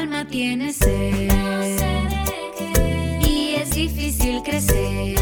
alma 0.00 0.24
tiene 0.24 0.72
sed 0.72 1.30
y 3.20 3.54
es 3.56 3.70
difícil 3.70 4.42
crecer 4.42 5.18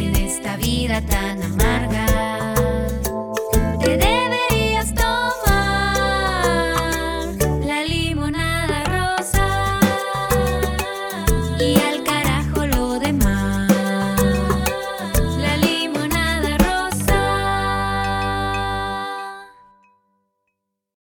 en 0.00 0.16
esta 0.16 0.56
vida 0.56 1.02
tan 1.02 1.42
amarga. 1.42 2.06
Te 3.80 3.98
deberías 3.98 4.94
tomar 4.94 5.36
la 7.66 7.84
limonada 7.84 8.84
rosa 8.84 9.80
y 11.60 11.78
al 11.88 12.02
carajo 12.04 12.64
lo 12.64 12.98
demás. 12.98 13.70
La 15.44 15.58
limonada 15.58 16.56
rosa. 16.56 17.20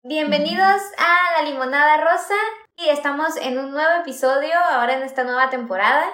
Bienvenidos 0.02 0.82
a 0.98 1.21
Limonada 1.44 1.96
Rosa 1.96 2.34
y 2.76 2.88
estamos 2.88 3.36
en 3.36 3.58
un 3.58 3.72
nuevo 3.72 4.00
episodio 4.00 4.52
ahora 4.70 4.94
en 4.94 5.02
esta 5.02 5.24
nueva 5.24 5.50
temporada. 5.50 6.04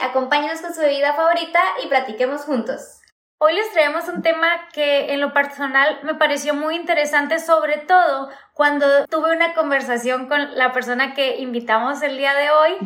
Acompáñenos 0.00 0.60
con 0.60 0.74
su 0.74 0.80
bebida 0.80 1.14
favorita 1.14 1.60
y 1.84 1.86
platiquemos 1.86 2.42
juntos. 2.42 3.00
Hoy 3.38 3.54
les 3.54 3.72
traemos 3.72 4.08
un 4.08 4.22
tema 4.22 4.68
que 4.72 5.12
en 5.12 5.20
lo 5.20 5.32
personal 5.32 6.00
me 6.02 6.14
pareció 6.14 6.54
muy 6.54 6.74
interesante, 6.76 7.38
sobre 7.38 7.78
todo 7.78 8.28
cuando 8.54 9.06
tuve 9.06 9.34
una 9.34 9.54
conversación 9.54 10.28
con 10.28 10.56
la 10.56 10.72
persona 10.72 11.14
que 11.14 11.38
invitamos 11.38 12.02
el 12.02 12.16
día 12.16 12.34
de 12.34 12.50
hoy, 12.50 12.76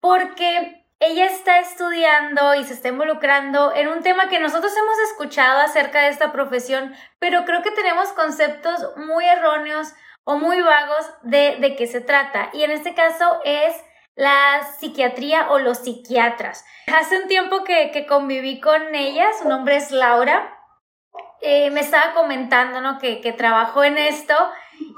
porque 0.00 0.86
ella 1.00 1.26
está 1.26 1.58
estudiando 1.58 2.54
y 2.54 2.64
se 2.64 2.74
está 2.74 2.88
involucrando 2.88 3.74
en 3.74 3.88
un 3.88 4.02
tema 4.02 4.28
que 4.28 4.38
nosotros 4.38 4.72
hemos 4.76 4.98
escuchado 5.10 5.60
acerca 5.60 6.02
de 6.02 6.08
esta 6.08 6.30
profesión, 6.30 6.94
pero 7.18 7.44
creo 7.44 7.62
que 7.62 7.70
tenemos 7.70 8.12
conceptos 8.12 8.96
muy 8.96 9.24
erróneos 9.24 9.94
o 10.24 10.36
muy 10.36 10.60
vagos 10.60 11.06
de, 11.22 11.56
de 11.60 11.76
qué 11.76 11.86
se 11.86 12.00
trata. 12.00 12.50
Y 12.52 12.62
en 12.62 12.70
este 12.70 12.94
caso 12.94 13.40
es 13.44 13.74
la 14.14 14.62
psiquiatría 14.78 15.50
o 15.50 15.58
los 15.58 15.78
psiquiatras. 15.78 16.64
Hace 16.86 17.18
un 17.18 17.28
tiempo 17.28 17.64
que, 17.64 17.90
que 17.90 18.06
conviví 18.06 18.60
con 18.60 18.94
ella, 18.94 19.26
su 19.40 19.48
nombre 19.48 19.76
es 19.76 19.90
Laura, 19.90 20.58
eh, 21.40 21.70
me 21.70 21.80
estaba 21.80 22.14
comentando 22.14 22.80
¿no? 22.80 22.98
que, 22.98 23.20
que 23.20 23.32
trabajó 23.32 23.82
en 23.82 23.98
esto 23.98 24.34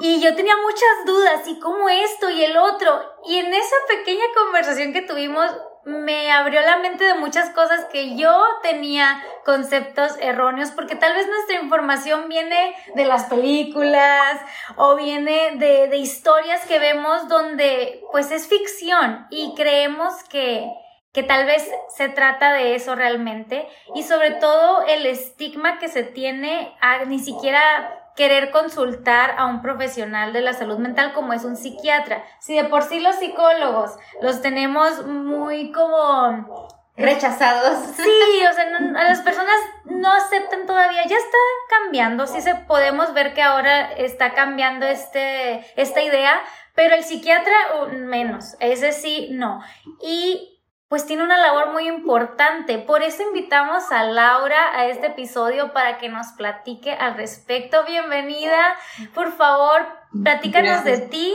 y 0.00 0.20
yo 0.20 0.34
tenía 0.34 0.54
muchas 0.56 1.06
dudas, 1.06 1.46
y 1.46 1.58
cómo 1.58 1.88
esto 1.88 2.28
y 2.30 2.44
el 2.44 2.56
otro. 2.56 3.00
Y 3.26 3.38
en 3.38 3.52
esa 3.52 3.76
pequeña 3.88 4.24
conversación 4.34 4.92
que 4.92 5.02
tuvimos 5.02 5.50
me 5.84 6.32
abrió 6.32 6.60
la 6.62 6.78
mente 6.78 7.04
de 7.04 7.14
muchas 7.14 7.50
cosas 7.50 7.84
que 7.86 8.16
yo 8.16 8.34
tenía 8.62 9.22
conceptos 9.44 10.12
erróneos, 10.20 10.70
porque 10.70 10.96
tal 10.96 11.14
vez 11.14 11.28
nuestra 11.28 11.60
información 11.60 12.28
viene 12.28 12.74
de 12.94 13.04
las 13.04 13.24
películas 13.24 14.40
o 14.76 14.96
viene 14.96 15.52
de, 15.56 15.88
de 15.88 15.96
historias 15.96 16.64
que 16.66 16.78
vemos 16.78 17.28
donde 17.28 18.02
pues 18.12 18.30
es 18.30 18.48
ficción 18.48 19.26
y 19.30 19.54
creemos 19.54 20.24
que, 20.24 20.70
que 21.12 21.22
tal 21.22 21.46
vez 21.46 21.70
se 21.94 22.08
trata 22.08 22.52
de 22.52 22.74
eso 22.74 22.94
realmente. 22.94 23.68
Y 23.94 24.02
sobre 24.02 24.32
todo 24.32 24.86
el 24.86 25.06
estigma 25.06 25.78
que 25.78 25.88
se 25.88 26.02
tiene 26.02 26.74
a 26.80 27.04
ni 27.04 27.18
siquiera 27.18 28.03
querer 28.16 28.50
consultar 28.50 29.34
a 29.38 29.46
un 29.46 29.60
profesional 29.62 30.32
de 30.32 30.40
la 30.40 30.52
salud 30.52 30.78
mental 30.78 31.12
como 31.12 31.32
es 31.32 31.44
un 31.44 31.56
psiquiatra. 31.56 32.24
Si 32.40 32.54
de 32.56 32.64
por 32.64 32.82
sí 32.82 33.00
los 33.00 33.16
psicólogos 33.16 33.92
los 34.22 34.40
tenemos 34.42 35.06
muy 35.06 35.72
como 35.72 36.68
Rechazados. 36.96 37.78
Sí, 37.96 38.42
o 38.48 38.52
sea, 38.52 38.70
no- 38.80 38.98
a 38.98 39.02
las 39.04 39.20
personas 39.20 39.56
no 39.84 40.12
aceptan 40.12 40.64
todavía, 40.66 41.02
ya 41.06 41.16
está 41.16 41.36
cambiando, 41.68 42.26
sí 42.28 42.40
se 42.40 42.54
podemos 42.54 43.12
ver 43.14 43.34
que 43.34 43.42
ahora 43.42 43.92
está 43.94 44.32
cambiando 44.32 44.86
este, 44.86 45.64
esta 45.74 46.02
idea, 46.02 46.40
pero 46.76 46.94
el 46.94 47.02
psiquiatra 47.02 47.52
uh, 47.82 47.88
menos, 47.96 48.54
ese 48.60 48.92
sí, 48.92 49.28
no. 49.32 49.60
Y 50.02 50.53
pues 50.94 51.06
tiene 51.06 51.24
una 51.24 51.38
labor 51.38 51.72
muy 51.72 51.88
importante, 51.88 52.78
por 52.78 53.02
eso 53.02 53.24
invitamos 53.24 53.90
a 53.90 54.04
Laura 54.04 54.78
a 54.78 54.86
este 54.86 55.08
episodio 55.08 55.72
para 55.72 55.98
que 55.98 56.08
nos 56.08 56.28
platique 56.36 56.92
al 56.92 57.16
respecto. 57.16 57.84
Bienvenida, 57.84 58.76
por 59.12 59.32
favor, 59.32 59.84
platícanos 60.22 60.84
de 60.84 60.98
ti 60.98 61.34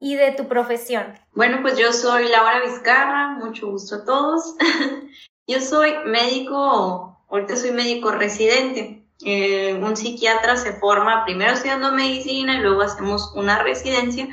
y 0.00 0.14
de 0.14 0.32
tu 0.32 0.48
profesión. 0.48 1.12
Bueno, 1.34 1.58
pues 1.60 1.76
yo 1.76 1.92
soy 1.92 2.28
Laura 2.28 2.62
Vizcarra, 2.62 3.32
mucho 3.32 3.70
gusto 3.70 3.96
a 3.96 4.04
todos. 4.06 4.54
yo 5.46 5.60
soy 5.60 5.92
médico, 6.06 7.20
ahorita 7.28 7.54
soy 7.54 7.72
médico 7.72 8.12
residente. 8.12 9.06
Eh, 9.26 9.74
un 9.74 9.94
psiquiatra 9.94 10.56
se 10.56 10.72
forma 10.72 11.22
primero 11.26 11.52
estudiando 11.52 11.92
medicina 11.92 12.54
y 12.54 12.60
luego 12.60 12.80
hacemos 12.80 13.30
una 13.34 13.62
residencia 13.62 14.26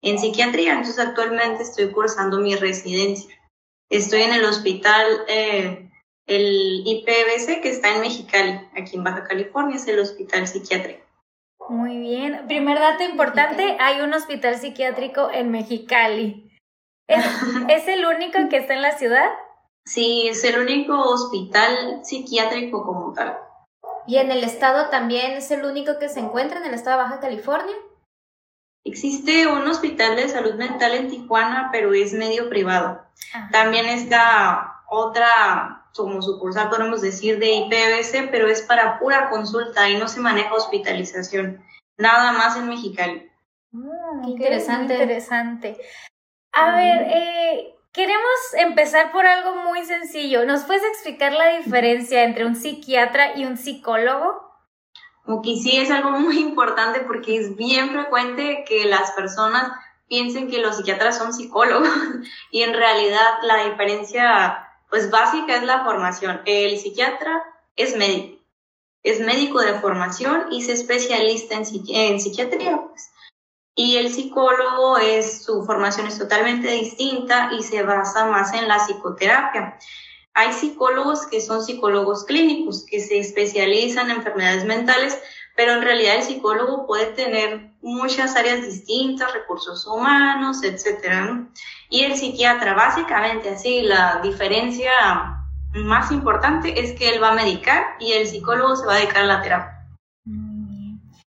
en 0.00 0.18
psiquiatría. 0.18 0.72
Entonces 0.72 0.98
actualmente 0.98 1.62
estoy 1.62 1.90
cursando 1.90 2.38
mi 2.38 2.56
residencia. 2.56 3.37
Estoy 3.90 4.22
en 4.22 4.34
el 4.34 4.44
hospital, 4.44 5.06
eh, 5.28 5.90
el 6.26 6.82
IPBC, 6.86 7.62
que 7.62 7.70
está 7.70 7.94
en 7.94 8.00
Mexicali, 8.02 8.60
aquí 8.76 8.96
en 8.96 9.04
Baja 9.04 9.24
California, 9.24 9.76
es 9.76 9.88
el 9.88 9.98
hospital 9.98 10.46
psiquiátrico. 10.46 11.04
Muy 11.68 11.98
bien. 11.98 12.46
Primer 12.46 12.78
dato 12.78 13.04
importante, 13.04 13.76
hay 13.80 14.00
un 14.00 14.12
hospital 14.12 14.56
psiquiátrico 14.56 15.30
en 15.30 15.50
Mexicali. 15.50 16.50
¿Es, 17.06 17.24
es 17.68 17.88
el 17.88 18.04
único 18.04 18.38
que 18.48 18.58
está 18.58 18.74
en 18.74 18.82
la 18.82 18.96
ciudad? 18.96 19.30
Sí, 19.86 20.28
es 20.28 20.44
el 20.44 20.58
único 20.58 21.00
hospital 21.00 22.04
psiquiátrico 22.04 22.84
como 22.84 23.14
tal. 23.14 23.38
Y 24.06 24.16
en 24.16 24.30
el 24.30 24.44
estado 24.44 24.90
también 24.90 25.32
es 25.32 25.50
el 25.50 25.64
único 25.64 25.98
que 25.98 26.08
se 26.08 26.20
encuentra 26.20 26.58
en 26.58 26.66
el 26.66 26.74
estado 26.74 26.98
de 26.98 27.04
Baja 27.04 27.20
California. 27.20 27.74
Existe 28.88 29.46
un 29.46 29.66
hospital 29.66 30.16
de 30.16 30.28
salud 30.28 30.54
mental 30.54 30.94
en 30.94 31.08
Tijuana, 31.08 31.68
pero 31.70 31.92
es 31.92 32.12
medio 32.12 32.48
privado. 32.48 33.02
Ajá. 33.34 33.48
También 33.52 33.86
está 33.86 34.82
otra, 34.88 35.84
como 35.94 36.22
sucursal, 36.22 36.70
podemos 36.70 37.02
decir, 37.02 37.38
de 37.38 37.52
IPBC, 37.52 38.30
pero 38.30 38.48
es 38.48 38.62
para 38.62 38.98
pura 38.98 39.28
consulta 39.28 39.88
y 39.90 39.98
no 39.98 40.08
se 40.08 40.20
maneja 40.20 40.54
hospitalización. 40.54 41.62
Nada 41.98 42.32
más 42.32 42.56
en 42.56 42.68
Mexicali. 42.68 43.30
Mm, 43.72 44.24
Qué 44.24 44.30
interesante. 44.30 44.94
interesante. 44.94 45.76
A 46.52 46.74
ver, 46.74 47.06
eh, 47.10 47.74
queremos 47.92 48.54
empezar 48.56 49.12
por 49.12 49.26
algo 49.26 49.56
muy 49.56 49.84
sencillo. 49.84 50.46
¿Nos 50.46 50.64
puedes 50.64 50.84
explicar 50.84 51.32
la 51.32 51.58
diferencia 51.58 52.24
entre 52.24 52.46
un 52.46 52.56
psiquiatra 52.56 53.36
y 53.36 53.44
un 53.44 53.58
psicólogo? 53.58 54.47
Como 55.28 55.42
que 55.42 55.56
sí 55.56 55.76
es 55.76 55.90
algo 55.90 56.10
muy 56.18 56.38
importante 56.38 57.00
porque 57.00 57.36
es 57.36 57.54
bien 57.54 57.90
frecuente 57.90 58.64
que 58.66 58.86
las 58.86 59.10
personas 59.10 59.70
piensen 60.08 60.50
que 60.50 60.58
los 60.58 60.76
psiquiatras 60.78 61.18
son 61.18 61.34
psicólogos 61.34 61.86
y 62.50 62.62
en 62.62 62.72
realidad 62.72 63.26
la 63.42 63.64
diferencia 63.68 64.66
pues 64.88 65.10
básica 65.10 65.54
es 65.56 65.64
la 65.64 65.84
formación. 65.84 66.40
El 66.46 66.78
psiquiatra 66.78 67.42
es 67.76 67.94
médico, 67.94 68.42
es 69.02 69.20
médico 69.20 69.60
de 69.60 69.74
formación 69.74 70.46
y 70.50 70.62
se 70.62 70.72
especialista 70.72 71.56
en, 71.56 71.64
psiqui- 71.66 71.90
en 71.94 72.18
psiquiatría. 72.18 72.80
Pues. 72.88 73.10
Y 73.74 73.98
el 73.98 74.10
psicólogo 74.10 74.96
es, 74.96 75.44
su 75.44 75.62
formación 75.66 76.06
es 76.06 76.18
totalmente 76.18 76.68
distinta 76.70 77.50
y 77.52 77.62
se 77.62 77.82
basa 77.82 78.24
más 78.24 78.54
en 78.54 78.66
la 78.66 78.78
psicoterapia. 78.78 79.78
Hay 80.38 80.52
psicólogos 80.52 81.26
que 81.26 81.40
son 81.40 81.64
psicólogos 81.64 82.24
clínicos, 82.24 82.86
que 82.88 83.00
se 83.00 83.18
especializan 83.18 84.08
en 84.08 84.18
enfermedades 84.18 84.64
mentales, 84.64 85.20
pero 85.56 85.72
en 85.72 85.82
realidad 85.82 86.14
el 86.14 86.22
psicólogo 86.22 86.86
puede 86.86 87.06
tener 87.06 87.72
muchas 87.82 88.36
áreas 88.36 88.64
distintas, 88.64 89.34
recursos 89.34 89.84
humanos, 89.84 90.62
etcétera. 90.62 91.22
¿no? 91.22 91.48
Y 91.90 92.04
el 92.04 92.16
psiquiatra, 92.16 92.74
básicamente 92.74 93.50
así, 93.50 93.82
la 93.82 94.20
diferencia 94.22 94.92
más 95.74 96.12
importante 96.12 96.80
es 96.80 96.92
que 96.92 97.08
él 97.08 97.20
va 97.20 97.30
a 97.30 97.34
medicar 97.34 97.96
y 97.98 98.12
el 98.12 98.28
psicólogo 98.28 98.76
se 98.76 98.86
va 98.86 98.94
a 98.94 98.98
dedicar 98.98 99.24
a 99.24 99.26
la 99.26 99.42
terapia. 99.42 99.74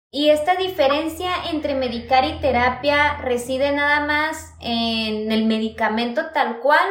Y 0.10 0.30
esta 0.30 0.56
diferencia 0.56 1.32
entre 1.52 1.76
medicar 1.76 2.24
y 2.24 2.40
terapia 2.40 3.18
reside 3.18 3.74
nada 3.74 4.06
más 4.06 4.54
en 4.62 5.34
el 5.34 5.46
medicamento 5.48 6.32
tal 6.34 6.60
cual 6.60 6.88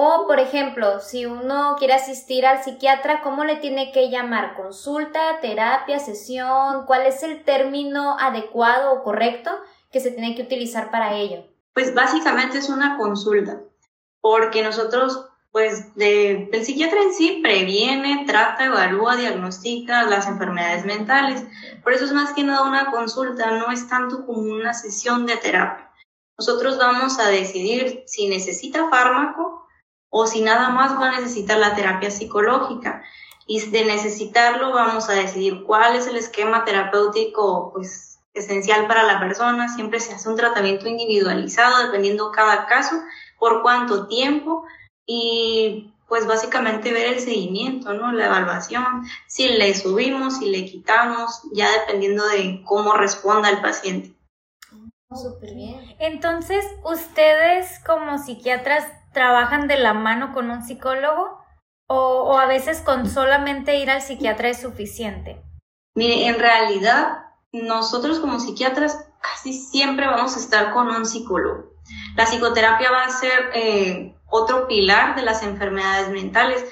o, 0.00 0.28
por 0.28 0.38
ejemplo, 0.38 1.00
si 1.00 1.26
uno 1.26 1.74
quiere 1.76 1.94
asistir 1.94 2.46
al 2.46 2.62
psiquiatra, 2.62 3.20
¿cómo 3.20 3.42
le 3.42 3.56
tiene 3.56 3.90
que 3.90 4.10
llamar? 4.10 4.54
¿Consulta, 4.54 5.40
terapia, 5.40 5.98
sesión? 5.98 6.86
¿Cuál 6.86 7.04
es 7.06 7.24
el 7.24 7.42
término 7.42 8.16
adecuado 8.16 8.92
o 8.92 9.02
correcto 9.02 9.50
que 9.90 9.98
se 9.98 10.12
tiene 10.12 10.36
que 10.36 10.42
utilizar 10.42 10.92
para 10.92 11.16
ello? 11.16 11.42
Pues 11.72 11.94
básicamente 11.94 12.58
es 12.58 12.68
una 12.68 12.96
consulta, 12.96 13.60
porque 14.20 14.62
nosotros, 14.62 15.26
pues, 15.50 15.92
de, 15.96 16.48
el 16.52 16.64
psiquiatra 16.64 17.02
en 17.02 17.12
sí 17.12 17.40
previene, 17.42 18.24
trata, 18.24 18.66
evalúa, 18.66 19.16
diagnostica 19.16 20.04
las 20.04 20.28
enfermedades 20.28 20.84
mentales. 20.84 21.42
Por 21.82 21.92
eso 21.92 22.04
es 22.04 22.12
más 22.12 22.32
que 22.34 22.44
nada 22.44 22.62
una 22.62 22.92
consulta, 22.92 23.50
no 23.50 23.72
es 23.72 23.88
tanto 23.88 24.24
como 24.26 24.42
una 24.42 24.74
sesión 24.74 25.26
de 25.26 25.38
terapia. 25.38 25.90
Nosotros 26.38 26.78
vamos 26.78 27.18
a 27.18 27.30
decidir 27.30 28.04
si 28.06 28.28
necesita 28.28 28.88
fármaco 28.90 29.57
o 30.10 30.26
si 30.26 30.40
nada 30.40 30.70
más 30.70 30.98
va 30.98 31.08
a 31.08 31.20
necesitar 31.20 31.58
la 31.58 31.74
terapia 31.74 32.10
psicológica. 32.10 33.02
Y 33.46 33.60
de 33.70 33.84
necesitarlo 33.84 34.72
vamos 34.74 35.08
a 35.08 35.14
decidir 35.14 35.64
cuál 35.64 35.96
es 35.96 36.06
el 36.06 36.16
esquema 36.16 36.64
terapéutico 36.64 37.72
pues, 37.72 38.20
esencial 38.34 38.86
para 38.86 39.04
la 39.04 39.18
persona, 39.18 39.74
siempre 39.74 40.00
se 40.00 40.12
hace 40.12 40.28
un 40.28 40.36
tratamiento 40.36 40.86
individualizado 40.86 41.84
dependiendo 41.86 42.30
cada 42.30 42.66
caso, 42.66 42.96
por 43.38 43.62
cuánto 43.62 44.06
tiempo 44.06 44.64
y 45.06 45.92
pues 46.08 46.26
básicamente 46.26 46.92
ver 46.92 47.12
el 47.12 47.20
seguimiento, 47.20 47.92
¿no? 47.92 48.12
La 48.12 48.26
evaluación, 48.26 49.04
si 49.26 49.48
le 49.48 49.74
subimos, 49.74 50.38
si 50.38 50.50
le 50.50 50.64
quitamos, 50.64 51.42
ya 51.52 51.70
dependiendo 51.80 52.26
de 52.28 52.62
cómo 52.64 52.94
responda 52.94 53.50
el 53.50 53.60
paciente. 53.60 54.14
Súper 55.14 55.54
bien. 55.54 55.96
Entonces, 55.98 56.64
¿ustedes 56.84 57.80
como 57.86 58.18
psiquiatras 58.18 58.84
trabajan 59.18 59.66
de 59.66 59.76
la 59.78 59.94
mano 59.94 60.32
con 60.32 60.48
un 60.48 60.62
psicólogo 60.62 61.40
o, 61.88 62.38
a 62.38 62.46
veces 62.46 62.82
con 62.82 63.10
solamente 63.10 63.76
ir 63.80 63.90
al 63.90 64.00
psiquiatra 64.00 64.48
es 64.48 64.60
suficiente? 64.60 65.42
Mire, 65.96 66.28
en 66.28 66.38
realidad 66.38 67.24
nosotros 67.50 68.20
como 68.20 68.38
psiquiatras 68.38 69.08
casi 69.20 69.54
siempre 69.54 70.06
vamos 70.06 70.36
a 70.36 70.38
estar 70.38 70.72
con 70.72 70.86
un 70.86 71.04
psicólogo. 71.04 71.72
La 72.14 72.26
psicoterapia 72.26 72.92
va 72.92 73.06
a 73.06 73.10
ser 73.10 73.50
eh, 73.54 74.14
otro 74.30 74.68
pilar 74.68 75.16
de 75.16 75.22
las 75.22 75.42
enfermedades 75.42 76.10
mentales. 76.10 76.64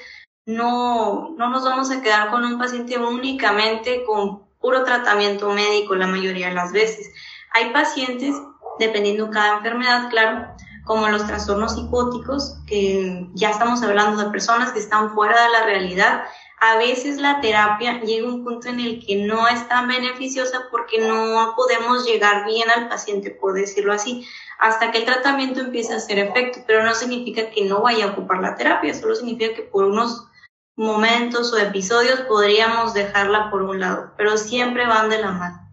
No, 0.45 1.35
no 1.37 1.49
nos 1.49 1.65
vamos 1.65 1.91
a 1.91 2.01
quedar 2.01 2.29
con 2.31 2.45
un 2.45 2.57
paciente 2.57 2.97
únicamente 2.97 4.05
con 4.05 4.47
puro 4.61 4.85
tratamiento 4.85 5.49
médico 5.49 5.95
la 5.95 6.07
mayoría 6.07 6.47
de 6.47 6.55
las 6.55 6.71
veces. 6.71 7.11
Hay 7.51 7.73
pacientes, 7.73 8.35
dependiendo 8.79 9.31
cada 9.31 9.57
enfermedad, 9.57 10.09
claro, 10.09 10.55
como 10.87 11.09
los 11.09 11.27
trastornos 11.27 11.75
psicóticos, 11.75 12.57
que 12.65 13.27
ya 13.33 13.51
estamos 13.51 13.83
hablando 13.83 14.23
de 14.23 14.31
personas 14.31 14.71
que 14.71 14.79
están 14.79 15.13
fuera 15.13 15.43
de 15.43 15.49
la 15.49 15.63
realidad. 15.65 16.23
A 16.59 16.77
veces 16.77 17.17
la 17.17 17.39
terapia 17.41 18.01
llega 18.01 18.27
a 18.27 18.31
un 18.31 18.43
punto 18.43 18.69
en 18.69 18.79
el 18.79 19.05
que 19.05 19.17
no 19.17 19.47
es 19.47 19.67
tan 19.67 19.87
beneficiosa 19.87 20.63
porque 20.71 20.99
no 20.99 21.53
podemos 21.55 22.07
llegar 22.07 22.45
bien 22.45 22.67
al 22.71 22.87
paciente, 22.87 23.29
por 23.29 23.53
decirlo 23.53 23.93
así, 23.93 24.25
hasta 24.57 24.91
que 24.91 24.99
el 24.99 25.05
tratamiento 25.05 25.59
empiece 25.59 25.93
a 25.93 25.97
hacer 25.97 26.17
efecto, 26.17 26.61
pero 26.65 26.83
no 26.83 26.95
significa 26.95 27.51
que 27.51 27.65
no 27.65 27.81
vaya 27.81 28.05
a 28.05 28.11
ocupar 28.13 28.39
la 28.39 28.55
terapia, 28.55 28.93
solo 28.95 29.13
significa 29.13 29.53
que 29.53 29.61
por 29.61 29.85
unos 29.85 30.25
momentos 30.75 31.53
o 31.53 31.57
episodios 31.57 32.21
podríamos 32.21 32.93
dejarla 32.93 33.51
por 33.51 33.63
un 33.63 33.79
lado, 33.79 34.13
pero 34.17 34.37
siempre 34.37 34.87
van 34.87 35.09
de 35.09 35.19
la 35.19 35.31
mano. 35.31 35.66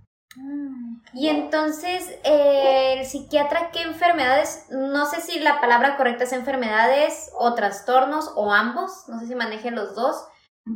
Y 1.15 1.29
entonces, 1.29 2.11
eh, 2.25 2.97
el 2.99 3.07
psiquiatra, 3.07 3.71
¿qué 3.71 3.83
enfermedades? 3.83 4.67
No 4.71 5.07
sé 5.07 5.21
si 5.21 5.39
la 5.39 5.61
palabra 5.61 5.97
correcta 5.97 6.25
es 6.25 6.33
enfermedades 6.33 7.31
o 7.39 7.55
trastornos 7.55 8.33
o 8.35 8.53
ambos, 8.53 9.05
no 9.09 9.21
sé 9.21 9.29
si 9.29 9.35
maneje 9.37 9.71
los 9.71 9.95
dos. 9.95 10.17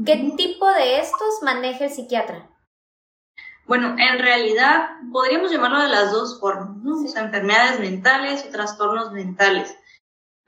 ¿Qué 0.07 0.33
tipo 0.37 0.71
de 0.71 1.01
estos 1.01 1.43
maneja 1.43 1.87
el 1.87 1.91
psiquiatra? 1.91 2.49
Bueno, 3.67 3.97
en 3.99 4.19
realidad 4.19 4.89
podríamos 5.13 5.51
llamarlo 5.51 5.83
de 5.83 5.89
las 5.89 6.13
dos 6.13 6.39
formas, 6.39 6.77
¿no? 6.77 7.03
O 7.03 7.09
sea, 7.09 7.23
enfermedades 7.23 7.81
mentales 7.81 8.45
o 8.47 8.51
trastornos 8.51 9.13
mentales. 9.13 9.77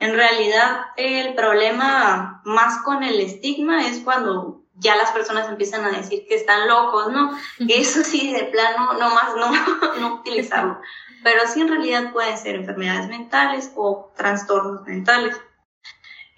En 0.01 0.15
realidad, 0.15 0.87
el 0.97 1.35
problema 1.35 2.41
más 2.43 2.81
con 2.81 3.03
el 3.03 3.19
estigma 3.21 3.85
es 3.85 3.99
cuando 3.99 4.63
ya 4.73 4.95
las 4.95 5.11
personas 5.11 5.47
empiezan 5.47 5.85
a 5.85 5.91
decir 5.91 6.25
que 6.27 6.33
están 6.33 6.67
locos, 6.67 7.13
¿no? 7.13 7.37
Eso 7.69 8.03
sí, 8.03 8.33
de 8.33 8.45
plano, 8.45 8.93
no 8.93 9.13
más 9.13 9.35
no, 9.35 9.99
no 9.99 10.15
utilizarlo. 10.15 10.79
Pero 11.23 11.41
sí, 11.45 11.61
en 11.61 11.67
realidad 11.67 12.11
pueden 12.13 12.35
ser 12.35 12.55
enfermedades 12.55 13.09
mentales 13.09 13.71
o 13.75 14.11
trastornos 14.17 14.81
mentales. 14.87 15.39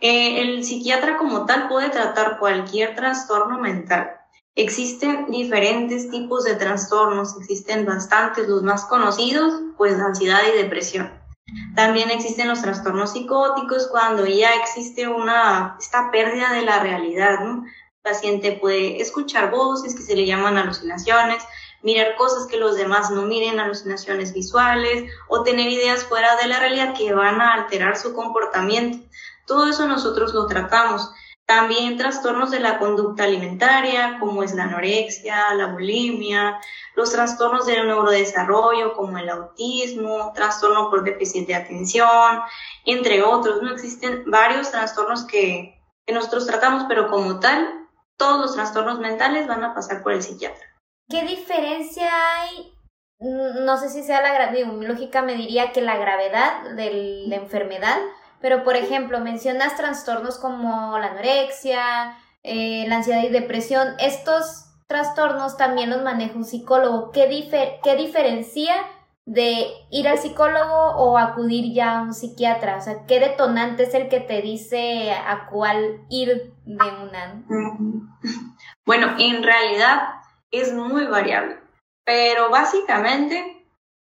Eh, 0.02 0.42
el 0.42 0.66
psiquiatra 0.66 1.18
como 1.18 1.46
tal 1.46 1.70
puede 1.70 1.90
tratar 1.90 2.40
cualquier 2.40 2.96
trastorno 2.96 3.60
mental. 3.60 4.12
Existen 4.56 5.28
diferentes 5.28 6.12
tipos 6.12 6.44
de 6.44 6.56
trastornos, 6.56 7.38
existen 7.40 7.86
bastantes, 7.86 8.50
los 8.50 8.62
más 8.62 8.84
conocidos, 8.84 9.54
pues 9.78 9.98
ansiedad 9.98 10.42
y 10.54 10.58
depresión. 10.62 11.23
También 11.76 12.12
existen 12.12 12.48
los 12.48 12.62
trastornos 12.62 13.14
psicóticos 13.14 13.88
cuando 13.88 14.26
ya 14.26 14.54
existe 14.56 15.08
una, 15.08 15.76
esta 15.80 16.12
pérdida 16.12 16.54
de 16.54 16.62
la 16.62 16.80
realidad. 16.80 17.42
El 17.42 17.64
paciente 18.02 18.54
puede 18.54 19.02
escuchar 19.02 19.52
voces 19.52 19.96
que 19.96 20.04
se 20.04 20.16
le 20.16 20.26
llaman 20.26 20.58
alucinaciones, 20.58 21.44
mirar 21.82 22.16
cosas 22.16 22.48
que 22.48 22.58
los 22.58 22.78
demás 22.78 23.12
no 23.12 23.24
miren, 23.24 23.60
alucinaciones 23.60 24.34
visuales 24.34 25.12
o 25.28 25.44
tener 25.44 25.68
ideas 25.68 26.04
fuera 26.06 26.36
de 26.38 26.48
la 26.48 26.60
realidad 26.60 26.94
que 26.96 27.14
van 27.14 27.42
a 27.42 27.56
alterar 27.56 27.98
su 27.98 28.14
comportamiento. 28.14 29.06
Todo 29.46 29.70
eso 29.70 29.88
nosotros 29.88 30.34
lo 30.34 30.48
tratamos. 30.48 31.12
También 31.56 31.98
trastornos 31.98 32.50
de 32.50 32.60
la 32.60 32.80
conducta 32.80 33.26
alimentaria, 33.26 34.18
como 34.20 34.42
es 34.42 34.56
la 34.56 34.64
anorexia, 34.64 35.54
la 35.54 35.68
bulimia, 35.68 36.58
los 36.96 37.12
trastornos 37.12 37.68
del 37.68 37.86
neurodesarrollo, 37.86 38.96
como 38.96 39.20
el 39.20 39.30
autismo, 39.30 40.34
trastorno 40.34 40.90
por 40.90 41.04
déficit 41.04 41.46
de 41.46 41.54
atención, 41.54 42.42
entre 42.86 43.22
otros. 43.22 43.62
No 43.62 43.72
existen 43.72 44.24
varios 44.26 44.72
trastornos 44.72 45.26
que, 45.26 45.80
que 46.08 46.14
nosotros 46.14 46.48
tratamos, 46.48 46.86
pero 46.88 47.08
como 47.08 47.40
tal, 47.40 47.88
todos 48.18 48.42
los 48.42 48.56
trastornos 48.56 48.98
mentales 48.98 49.46
van 49.46 49.64
a 49.64 49.76
pasar 49.76 50.02
por 50.02 50.14
el 50.14 50.24
psiquiatra. 50.24 50.66
¿Qué 51.08 51.22
diferencia 51.22 52.10
hay? 52.36 52.74
Mm, 53.20 53.64
No 53.64 53.78
sé 53.78 53.90
si 53.90 54.02
sea 54.02 54.24
la 54.24 54.34
gravedad, 54.34 54.74
lógica 54.74 55.22
me 55.22 55.36
diría 55.36 55.72
que 55.72 55.82
la 55.84 55.98
gravedad 55.98 56.72
de 56.72 57.26
la 57.28 57.36
enfermedad, 57.36 58.00
pero 58.44 58.66
por 58.66 58.76
ejemplo, 58.76 59.22
mencionas 59.22 59.78
trastornos 59.78 60.38
como 60.38 61.00
la 61.00 61.12
anorexia, 61.12 62.18
eh, 62.44 62.84
la 62.90 62.98
ansiedad 62.98 63.24
y 63.24 63.30
depresión. 63.30 63.94
Estos 64.00 64.66
trastornos 64.86 65.56
también 65.56 65.90
los 65.90 66.04
maneja 66.04 66.36
un 66.36 66.44
psicólogo. 66.44 67.12
¿Qué, 67.12 67.80
qué 67.82 67.96
diferencia 67.96 68.74
de 69.26 69.68
ir 69.92 70.10
al 70.10 70.18
psicólogo 70.18 70.98
o 70.98 71.18
acudir 71.18 71.74
ya 71.74 72.00
a 72.00 72.02
un 72.02 72.14
psiquiatra? 72.14 72.76
O 72.76 72.82
sea, 72.82 73.06
¿qué 73.08 73.22
detonante 73.22 73.84
es 73.84 73.94
el 73.94 74.10
que 74.10 74.20
te 74.20 74.42
dice 74.42 75.14
a 75.14 75.48
cuál 75.50 76.02
ir 76.10 76.54
de 76.66 76.76
una? 76.76 77.46
Bueno, 78.86 79.16
en 79.20 79.42
realidad 79.42 80.16
es 80.52 80.74
muy 80.74 81.08
variable, 81.08 81.60
pero 82.04 82.50
básicamente 82.50 83.66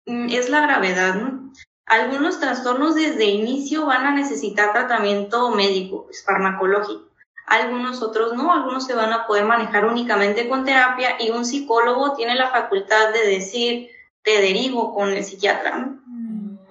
mm, 0.07 0.29
es 0.31 0.49
la 0.49 0.61
gravedad. 0.61 1.13
¿no? 1.13 1.42
Algunos 1.85 2.39
trastornos 2.39 2.95
desde 2.95 3.25
inicio 3.25 3.85
van 3.85 4.05
a 4.05 4.11
necesitar 4.11 4.71
tratamiento 4.71 5.49
médico, 5.51 6.05
pues, 6.05 6.23
farmacológico. 6.23 7.09
Algunos 7.45 8.01
otros 8.01 8.33
no, 8.33 8.53
algunos 8.53 8.85
se 8.85 8.95
van 8.95 9.11
a 9.11 9.27
poder 9.27 9.45
manejar 9.45 9.85
únicamente 9.85 10.47
con 10.47 10.63
terapia 10.63 11.17
y 11.19 11.29
un 11.31 11.43
psicólogo 11.43 12.15
tiene 12.15 12.35
la 12.35 12.49
facultad 12.49 13.11
de 13.11 13.27
decir, 13.27 13.89
te 14.21 14.39
derivo 14.41 14.95
con 14.95 15.09
el 15.11 15.25
psiquiatra, 15.25 15.77
¿no? 15.77 16.03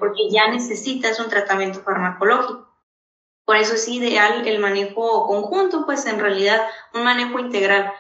porque 0.02 0.31
ya 0.31 0.49
necesitas 0.49 1.21
un 1.21 1.28
tratamiento 1.28 1.81
farmacológico. 1.83 2.69
Por 3.45 3.57
eso 3.57 3.75
es 3.75 3.87
ideal 3.87 4.49
el 4.49 4.59
manejo 4.59 5.28
conjunto, 5.28 5.87
pues 5.87 6.07
en 6.07 6.19
realidad 6.19 6.61
un 6.92 7.04
manejo 7.04 7.38
integral. 7.38 7.92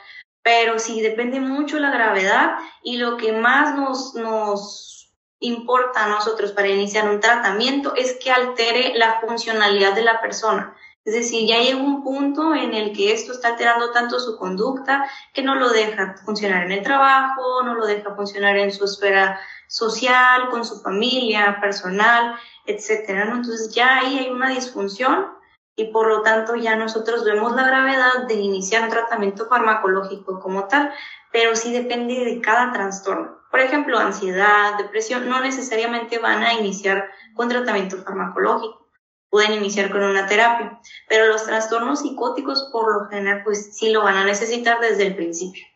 Pero 0.42 0.80
sí 0.80 1.00
depende 1.00 1.38
mucho 1.38 1.78
la 1.78 1.92
gravedad 1.92 2.56
y 2.82 2.96
lo 2.96 3.16
que 3.18 3.32
más 3.32 3.76
nos, 3.76 4.16
nos 4.16 5.01
importa 5.42 6.04
a 6.04 6.08
nosotros 6.08 6.52
para 6.52 6.68
iniciar 6.68 7.08
un 7.08 7.20
tratamiento 7.20 7.94
es 7.94 8.16
que 8.22 8.30
altere 8.30 8.94
la 8.96 9.20
funcionalidad 9.20 9.94
de 9.94 10.02
la 10.02 10.20
persona. 10.20 10.74
Es 11.04 11.14
decir, 11.14 11.48
ya 11.48 11.58
llega 11.58 11.78
un 11.78 12.04
punto 12.04 12.54
en 12.54 12.74
el 12.74 12.92
que 12.92 13.12
esto 13.12 13.32
está 13.32 13.48
alterando 13.48 13.90
tanto 13.90 14.20
su 14.20 14.36
conducta 14.38 15.04
que 15.34 15.42
no 15.42 15.56
lo 15.56 15.70
deja 15.70 16.14
funcionar 16.24 16.64
en 16.64 16.72
el 16.72 16.82
trabajo, 16.82 17.62
no 17.64 17.74
lo 17.74 17.86
deja 17.86 18.14
funcionar 18.14 18.56
en 18.56 18.70
su 18.70 18.84
esfera 18.84 19.40
social, 19.66 20.48
con 20.50 20.64
su 20.64 20.80
familia, 20.80 21.58
personal, 21.60 22.36
etcétera. 22.66 23.22
Entonces 23.22 23.74
ya 23.74 23.98
ahí 23.98 24.18
hay 24.20 24.30
una 24.30 24.50
disfunción 24.50 25.26
y 25.74 25.86
por 25.86 26.06
lo 26.06 26.22
tanto 26.22 26.54
ya 26.54 26.76
nosotros 26.76 27.24
vemos 27.24 27.56
la 27.56 27.66
gravedad 27.66 28.26
de 28.28 28.34
iniciar 28.34 28.84
un 28.84 28.90
tratamiento 28.90 29.46
farmacológico 29.46 30.38
como 30.38 30.68
tal, 30.68 30.92
pero 31.32 31.56
sí 31.56 31.72
depende 31.72 32.24
de 32.24 32.40
cada 32.40 32.70
trastorno. 32.72 33.41
Por 33.52 33.60
ejemplo, 33.60 33.98
ansiedad, 33.98 34.78
depresión, 34.78 35.28
no 35.28 35.42
necesariamente 35.42 36.18
van 36.18 36.42
a 36.42 36.54
iniciar 36.54 37.10
con 37.34 37.50
tratamiento 37.50 38.02
farmacológico, 38.02 38.88
pueden 39.28 39.52
iniciar 39.52 39.90
con 39.90 40.02
una 40.02 40.26
terapia, 40.26 40.80
pero 41.06 41.26
los 41.26 41.44
trastornos 41.44 42.00
psicóticos 42.00 42.70
por 42.72 42.90
lo 42.90 43.10
general 43.10 43.42
pues 43.44 43.76
sí 43.76 43.92
lo 43.92 44.04
van 44.04 44.16
a 44.16 44.24
necesitar 44.24 44.80
desde 44.80 45.06
el 45.06 45.16
principio. 45.16 45.66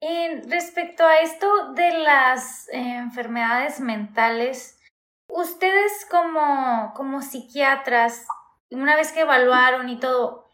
En 0.00 0.50
respecto 0.50 1.04
a 1.04 1.18
esto 1.18 1.74
de 1.74 1.98
las 1.98 2.66
eh, 2.70 2.96
enfermedades 2.96 3.78
mentales, 3.78 4.80
ustedes 5.28 6.06
como, 6.10 6.94
como 6.96 7.20
psiquiatras, 7.20 8.26
una 8.70 8.96
vez 8.96 9.12
que 9.12 9.20
evaluaron 9.20 9.90
y 9.90 10.00
todo, 10.00 10.47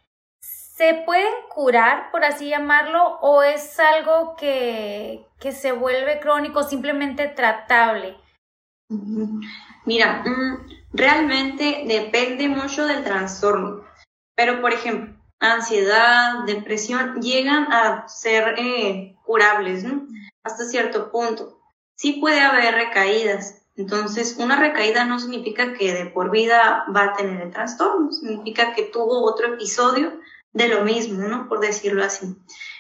¿se 0.76 1.02
pueden 1.06 1.32
curar, 1.54 2.10
por 2.10 2.24
así 2.24 2.48
llamarlo, 2.48 3.18
o 3.20 3.42
es 3.42 3.78
algo 3.78 4.34
que, 4.36 5.24
que 5.38 5.52
se 5.52 5.70
vuelve 5.70 6.18
crónico, 6.18 6.64
simplemente 6.64 7.28
tratable? 7.28 8.16
Mira, 9.84 10.24
mm, 10.24 10.66
realmente 10.92 11.84
depende 11.86 12.48
mucho 12.48 12.86
del 12.86 13.04
trastorno, 13.04 13.84
pero 14.34 14.60
por 14.60 14.72
ejemplo, 14.72 15.14
ansiedad, 15.38 16.44
depresión 16.44 17.20
llegan 17.20 17.72
a 17.72 18.08
ser 18.08 18.56
eh, 18.58 19.16
curables, 19.24 19.84
¿no? 19.84 20.08
Hasta 20.42 20.64
cierto 20.64 21.10
punto. 21.10 21.60
sí 21.96 22.14
puede 22.14 22.40
haber 22.40 22.74
recaídas. 22.74 23.62
Entonces, 23.76 24.36
una 24.38 24.56
recaída 24.56 25.04
no 25.04 25.18
significa 25.18 25.74
que 25.74 25.94
de 25.94 26.06
por 26.06 26.30
vida 26.30 26.84
va 26.94 27.04
a 27.04 27.12
tener 27.12 27.40
el 27.40 27.52
trastorno, 27.52 28.10
significa 28.12 28.72
que 28.74 28.84
tuvo 28.84 29.22
otro 29.24 29.54
episodio 29.54 30.12
de 30.54 30.68
lo 30.68 30.84
mismo, 30.84 31.28
¿no? 31.28 31.48
Por 31.48 31.60
decirlo 31.60 32.02
así. 32.02 32.34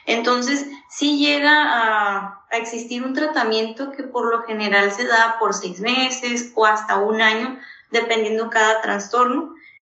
Entonces, 0.06 0.66
sí 0.88 1.18
llega 1.18 1.52
a, 1.52 2.40
existir 2.52 3.04
un 3.04 3.14
tratamiento 3.14 3.90
que 3.90 4.04
por 4.04 4.30
lo 4.30 4.44
general 4.44 4.92
se 4.92 5.04
da 5.08 5.38
por 5.40 5.54
seis 5.54 5.80
meses 5.80 6.52
o 6.54 6.64
hasta 6.64 6.98
un 6.98 7.20
año, 7.20 7.58
dependiendo 7.90 8.48
cada 8.48 8.80
trastorno, 8.80 9.54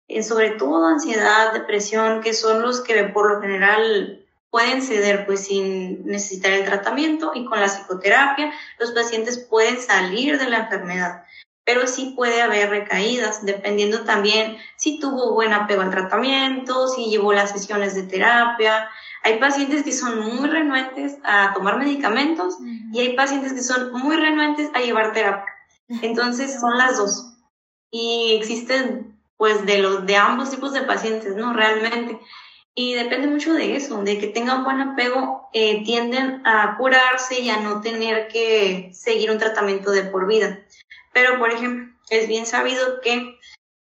eh, 0.08 0.24
sobre 0.24 0.51
todo 0.51 0.88
ansiedad, 0.88 1.51
depresión, 1.51 2.22
que 2.22 2.34
son 2.34 2.62
los 2.62 2.79
que 2.79 3.03
por 3.03 3.29
lo 3.29 3.41
general 3.41 4.25
pueden 4.50 4.82
ceder 4.82 5.25
pues 5.25 5.48
sin 5.48 6.05
necesitar 6.05 6.53
el 6.53 6.63
tratamiento 6.63 7.34
y 7.36 7.44
con 7.44 7.60
la 7.60 7.67
psicoterapia 7.67 8.53
los 8.79 8.94
pacientes 8.94 9.38
pueden 9.38 9.82
salir 9.82 10.39
de 10.39 10.50
la 10.50 10.60
enfermedad, 10.60 11.25
pero 11.65 11.88
sí 11.88 12.13
puede 12.15 12.41
haber 12.41 12.69
recaídas 12.69 13.43
dependiendo 13.43 14.01
también 14.03 14.57
si 14.77 15.00
tuvo 15.00 15.34
buen 15.34 15.51
apego 15.51 15.81
al 15.81 15.89
tratamiento, 15.89 16.88
si 16.88 17.07
llevó 17.07 17.34
las 17.34 17.51
sesiones 17.51 17.95
de 17.95 18.03
terapia. 18.03 18.88
Hay 19.24 19.39
pacientes 19.39 19.84
que 19.84 19.91
son 19.91 20.19
muy 20.19 20.48
renuentes 20.48 21.17
a 21.24 21.53
tomar 21.55 21.79
medicamentos 21.79 22.57
y 22.93 23.00
hay 23.00 23.15
pacientes 23.15 23.53
que 23.53 23.63
son 23.63 23.91
muy 23.93 24.15
renuentes 24.15 24.69
a 24.75 24.81
llevar 24.81 25.13
terapia. 25.13 25.51
Entonces 26.03 26.60
son 26.60 26.77
las 26.77 26.98
dos. 26.98 27.34
Y 27.89 28.38
existen 28.39 29.19
pues 29.38 29.65
de 29.65 29.79
los 29.79 30.05
de 30.05 30.15
ambos 30.15 30.51
tipos 30.51 30.72
de 30.72 30.81
pacientes, 30.81 31.36
¿no? 31.36 31.51
Realmente. 31.51 32.19
Y 32.77 32.93
depende 32.93 33.27
mucho 33.27 33.53
de 33.53 33.75
eso, 33.77 34.03
de 34.03 34.19
que 34.19 34.27
tengan 34.27 34.65
buen 34.65 34.81
apego, 34.81 35.50
eh, 35.53 35.84
tienden 35.86 36.45
a 36.45 36.75
curarse 36.77 37.39
y 37.39 37.50
a 37.50 37.62
no 37.62 37.79
tener 37.79 38.27
que 38.27 38.91
seguir 38.93 39.31
un 39.31 39.38
tratamiento 39.38 39.91
de 39.91 40.03
por 40.03 40.27
vida. 40.27 40.60
Pero, 41.15 41.39
por 41.39 41.50
ejemplo, 41.50 41.95
es 42.10 42.27
bien 42.27 42.45
sabido 42.45 43.00
que 43.00 43.39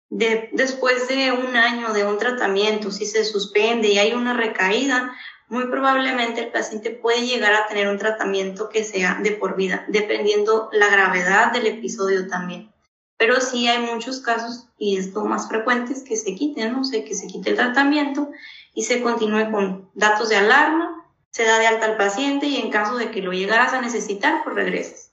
de, 0.08 0.48
después 0.54 1.08
de 1.08 1.30
un 1.30 1.54
año 1.58 1.92
de 1.92 2.06
un 2.06 2.16
tratamiento, 2.16 2.90
si 2.90 3.04
se 3.04 3.22
suspende 3.22 3.88
y 3.88 3.98
hay 3.98 4.14
una 4.14 4.32
recaída, 4.32 5.14
muy 5.48 5.66
probablemente 5.66 6.40
el 6.40 6.50
paciente 6.50 6.88
puede 6.88 7.26
llegar 7.26 7.52
a 7.52 7.66
tener 7.66 7.86
un 7.88 7.98
tratamiento 7.98 8.70
que 8.70 8.82
sea 8.82 9.20
de 9.22 9.32
por 9.32 9.56
vida, 9.56 9.84
dependiendo 9.88 10.70
la 10.72 10.88
gravedad 10.88 11.52
del 11.52 11.66
episodio 11.66 12.28
también. 12.28 12.72
Pero 13.18 13.42
sí 13.42 13.68
hay 13.68 13.80
muchos 13.80 14.20
casos, 14.20 14.70
y 14.78 14.96
esto 14.96 15.22
más 15.26 15.48
frecuentes, 15.48 16.04
que 16.04 16.16
se 16.16 16.34
quiten, 16.34 16.72
¿no? 16.72 16.82
sé, 16.82 17.04
que 17.04 17.14
se 17.14 17.26
quite 17.26 17.50
el 17.50 17.56
tratamiento 17.56 18.30
y 18.72 18.84
se 18.84 19.02
continúe 19.02 19.50
con 19.50 19.90
datos 19.92 20.30
de 20.30 20.36
alarma, 20.36 21.04
se 21.30 21.44
da 21.44 21.58
de 21.58 21.66
alta 21.66 21.84
al 21.84 21.98
paciente 21.98 22.46
y 22.46 22.56
en 22.56 22.70
caso 22.70 22.96
de 22.96 23.10
que 23.10 23.20
lo 23.20 23.32
llegaras 23.32 23.74
a 23.74 23.82
necesitar, 23.82 24.44
pues 24.44 24.56
regresas. 24.56 25.07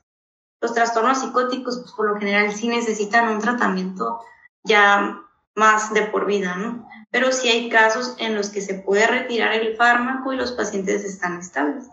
Los 0.62 0.74
trastornos 0.74 1.20
psicóticos, 1.20 1.80
pues 1.80 1.92
por 1.94 2.10
lo 2.10 2.18
general 2.18 2.54
sí 2.54 2.68
necesitan 2.68 3.30
un 3.30 3.40
tratamiento 3.40 4.20
ya 4.64 5.22
más 5.56 5.94
de 5.94 6.04
por 6.04 6.26
vida, 6.26 6.56
¿no? 6.56 6.88
Pero 7.12 7.32
sí 7.32 7.50
hay 7.50 7.70
casos 7.70 8.16
en 8.20 8.36
los 8.36 8.50
que 8.50 8.62
se 8.62 8.76
puede 8.76 9.08
retirar 9.08 9.54
el 9.54 9.76
fármaco 9.76 10.34
y 10.34 10.38
los 10.38 10.52
pacientes 10.52 11.04
están 11.04 11.40
estables. 11.40 11.88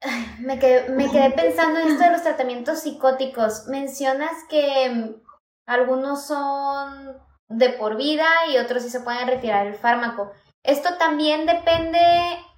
Me 0.38 0.58
quedé, 0.58 1.30
pensando 1.30 1.80
en 1.80 1.88
esto 1.88 2.04
de 2.04 2.12
los 2.12 2.22
tratamientos 2.22 2.80
psicóticos. 2.80 3.66
Mencionas 3.68 4.32
que 4.48 5.20
algunos 5.66 6.26
son 6.26 7.18
de 7.48 7.70
por 7.70 7.96
vida 7.96 8.26
y 8.50 8.58
otros 8.58 8.82
sí 8.82 8.90
se 8.90 9.00
pueden 9.00 9.28
retirar 9.28 9.66
el 9.66 9.74
fármaco. 9.74 10.30
Esto 10.62 10.96
también 10.98 11.46
depende 11.46 12.00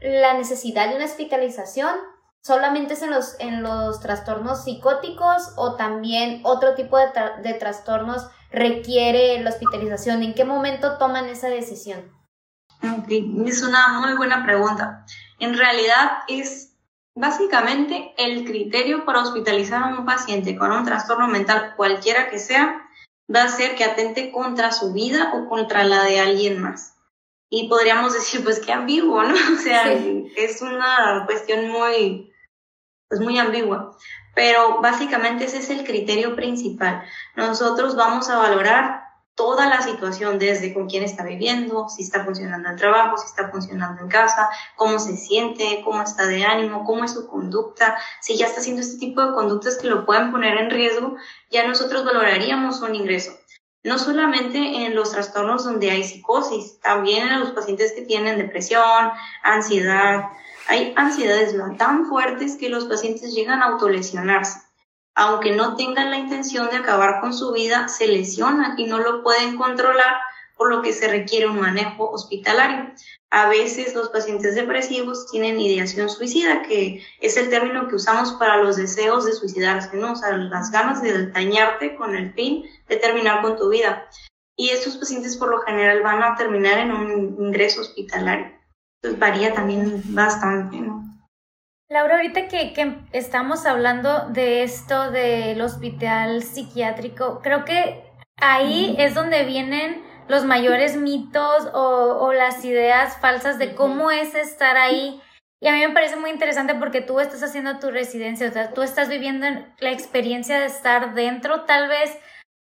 la 0.01 0.35
necesidad 0.35 0.89
de 0.89 0.97
una 0.97 1.07
hospitalización. 1.07 1.97
¿Solamente 2.47 2.95
es 2.95 3.03
en 3.03 3.11
los, 3.11 3.35
en 3.41 3.65
los 3.65 3.99
trastornos 3.99 4.63
psicóticos 4.63 5.53
o 5.57 5.75
también 5.75 6.43
otro 6.45 6.77
tipo 6.77 6.97
de, 6.97 7.07
de 7.43 7.55
trastornos 7.55 8.29
requiere 8.53 9.43
la 9.43 9.51
hospitalización? 9.51 10.23
¿En 10.23 10.33
qué 10.33 10.45
momento 10.45 10.97
toman 10.97 11.27
esa 11.27 11.49
decisión? 11.49 12.09
Es 13.45 13.65
una 13.65 13.99
muy 13.99 14.17
buena 14.17 14.45
pregunta. 14.45 15.05
En 15.41 15.59
realidad 15.59 16.19
es 16.29 16.77
básicamente 17.17 18.15
el 18.17 18.45
criterio 18.45 19.05
para 19.05 19.23
hospitalizar 19.23 19.83
a 19.83 19.99
un 19.99 20.07
paciente 20.07 20.57
con 20.57 20.71
un 20.71 20.85
trastorno 20.85 21.27
mental, 21.27 21.75
cualquiera 21.77 22.31
que 22.31 22.39
sea, 22.39 22.81
va 23.35 23.43
a 23.43 23.49
ser 23.49 23.75
que 23.75 23.83
atente 23.83 24.31
contra 24.31 24.71
su 24.71 24.93
vida 24.93 25.33
o 25.35 25.49
contra 25.49 25.83
la 25.83 26.05
de 26.05 26.21
alguien 26.21 26.63
más 26.63 26.97
y 27.51 27.69
podríamos 27.69 28.13
decir, 28.13 28.43
pues 28.43 28.61
qué 28.61 28.73
ambiguo, 28.73 29.23
¿no? 29.23 29.35
O 29.55 29.59
sea, 29.61 29.93
es 29.93 30.63
una 30.63 31.25
cuestión 31.27 31.69
muy, 31.71 32.33
pues 33.09 33.21
muy 33.21 33.39
ambigua. 33.39 33.97
Pero 34.35 34.81
básicamente 34.81 35.45
ese 35.45 35.59
es 35.59 35.71
el 35.71 35.85
criterio 35.85 36.37
principal. 36.37 37.03
Nosotros 37.35 37.97
vamos 37.97 38.29
a 38.29 38.39
valorar 38.39 39.07
toda 39.35 39.69
la 39.69 39.83
situación, 39.83 40.39
desde 40.39 40.73
con 40.73 40.89
quién 40.89 41.05
está 41.05 41.23
viviendo, 41.23 41.89
si 41.91 42.03
está 42.03 42.25
funcionando 42.25 42.71
el 42.71 42.77
trabajo, 42.77 43.19
si 43.19 43.27
está 43.27 43.51
funcionando 43.51 44.01
en 44.03 44.09
casa, 44.09 44.49
cómo 44.77 44.99
se 44.99 45.17
siente, 45.17 45.83
cómo 45.85 46.03
está 46.03 46.27
de 46.27 46.45
ánimo, 46.45 46.85
cómo 46.85 47.05
es 47.05 47.13
su 47.13 47.29
conducta, 47.29 47.99
si 48.23 48.39
ya 48.39 48.47
está 48.47 48.61
haciendo 48.61 48.81
este 48.81 48.99
tipo 48.99 49.23
de 49.23 49.35
conductas 49.35 49.77
que 49.77 49.89
lo 49.89 50.07
pueden 50.07 50.33
poner 50.33 50.57
en 50.57 50.71
riesgo, 50.71 51.17
ya 51.51 51.67
nosotros 51.67 52.05
valoraríamos 52.05 52.81
un 52.81 52.95
ingreso 52.95 53.33
no 53.87 54.01
solamente 54.01 54.59
en 54.59 54.97
los 54.97 55.13
trastornos 55.13 55.65
donde 55.65 55.93
hay 55.93 56.03
psicosis, 56.03 56.81
también 56.81 57.29
en 57.29 57.39
los 57.39 57.53
pacientes 57.53 57.93
que 57.93 58.03
tienen 58.03 58.37
depresión, 58.37 59.13
ansiedad. 59.45 60.25
Hay 60.69 60.93
ansiedades 60.97 61.55
tan 61.79 62.07
fuertes 62.07 62.57
que 62.57 62.69
los 62.69 62.87
pacientes 62.87 63.35
llegan 63.35 63.63
a 63.63 63.67
autolesionarse. 63.67 64.61
Aunque 65.15 65.55
no 65.55 65.77
tengan 65.77 66.11
la 66.11 66.19
intención 66.19 66.69
de 66.69 66.77
acabar 66.77 67.21
con 67.21 67.33
su 67.33 67.53
vida, 67.53 67.89
se 67.89 68.07
lesionan 68.07 68.79
y 68.79 68.87
no 68.87 68.99
lo 68.99 69.23
pueden 69.23 69.57
controlar, 69.57 70.17
por 70.57 70.71
lo 70.71 70.83
que 70.83 70.93
se 70.93 71.09
requiere 71.09 71.49
un 71.49 71.61
manejo 71.61 72.11
hospitalario. 72.11 72.91
A 73.31 73.49
veces 73.49 73.95
los 73.95 74.09
pacientes 74.09 74.55
depresivos 74.55 75.31
tienen 75.31 75.61
ideación 75.61 76.09
suicida, 76.09 76.63
que 76.63 77.05
es 77.21 77.37
el 77.37 77.51
término 77.51 77.89
que 77.89 77.97
usamos 77.97 78.33
para 78.33 78.63
los 78.63 78.77
deseos 78.77 79.27
de 79.27 79.33
suicidarse, 79.33 79.97
¿no? 79.97 80.13
O 80.13 80.17
sea, 80.17 80.37
las 80.37 80.71
ganas 80.71 81.03
de 81.03 81.29
dañarte 81.29 81.97
con 81.97 82.17
el 82.17 82.33
fin 82.33 82.65
de 82.89 82.97
terminar 82.97 83.43
con 83.43 83.57
tu 83.57 83.69
vida. 83.69 84.09
Y 84.57 84.71
estos 84.71 84.97
pacientes 84.97 85.37
por 85.37 85.51
lo 85.51 85.61
general 85.61 86.03
van 86.03 86.23
a 86.23 86.35
terminar 86.35 86.79
en 86.79 86.93
un 86.93 87.37
ingreso 87.39 87.83
hospitalario. 87.83 88.56
Varía 89.19 89.55
también 89.55 90.03
bastante, 90.15 90.79
¿no? 90.79 91.03
Laura, 91.89 92.17
ahorita 92.17 92.49
que, 92.49 92.73
que 92.73 92.97
estamos 93.13 93.65
hablando 93.65 94.29
de 94.31 94.65
esto 94.65 95.13
del 95.13 95.61
hospital 95.61 96.43
psiquiátrico, 96.43 97.41
creo 97.43 97.65
que 97.65 98.03
ahí 98.39 98.97
es 98.99 99.15
donde 99.15 99.45
vienen 99.45 100.03
los 100.29 100.45
mayores 100.45 100.97
mitos 100.97 101.69
o, 101.73 102.19
o 102.21 102.33
las 102.33 102.65
ideas 102.65 103.19
falsas 103.19 103.59
de 103.59 103.77
cómo 103.77 104.11
es 104.11 104.35
estar 104.35 104.77
ahí. 104.77 105.21
Y 105.61 105.69
a 105.69 105.73
mí 105.73 105.79
me 105.79 105.95
parece 105.95 106.17
muy 106.17 106.31
interesante 106.31 106.75
porque 106.75 107.01
tú 107.01 107.21
estás 107.21 107.43
haciendo 107.43 107.79
tu 107.79 107.91
residencia, 107.91 108.49
o 108.49 108.53
sea, 108.53 108.75
tú 108.75 108.83
estás 108.83 109.09
viviendo 109.09 109.47
la 109.79 109.91
experiencia 109.91 110.59
de 110.59 110.67
estar 110.67 111.15
dentro, 111.15 111.63
tal 111.63 111.89
vez 111.89 112.19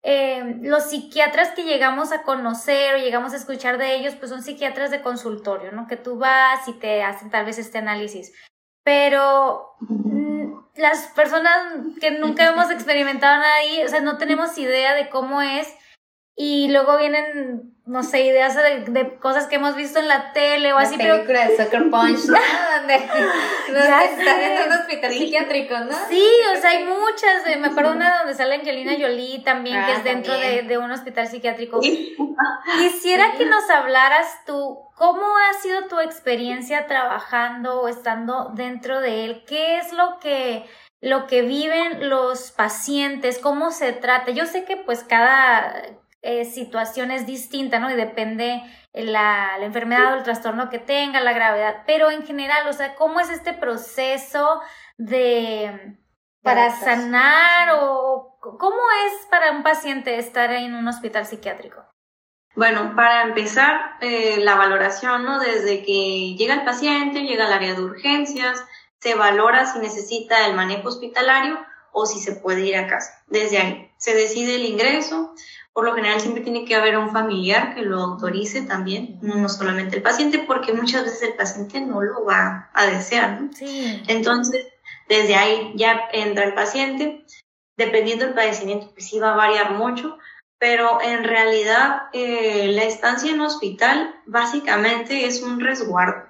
eh, 0.06 0.58
los 0.60 0.90
psiquiatras 0.90 1.52
que 1.52 1.64
llegamos 1.64 2.12
a 2.12 2.24
conocer 2.24 2.94
o 2.94 2.98
llegamos 2.98 3.32
a 3.32 3.36
escuchar 3.36 3.78
de 3.78 3.94
ellos, 3.94 4.14
pues 4.14 4.30
son 4.30 4.42
psiquiatras 4.42 4.90
de 4.90 5.00
consultorio, 5.00 5.72
¿no? 5.72 5.86
Que 5.86 5.96
tú 5.96 6.18
vas 6.18 6.68
y 6.68 6.74
te 6.74 7.02
hacen 7.02 7.30
tal 7.30 7.46
vez 7.46 7.56
este 7.56 7.78
análisis. 7.78 8.34
Pero 8.82 9.76
mm, 9.80 10.52
las 10.76 11.06
personas 11.14 11.56
que 12.02 12.10
nunca 12.10 12.46
hemos 12.46 12.70
experimentado 12.70 13.42
ahí, 13.56 13.82
o 13.82 13.88
sea, 13.88 14.00
no 14.00 14.18
tenemos 14.18 14.58
idea 14.58 14.94
de 14.94 15.08
cómo 15.08 15.40
es 15.40 15.74
y 16.36 16.68
luego 16.68 16.96
vienen, 16.96 17.74
no 17.86 18.02
sé, 18.02 18.22
ideas 18.22 18.56
de, 18.56 19.18
cosas 19.18 19.46
que 19.46 19.54
hemos 19.54 19.76
visto 19.76 20.00
en 20.00 20.08
la 20.08 20.32
tele 20.32 20.72
o 20.72 20.78
así, 20.78 20.96
pero... 20.98 21.18
de 21.18 21.56
Soccer 21.56 21.90
Punch, 21.90 22.24
¿no? 22.26 22.38
Donde 22.80 22.94
están 22.96 24.40
en 24.40 24.66
un 24.66 24.72
hospital 24.72 25.12
psiquiátrico, 25.12 25.78
¿no? 25.78 25.96
Sí, 26.08 26.26
o 26.52 26.60
sea, 26.60 26.70
hay 26.70 26.84
muchas, 26.84 27.60
me 27.60 27.68
acuerdo 27.68 27.92
una 27.92 28.18
donde 28.18 28.34
sale 28.34 28.56
Angelina 28.56 28.94
Jolie 28.98 29.44
también, 29.44 29.84
que 29.86 29.92
es 29.92 29.98
ah, 29.98 30.02
dentro 30.02 30.34
de, 30.34 30.62
de, 30.62 30.76
un 30.76 30.90
hospital 30.90 31.28
psiquiátrico. 31.28 31.80
Quisiera 32.78 33.32
que 33.38 33.46
nos 33.46 33.70
hablaras 33.70 34.44
tú, 34.44 34.78
¿cómo 34.96 35.24
ha 35.36 35.62
sido 35.62 35.86
tu 35.86 36.00
experiencia 36.00 36.86
trabajando 36.86 37.80
o 37.80 37.86
estando 37.86 38.50
dentro 38.54 39.00
de 39.00 39.24
él? 39.24 39.44
¿Qué 39.46 39.78
es 39.78 39.92
lo 39.92 40.18
que 40.18 40.64
lo 41.04 41.26
que 41.26 41.42
viven 41.42 42.08
los 42.08 42.50
pacientes, 42.50 43.38
cómo 43.38 43.70
se 43.70 43.92
trata. 43.92 44.30
Yo 44.30 44.46
sé 44.46 44.64
que 44.64 44.78
pues 44.78 45.04
cada, 45.04 45.82
eh, 46.24 46.46
situación 46.46 47.10
es 47.10 47.26
distinta, 47.26 47.78
¿no? 47.78 47.90
Y 47.90 47.94
depende 47.94 48.62
la, 48.94 49.58
la 49.58 49.66
enfermedad 49.66 50.14
o 50.14 50.16
el 50.16 50.22
trastorno 50.22 50.70
que 50.70 50.78
tenga, 50.78 51.20
la 51.20 51.34
gravedad, 51.34 51.82
pero 51.86 52.10
en 52.10 52.24
general, 52.24 52.66
o 52.66 52.72
sea, 52.72 52.94
¿cómo 52.94 53.20
es 53.20 53.28
este 53.28 53.52
proceso 53.52 54.62
de 54.96 55.98
para 56.42 56.70
sanar 56.70 57.74
o 57.74 58.38
cómo 58.40 58.80
es 59.06 59.26
para 59.30 59.52
un 59.52 59.62
paciente 59.62 60.18
estar 60.18 60.50
en 60.50 60.74
un 60.74 60.88
hospital 60.88 61.26
psiquiátrico? 61.26 61.84
Bueno, 62.56 62.94
para 62.96 63.22
empezar, 63.22 63.98
eh, 64.00 64.38
la 64.38 64.54
valoración, 64.54 65.24
¿no? 65.24 65.40
Desde 65.40 65.82
que 65.82 66.36
llega 66.38 66.54
el 66.54 66.64
paciente, 66.64 67.22
llega 67.22 67.46
al 67.46 67.52
área 67.52 67.74
de 67.74 67.82
urgencias, 67.82 68.64
se 68.98 69.14
valora 69.14 69.66
si 69.66 69.78
necesita 69.78 70.46
el 70.46 70.54
manejo 70.54 70.88
hospitalario 70.88 71.58
o 71.94 72.04
si 72.04 72.20
se 72.20 72.32
puede 72.32 72.66
ir 72.66 72.76
a 72.76 72.88
casa. 72.88 73.22
Desde 73.28 73.56
ahí 73.58 73.90
se 73.96 74.14
decide 74.14 74.56
el 74.56 74.66
ingreso. 74.66 75.34
Por 75.72 75.84
lo 75.84 75.94
general 75.94 76.20
siempre 76.20 76.42
tiene 76.42 76.64
que 76.64 76.74
haber 76.74 76.98
un 76.98 77.10
familiar 77.10 77.74
que 77.74 77.82
lo 77.82 78.00
autorice 78.00 78.62
también, 78.62 79.18
no 79.22 79.48
solamente 79.48 79.96
el 79.96 80.02
paciente, 80.02 80.44
porque 80.46 80.72
muchas 80.72 81.04
veces 81.04 81.22
el 81.22 81.34
paciente 81.34 81.80
no 81.80 82.02
lo 82.02 82.24
va 82.24 82.70
a 82.74 82.86
desear. 82.86 83.40
¿no? 83.40 83.52
Sí. 83.52 84.02
Entonces, 84.08 84.66
desde 85.08 85.36
ahí 85.36 85.72
ya 85.76 86.08
entra 86.12 86.44
el 86.44 86.54
paciente. 86.54 87.24
Dependiendo 87.76 88.24
del 88.24 88.34
padecimiento, 88.34 88.90
pues 88.92 89.08
sí 89.08 89.18
va 89.18 89.32
a 89.32 89.36
variar 89.36 89.72
mucho, 89.72 90.16
pero 90.58 91.00
en 91.00 91.24
realidad 91.24 92.04
eh, 92.12 92.70
la 92.72 92.84
estancia 92.84 93.32
en 93.32 93.40
hospital 93.40 94.14
básicamente 94.26 95.26
es 95.26 95.42
un 95.42 95.60
resguardo. 95.60 96.28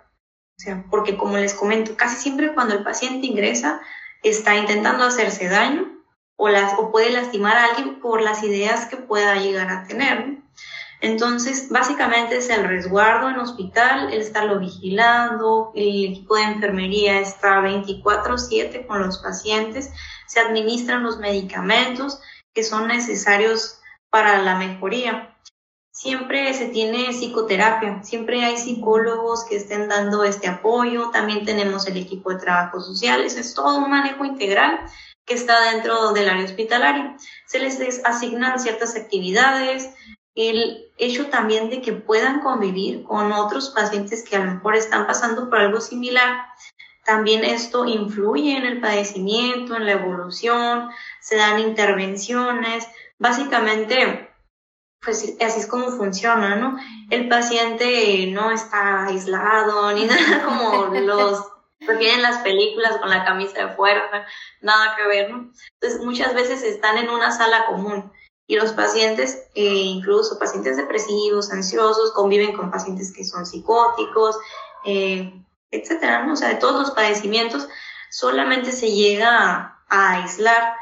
O 0.56 0.60
sea, 0.60 0.84
porque 0.90 1.16
como 1.16 1.36
les 1.36 1.54
comento, 1.54 1.96
casi 1.96 2.16
siempre 2.16 2.54
cuando 2.54 2.74
el 2.74 2.84
paciente 2.84 3.26
ingresa 3.26 3.80
está 4.24 4.56
intentando 4.56 5.04
hacerse 5.04 5.48
daño 5.48 6.02
o, 6.36 6.48
las, 6.48 6.78
o 6.78 6.90
puede 6.90 7.10
lastimar 7.10 7.56
a 7.56 7.66
alguien 7.66 8.00
por 8.00 8.20
las 8.22 8.42
ideas 8.42 8.86
que 8.86 8.96
pueda 8.96 9.36
llegar 9.36 9.70
a 9.70 9.84
tener. 9.84 10.38
Entonces, 11.00 11.68
básicamente 11.68 12.38
es 12.38 12.48
el 12.48 12.66
resguardo 12.66 13.28
en 13.28 13.38
hospital, 13.38 14.12
el 14.12 14.22
estarlo 14.22 14.58
vigilando, 14.58 15.70
el 15.74 16.12
equipo 16.12 16.36
de 16.36 16.44
enfermería 16.44 17.20
está 17.20 17.60
24/7 17.60 18.86
con 18.86 19.02
los 19.02 19.18
pacientes, 19.18 19.90
se 20.26 20.40
administran 20.40 21.02
los 21.02 21.18
medicamentos 21.18 22.20
que 22.54 22.62
son 22.62 22.88
necesarios 22.88 23.80
para 24.08 24.40
la 24.42 24.56
mejoría. 24.56 25.33
Siempre 25.96 26.52
se 26.54 26.66
tiene 26.66 27.12
psicoterapia, 27.12 28.02
siempre 28.02 28.44
hay 28.44 28.56
psicólogos 28.56 29.44
que 29.44 29.54
estén 29.54 29.88
dando 29.88 30.24
este 30.24 30.48
apoyo, 30.48 31.10
también 31.10 31.44
tenemos 31.44 31.86
el 31.86 31.96
equipo 31.96 32.30
de 32.30 32.40
trabajo 32.40 32.80
social, 32.80 33.22
es 33.22 33.54
todo 33.54 33.78
un 33.78 33.90
manejo 33.90 34.24
integral 34.24 34.80
que 35.24 35.34
está 35.34 35.70
dentro 35.70 36.12
del 36.12 36.28
área 36.28 36.44
hospitalaria. 36.44 37.16
Se 37.46 37.60
les 37.60 38.04
asignan 38.04 38.58
ciertas 38.58 38.96
actividades, 38.96 39.88
el 40.34 40.90
hecho 40.98 41.26
también 41.26 41.70
de 41.70 41.80
que 41.80 41.92
puedan 41.92 42.40
convivir 42.40 43.04
con 43.04 43.30
otros 43.30 43.70
pacientes 43.70 44.24
que 44.24 44.34
a 44.34 44.40
lo 44.40 44.54
mejor 44.54 44.74
están 44.74 45.06
pasando 45.06 45.48
por 45.48 45.60
algo 45.60 45.80
similar. 45.80 46.44
También 47.04 47.44
esto 47.44 47.86
influye 47.86 48.56
en 48.56 48.66
el 48.66 48.80
padecimiento, 48.80 49.76
en 49.76 49.86
la 49.86 49.92
evolución, 49.92 50.90
se 51.20 51.36
dan 51.36 51.60
intervenciones. 51.60 52.84
Básicamente, 53.16 54.33
pues 55.04 55.34
así 55.40 55.60
es 55.60 55.66
como 55.66 55.88
funciona, 55.90 56.56
¿no? 56.56 56.78
El 57.10 57.28
paciente 57.28 58.26
no 58.32 58.50
está 58.50 59.06
aislado 59.06 59.92
ni 59.92 60.04
nada 60.06 60.44
como 60.44 60.86
los 60.86 61.44
refieren 61.80 62.22
las 62.22 62.38
películas 62.38 62.96
con 62.98 63.10
la 63.10 63.24
camisa 63.24 63.66
de 63.66 63.74
fuerza, 63.74 64.26
nada 64.60 64.96
que 64.96 65.06
ver, 65.06 65.30
¿no? 65.30 65.50
Entonces 65.80 66.04
muchas 66.04 66.34
veces 66.34 66.62
están 66.62 66.98
en 66.98 67.10
una 67.10 67.30
sala 67.30 67.66
común 67.66 68.10
y 68.46 68.56
los 68.56 68.72
pacientes, 68.72 69.42
eh, 69.54 69.64
incluso 69.64 70.38
pacientes 70.38 70.76
depresivos, 70.76 71.50
ansiosos, 71.50 72.12
conviven 72.12 72.54
con 72.54 72.70
pacientes 72.70 73.12
que 73.12 73.24
son 73.24 73.46
psicóticos, 73.46 74.36
eh, 74.84 75.32
etcétera, 75.70 76.24
¿no? 76.24 76.34
O 76.34 76.36
sea, 76.36 76.48
de 76.48 76.56
todos 76.56 76.78
los 76.78 76.90
padecimientos 76.90 77.68
solamente 78.10 78.72
se 78.72 78.92
llega 78.92 79.80
a 79.88 80.10
aislar, 80.12 80.74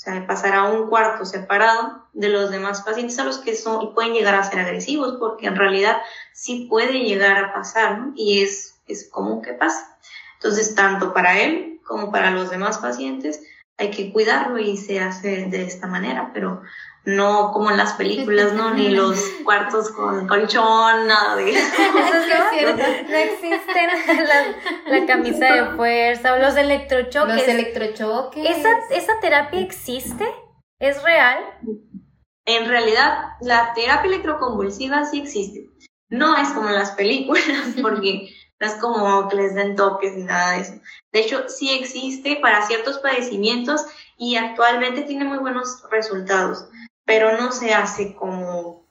o 0.00 0.02
sea, 0.02 0.26
pasar 0.26 0.54
a 0.54 0.64
un 0.64 0.88
cuarto 0.88 1.26
separado 1.26 2.06
de 2.14 2.30
los 2.30 2.50
demás 2.50 2.80
pacientes 2.80 3.18
a 3.18 3.24
los 3.24 3.36
que 3.36 3.54
son 3.54 3.82
y 3.82 3.88
pueden 3.88 4.14
llegar 4.14 4.34
a 4.34 4.42
ser 4.42 4.60
agresivos, 4.60 5.18
porque 5.20 5.46
en 5.46 5.56
realidad 5.56 5.98
sí 6.32 6.66
puede 6.70 7.00
llegar 7.00 7.36
a 7.36 7.52
pasar, 7.52 7.98
¿no? 7.98 8.12
Y 8.16 8.40
es, 8.40 8.80
es 8.86 9.10
común 9.10 9.42
que 9.42 9.52
pase. 9.52 9.84
Entonces, 10.36 10.74
tanto 10.74 11.12
para 11.12 11.38
él 11.38 11.80
como 11.84 12.10
para 12.10 12.30
los 12.30 12.48
demás 12.48 12.78
pacientes 12.78 13.42
hay 13.76 13.90
que 13.90 14.10
cuidarlo 14.10 14.58
y 14.58 14.78
se 14.78 15.00
hace 15.00 15.44
de 15.50 15.64
esta 15.64 15.86
manera, 15.86 16.30
pero 16.32 16.62
no 17.04 17.52
como 17.52 17.70
en 17.70 17.78
las 17.78 17.94
películas, 17.94 18.52
¿no? 18.52 18.74
Ni 18.74 18.90
los 18.90 19.18
cuartos 19.44 19.90
con 19.90 20.26
colchón, 20.28 21.06
nada 21.06 21.36
de 21.36 21.50
eso. 21.50 21.82
no 23.08 23.16
existen 23.16 23.88
la, 24.86 24.98
la, 24.98 25.06
camisa 25.06 25.54
de 25.54 25.76
fuerza 25.76 26.34
o 26.34 26.38
los 26.38 26.56
electrochoques. 26.56 27.36
Los 27.36 27.48
electrochoques. 27.48 28.58
¿Esa, 28.58 28.70
¿Esa 28.90 29.20
terapia 29.20 29.60
existe? 29.60 30.26
¿Es 30.78 31.02
real? 31.02 31.38
En 32.46 32.68
realidad, 32.68 33.30
la 33.40 33.72
terapia 33.74 34.08
electroconvulsiva 34.08 35.04
sí 35.06 35.20
existe. 35.20 35.66
No 36.10 36.36
es 36.36 36.48
como 36.50 36.68
en 36.68 36.74
las 36.74 36.92
películas, 36.92 37.44
porque 37.82 38.28
no 38.58 38.66
es 38.66 38.74
como 38.74 39.28
que 39.28 39.36
les 39.36 39.54
den 39.54 39.74
toques 39.74 40.14
ni 40.16 40.24
nada 40.24 40.52
de 40.52 40.60
eso. 40.60 40.74
De 41.12 41.20
hecho, 41.20 41.48
sí 41.48 41.70
existe 41.70 42.36
para 42.42 42.66
ciertos 42.66 42.98
padecimientos 42.98 43.86
y 44.18 44.36
actualmente 44.36 45.02
tiene 45.02 45.24
muy 45.24 45.38
buenos 45.38 45.82
resultados 45.90 46.66
pero 47.04 47.36
no 47.38 47.52
se 47.52 47.74
hace 47.74 48.14
como, 48.14 48.86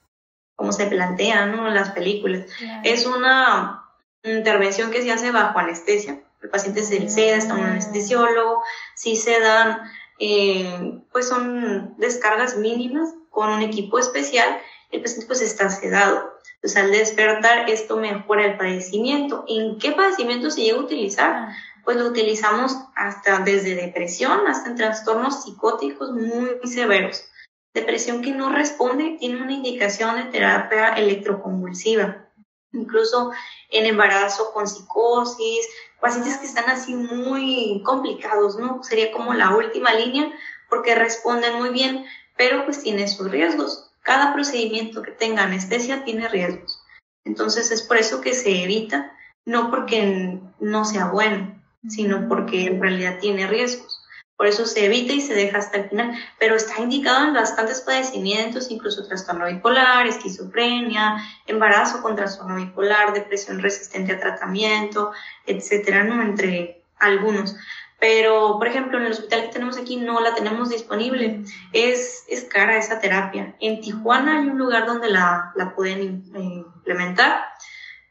como 0.54 0.72
se 0.72 0.86
plantea 0.86 1.46
¿no? 1.46 1.68
las 1.70 1.90
películas. 1.90 2.46
Es 2.84 3.06
una 3.06 3.84
intervención 4.22 4.90
que 4.90 5.02
se 5.02 5.12
hace 5.12 5.30
bajo 5.30 5.58
anestesia. 5.58 6.20
El 6.42 6.50
paciente 6.50 6.82
se 6.82 7.08
seda, 7.08 7.36
está 7.36 7.54
un 7.54 7.64
anestesiólogo, 7.64 8.62
si 8.94 9.16
se 9.16 9.40
dan, 9.40 9.78
eh, 10.18 11.00
pues 11.12 11.28
son 11.28 11.94
descargas 11.98 12.56
mínimas 12.56 13.10
con 13.30 13.50
un 13.50 13.62
equipo 13.62 13.98
especial, 13.98 14.58
el 14.90 15.02
paciente 15.02 15.26
pues 15.26 15.40
está 15.42 15.68
sedado. 15.70 16.32
Entonces 16.56 16.82
al 16.82 16.90
despertar 16.90 17.70
esto 17.70 17.96
mejora 17.96 18.44
el 18.44 18.58
padecimiento. 18.58 19.44
¿En 19.48 19.78
qué 19.78 19.92
padecimiento 19.92 20.50
se 20.50 20.62
llega 20.62 20.78
a 20.78 20.82
utilizar? 20.82 21.48
Pues 21.84 21.96
lo 21.96 22.06
utilizamos 22.06 22.76
hasta 22.94 23.38
desde 23.38 23.74
depresión 23.74 24.46
hasta 24.46 24.68
en 24.68 24.76
trastornos 24.76 25.44
psicóticos 25.44 26.10
muy 26.12 26.58
severos. 26.64 27.24
Depresión 27.72 28.22
que 28.22 28.32
no 28.32 28.50
responde 28.50 29.16
tiene 29.18 29.42
una 29.42 29.52
indicación 29.52 30.16
de 30.16 30.24
terapia 30.24 30.94
electroconvulsiva. 30.94 32.28
Incluso 32.72 33.32
en 33.70 33.86
embarazo 33.86 34.52
con 34.52 34.66
psicosis, 34.66 35.68
pacientes 36.00 36.38
que 36.38 36.46
están 36.46 36.68
así 36.68 36.94
muy 36.94 37.82
complicados, 37.84 38.56
¿no? 38.56 38.82
Sería 38.82 39.12
como 39.12 39.34
la 39.34 39.56
última 39.56 39.92
línea 39.94 40.32
porque 40.68 40.94
responden 40.94 41.58
muy 41.58 41.70
bien, 41.70 42.04
pero 42.36 42.64
pues 42.64 42.82
tiene 42.82 43.06
sus 43.06 43.30
riesgos. 43.30 43.90
Cada 44.02 44.32
procedimiento 44.32 45.02
que 45.02 45.10
tenga 45.10 45.42
anestesia 45.42 46.04
tiene 46.04 46.28
riesgos. 46.28 46.82
Entonces 47.24 47.70
es 47.70 47.82
por 47.82 47.98
eso 47.98 48.20
que 48.20 48.34
se 48.34 48.62
evita, 48.62 49.12
no 49.44 49.70
porque 49.70 50.38
no 50.58 50.84
sea 50.84 51.08
bueno, 51.08 51.60
sino 51.88 52.28
porque 52.28 52.66
en 52.66 52.80
realidad 52.80 53.18
tiene 53.20 53.46
riesgos. 53.46 53.99
Por 54.40 54.46
eso 54.46 54.64
se 54.64 54.86
evita 54.86 55.12
y 55.12 55.20
se 55.20 55.34
deja 55.34 55.58
hasta 55.58 55.76
el 55.76 55.90
final, 55.90 56.14
pero 56.38 56.56
está 56.56 56.80
indicado 56.80 57.26
en 57.26 57.34
bastantes 57.34 57.82
padecimientos, 57.82 58.70
incluso 58.70 59.06
trastorno 59.06 59.44
bipolar, 59.44 60.06
esquizofrenia, 60.06 61.22
embarazo 61.46 62.00
con 62.00 62.16
trastorno 62.16 62.56
bipolar, 62.56 63.12
depresión 63.12 63.60
resistente 63.60 64.12
a 64.12 64.18
tratamiento, 64.18 65.12
etcétera, 65.44 66.04
¿no? 66.04 66.22
Entre 66.22 66.82
algunos. 66.98 67.54
Pero, 67.98 68.56
por 68.56 68.66
ejemplo, 68.66 68.96
en 68.96 69.04
el 69.04 69.12
hospital 69.12 69.42
que 69.42 69.48
tenemos 69.48 69.76
aquí 69.76 69.96
no 69.96 70.20
la 70.20 70.34
tenemos 70.34 70.70
disponible. 70.70 71.44
Es, 71.74 72.24
es 72.26 72.44
cara 72.44 72.78
esa 72.78 72.98
terapia. 72.98 73.54
En 73.60 73.82
Tijuana 73.82 74.38
hay 74.38 74.46
un 74.46 74.56
lugar 74.56 74.86
donde 74.86 75.10
la, 75.10 75.52
la 75.54 75.74
pueden 75.74 76.24
eh, 76.34 76.64
implementar, 76.76 77.44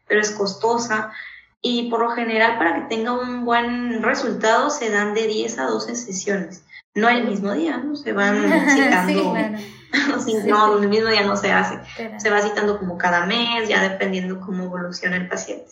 pero 0.07 0.21
es 0.21 0.29
costosa 0.29 1.11
y 1.61 1.89
por 1.89 2.01
lo 2.01 2.09
general 2.11 2.57
para 2.57 2.75
que 2.75 2.95
tenga 2.95 3.13
un 3.13 3.45
buen 3.45 4.01
resultado 4.01 4.69
se 4.69 4.89
dan 4.89 5.13
de 5.13 5.27
10 5.27 5.59
a 5.59 5.65
12 5.65 5.95
sesiones, 5.95 6.65
no 6.95 7.09
el 7.09 7.25
mismo 7.25 7.53
día, 7.53 7.77
¿no? 7.77 7.95
Se 7.95 8.13
van 8.13 8.41
citando. 8.69 9.13
sí, 9.13 9.29
claro. 9.29 9.57
sí, 10.23 10.37
no, 10.45 10.77
el 10.77 10.87
mismo 10.87 11.09
día 11.09 11.23
no 11.23 11.35
se 11.35 11.51
hace. 11.51 11.79
Pero... 11.97 12.19
Se 12.19 12.29
va 12.29 12.41
citando 12.41 12.77
como 12.77 12.97
cada 12.97 13.25
mes, 13.25 13.67
ya 13.67 13.87
dependiendo 13.87 14.39
cómo 14.39 14.65
evoluciona 14.65 15.17
el 15.17 15.27
paciente. 15.27 15.71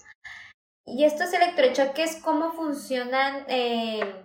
¿Y 0.85 1.03
estos 1.03 1.33
electrochoques 1.33 2.17
cómo 2.23 2.53
funcionan? 2.53 3.43
Eh, 3.47 4.23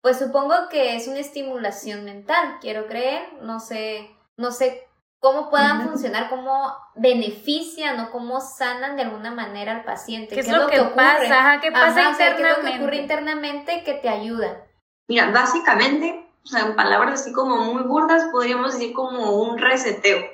pues 0.00 0.18
supongo 0.18 0.54
que 0.70 0.96
es 0.96 1.08
una 1.08 1.18
estimulación 1.18 2.04
mental, 2.04 2.58
quiero 2.60 2.86
creer. 2.86 3.28
No 3.42 3.60
sé, 3.60 4.10
no 4.38 4.52
sé 4.52 4.87
cómo 5.20 5.50
puedan 5.50 5.82
funcionar, 5.88 6.28
cómo 6.28 6.74
benefician 6.94 7.98
o 8.00 8.10
cómo 8.10 8.40
sanan 8.40 8.96
de 8.96 9.02
alguna 9.02 9.30
manera 9.30 9.72
al 9.72 9.84
paciente. 9.84 10.34
¿Qué, 10.34 10.40
es 10.40 10.48
lo, 10.48 10.66
que, 10.68 10.80
pasa? 10.80 11.40
Ajá, 11.40 11.60
¿Qué 11.60 11.72
pasa 11.72 12.00
Ajá, 12.00 12.10
internamente? 12.10 12.12
O 12.12 12.16
sea, 12.16 12.36
¿Qué 12.36 12.42
es 12.42 12.56
lo 12.56 12.64
que 12.64 12.82
ocurre 12.82 12.96
internamente 12.96 13.84
que 13.84 13.94
te 13.94 14.08
ayuda? 14.08 14.64
Mira, 15.08 15.30
básicamente, 15.30 16.30
o 16.44 16.46
sea, 16.46 16.66
en 16.66 16.76
palabras 16.76 17.22
así 17.22 17.32
como 17.32 17.56
muy 17.72 17.82
burdas, 17.82 18.26
podríamos 18.30 18.74
decir 18.74 18.92
como 18.92 19.32
un 19.42 19.58
reseteo. 19.58 20.24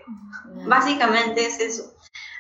Básicamente 0.67 1.47
es 1.47 1.61
eso. 1.61 1.95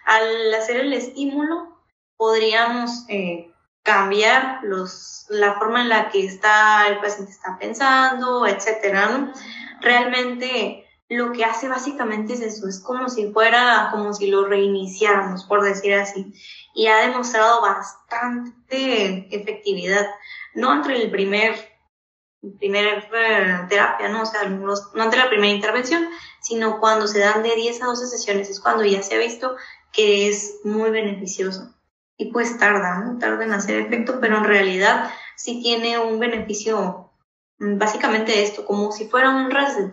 Al 0.04 0.54
hacer 0.54 0.78
el 0.78 0.92
estímulo, 0.92 1.80
podríamos 2.16 3.04
eh, 3.08 3.52
cambiar 3.82 4.60
los, 4.62 5.26
la 5.28 5.54
forma 5.54 5.82
en 5.82 5.88
la 5.88 6.08
que 6.08 6.26
está 6.26 6.88
el 6.88 6.98
paciente 7.00 7.32
está 7.32 7.56
pensando, 7.58 8.46
etcétera, 8.46 9.08
¿no? 9.08 9.32
Realmente 9.80 10.83
lo 11.08 11.32
que 11.32 11.44
hace 11.44 11.68
básicamente 11.68 12.32
es 12.32 12.40
eso, 12.40 12.66
es 12.68 12.80
como 12.80 13.08
si 13.08 13.32
fuera, 13.32 13.88
como 13.92 14.14
si 14.14 14.28
lo 14.28 14.46
reiniciáramos, 14.46 15.44
por 15.44 15.62
decir 15.62 15.94
así, 15.94 16.32
y 16.74 16.86
ha 16.86 16.98
demostrado 17.06 17.60
bastante 17.60 19.28
efectividad, 19.34 20.06
no 20.54 20.72
entre 20.72 21.02
el 21.02 21.10
primer 21.10 21.74
primera 22.58 22.98
eh, 22.98 23.66
terapia, 23.68 24.08
¿no? 24.08 24.22
O 24.22 24.26
sea, 24.26 24.44
no 24.48 24.74
ante 24.96 25.16
la 25.16 25.28
primera 25.28 25.52
intervención, 25.52 26.08
sino 26.40 26.80
cuando 26.80 27.06
se 27.06 27.20
dan 27.20 27.42
de 27.42 27.54
10 27.54 27.82
a 27.82 27.86
12 27.86 28.06
sesiones, 28.06 28.50
es 28.50 28.60
cuando 28.60 28.84
ya 28.84 29.02
se 29.02 29.14
ha 29.14 29.18
visto 29.18 29.56
que 29.92 30.28
es 30.28 30.60
muy 30.64 30.90
beneficioso. 30.90 31.74
Y 32.16 32.32
pues 32.32 32.58
tarda. 32.58 33.16
Tarda 33.18 33.44
en 33.44 33.52
hacer 33.52 33.80
efecto, 33.80 34.18
pero 34.20 34.38
en 34.38 34.44
realidad 34.44 35.10
sí 35.36 35.62
tiene 35.62 35.98
un 35.98 36.18
beneficio, 36.18 37.10
mm, 37.58 37.78
básicamente 37.78 38.42
esto, 38.42 38.64
como 38.64 38.92
si 38.92 39.08
fuera 39.08 39.30
un, 39.30 39.50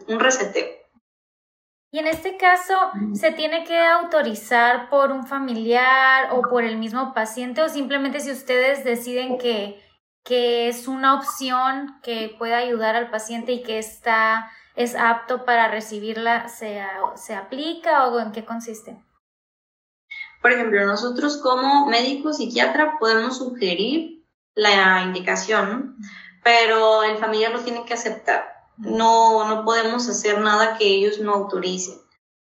un 0.08 0.19
reseteo. 0.19 0.81
Y 1.94 2.00
en 2.00 2.08
este 2.08 2.38
caso, 2.38 2.74
¿se 3.14 3.34
tiene 3.34 3.66
que 3.66 3.78
autorizar 3.78 4.90
por 4.90 5.12
un 5.12 5.28
familiar 5.28 6.30
o 6.32 6.42
por 6.42 6.64
el 6.64 6.78
mismo 6.78 7.14
paciente 7.14 7.62
o 7.62 7.68
simplemente 7.68 8.22
si 8.22 8.32
ustedes 8.32 8.86
deciden 8.86 9.38
que, 9.38 9.84
que 10.24 10.70
es 10.70 10.88
una 10.88 11.16
opción 11.16 12.00
que 12.02 12.34
puede 12.40 12.54
ayudar 12.54 12.96
al 12.96 13.10
paciente 13.10 13.52
y 13.52 13.62
que 13.62 13.78
está, 13.78 14.50
es 14.78 14.96
apto 14.96 15.44
para 15.44 15.68
recibirla, 15.68 16.48
se, 16.48 16.82
se 17.16 17.36
aplica 17.36 18.08
o 18.08 18.20
en 18.22 18.32
qué 18.32 18.46
consiste? 18.46 19.04
Por 20.42 20.54
ejemplo, 20.54 20.86
nosotros 20.86 21.42
como 21.44 21.88
médico 21.88 22.32
psiquiatra 22.32 22.96
podemos 23.00 23.38
sugerir 23.38 24.26
la 24.56 25.04
indicación, 25.04 25.98
pero 26.42 27.04
el 27.04 27.18
familiar 27.18 27.52
lo 27.52 27.60
tiene 27.60 27.84
que 27.84 27.96
aceptar. 27.96 28.51
No, 28.78 29.48
no 29.48 29.64
podemos 29.66 30.08
hacer 30.10 30.40
nada 30.40 30.78
que 30.78 30.86
ellos 30.86 31.20
no 31.20 31.34
autoricen. 31.34 32.00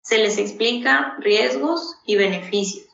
Se 0.03 0.19
les 0.19 0.39
explica 0.39 1.17
riesgos 1.19 1.97
y 2.05 2.17
beneficios. 2.17 2.87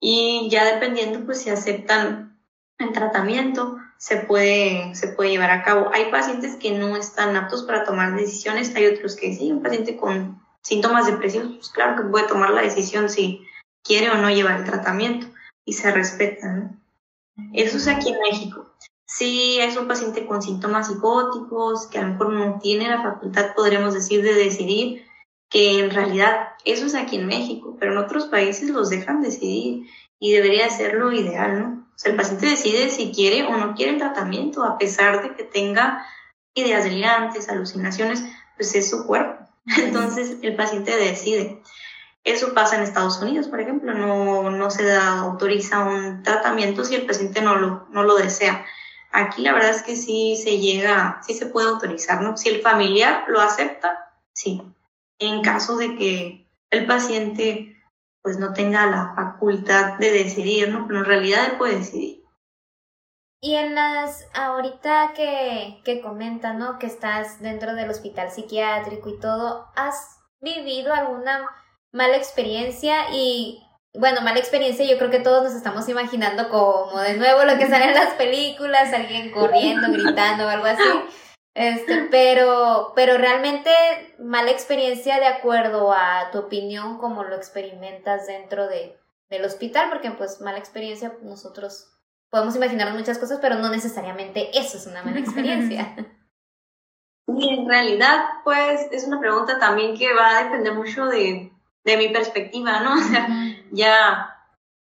Y 0.00 0.48
ya 0.50 0.64
dependiendo, 0.64 1.24
pues 1.26 1.42
si 1.42 1.50
aceptan 1.50 2.40
el 2.78 2.92
tratamiento, 2.92 3.76
se 3.98 4.16
puede, 4.16 4.94
se 4.94 5.08
puede 5.08 5.30
llevar 5.30 5.50
a 5.50 5.62
cabo. 5.62 5.90
Hay 5.92 6.10
pacientes 6.10 6.56
que 6.56 6.70
no 6.72 6.96
están 6.96 7.36
aptos 7.36 7.64
para 7.64 7.84
tomar 7.84 8.16
decisiones, 8.16 8.74
hay 8.74 8.86
otros 8.86 9.14
que 9.14 9.34
sí. 9.34 9.52
Un 9.52 9.62
paciente 9.62 9.96
con 9.98 10.40
síntomas 10.62 11.06
depresivos, 11.06 11.54
pues 11.56 11.68
claro 11.68 11.96
que 11.96 12.08
puede 12.08 12.26
tomar 12.26 12.50
la 12.50 12.62
decisión 12.62 13.10
si 13.10 13.46
quiere 13.84 14.10
o 14.10 14.16
no 14.16 14.30
llevar 14.30 14.60
el 14.60 14.64
tratamiento 14.64 15.26
y 15.66 15.74
se 15.74 15.90
respeta. 15.90 16.48
¿no? 16.48 16.80
Eso 17.52 17.76
es 17.76 17.88
aquí 17.88 18.10
en 18.10 18.20
México. 18.20 18.69
Si 19.12 19.58
es 19.58 19.76
un 19.76 19.88
paciente 19.88 20.24
con 20.24 20.40
síntomas 20.40 20.86
psicóticos, 20.86 21.88
que 21.88 21.98
a 21.98 22.02
lo 22.02 22.12
mejor 22.12 22.32
no 22.32 22.58
tiene 22.60 22.88
la 22.88 23.02
facultad, 23.02 23.54
podremos 23.56 23.92
decir, 23.92 24.22
de 24.22 24.34
decidir, 24.34 25.04
que 25.50 25.80
en 25.80 25.90
realidad 25.90 26.50
eso 26.64 26.86
es 26.86 26.94
aquí 26.94 27.16
en 27.16 27.26
México, 27.26 27.76
pero 27.80 27.90
en 27.90 27.98
otros 27.98 28.26
países 28.26 28.70
los 28.70 28.88
dejan 28.88 29.20
decidir 29.20 29.88
y 30.20 30.30
debería 30.30 30.70
ser 30.70 30.94
lo 30.94 31.10
ideal, 31.10 31.58
¿no? 31.58 31.88
O 31.92 31.98
sea, 31.98 32.12
el 32.12 32.16
paciente 32.16 32.46
decide 32.46 32.88
si 32.88 33.10
quiere 33.10 33.42
o 33.42 33.56
no 33.56 33.74
quiere 33.74 33.94
el 33.94 33.98
tratamiento, 33.98 34.62
a 34.62 34.78
pesar 34.78 35.22
de 35.22 35.34
que 35.34 35.42
tenga 35.42 36.06
ideas 36.54 36.84
delirantes, 36.84 37.48
alucinaciones, 37.48 38.22
pues 38.56 38.72
es 38.76 38.88
su 38.88 39.06
cuerpo. 39.06 39.44
Entonces 39.76 40.36
el 40.40 40.54
paciente 40.54 40.96
decide. 40.96 41.60
Eso 42.22 42.54
pasa 42.54 42.76
en 42.76 42.84
Estados 42.84 43.20
Unidos, 43.20 43.48
por 43.48 43.60
ejemplo, 43.60 43.92
no, 43.92 44.50
no 44.50 44.70
se 44.70 44.84
da, 44.84 45.18
autoriza 45.18 45.80
un 45.80 46.22
tratamiento 46.22 46.84
si 46.84 46.94
el 46.94 47.06
paciente 47.06 47.42
no 47.42 47.56
lo, 47.56 47.88
no 47.90 48.04
lo 48.04 48.14
desea. 48.14 48.64
Aquí 49.12 49.42
la 49.42 49.52
verdad 49.52 49.70
es 49.70 49.82
que 49.82 49.96
sí 49.96 50.36
se 50.36 50.58
llega, 50.58 51.20
sí 51.26 51.34
se 51.34 51.46
puede 51.46 51.68
autorizar, 51.68 52.22
¿no? 52.22 52.36
Si 52.36 52.48
el 52.48 52.62
familiar 52.62 53.24
lo 53.28 53.40
acepta, 53.40 54.12
sí. 54.32 54.62
En 55.18 55.42
caso 55.42 55.76
de 55.76 55.96
que 55.96 56.46
el 56.70 56.86
paciente 56.86 57.76
pues 58.22 58.38
no 58.38 58.52
tenga 58.52 58.86
la 58.86 59.14
facultad 59.14 59.98
de 59.98 60.12
decidir, 60.12 60.68
¿no? 60.68 60.86
Pero 60.86 61.00
en 61.00 61.06
realidad 61.06 61.46
él 61.50 61.58
puede 61.58 61.78
decidir. 61.78 62.22
Y 63.42 63.54
en 63.54 63.74
las, 63.74 64.28
ahorita 64.34 65.12
que, 65.16 65.80
que 65.84 66.02
comentas, 66.02 66.54
¿no? 66.54 66.78
Que 66.78 66.86
estás 66.86 67.40
dentro 67.40 67.74
del 67.74 67.88
hospital 67.88 68.30
psiquiátrico 68.30 69.08
y 69.08 69.18
todo, 69.18 69.68
¿has 69.74 70.20
vivido 70.40 70.92
alguna 70.92 71.48
mala 71.90 72.16
experiencia? 72.16 73.06
Y 73.14 73.62
bueno, 73.94 74.20
mala 74.20 74.38
experiencia, 74.38 74.84
yo 74.84 74.98
creo 74.98 75.10
que 75.10 75.18
todos 75.18 75.42
nos 75.42 75.54
estamos 75.54 75.88
imaginando 75.88 76.48
como 76.48 76.98
de 77.00 77.16
nuevo 77.16 77.44
lo 77.44 77.58
que 77.58 77.68
sale 77.68 77.86
en 77.86 77.94
las 77.94 78.14
películas, 78.14 78.92
alguien 78.92 79.32
corriendo, 79.32 79.90
gritando 79.90 80.46
o 80.46 80.48
algo 80.48 80.66
así. 80.66 80.84
Este, 81.54 82.06
pero, 82.10 82.92
pero 82.94 83.18
realmente 83.18 83.70
mala 84.20 84.52
experiencia 84.52 85.18
de 85.18 85.26
acuerdo 85.26 85.92
a 85.92 86.30
tu 86.30 86.38
opinión, 86.38 86.98
como 86.98 87.24
lo 87.24 87.34
experimentas 87.34 88.28
dentro 88.28 88.68
de, 88.68 88.96
del 89.28 89.44
hospital, 89.44 89.88
porque 89.90 90.12
pues 90.12 90.40
mala 90.40 90.58
experiencia 90.58 91.12
nosotros 91.22 91.90
podemos 92.30 92.54
imaginarnos 92.54 92.96
muchas 92.96 93.18
cosas, 93.18 93.40
pero 93.42 93.56
no 93.56 93.70
necesariamente 93.70 94.56
eso 94.56 94.76
es 94.78 94.86
una 94.86 95.02
mala 95.02 95.18
experiencia. 95.20 95.96
Y 97.32 97.48
en 97.48 97.68
realidad, 97.68 98.24
pues 98.42 98.88
es 98.90 99.06
una 99.06 99.20
pregunta 99.20 99.60
también 99.60 99.96
que 99.96 100.12
va 100.12 100.36
a 100.36 100.44
depender 100.44 100.74
mucho 100.74 101.06
de 101.06 101.52
de 101.84 101.96
mi 101.96 102.08
perspectiva, 102.08 102.80
¿no? 102.80 102.94
O 102.94 102.98
sea, 102.98 103.28
ya 103.70 104.36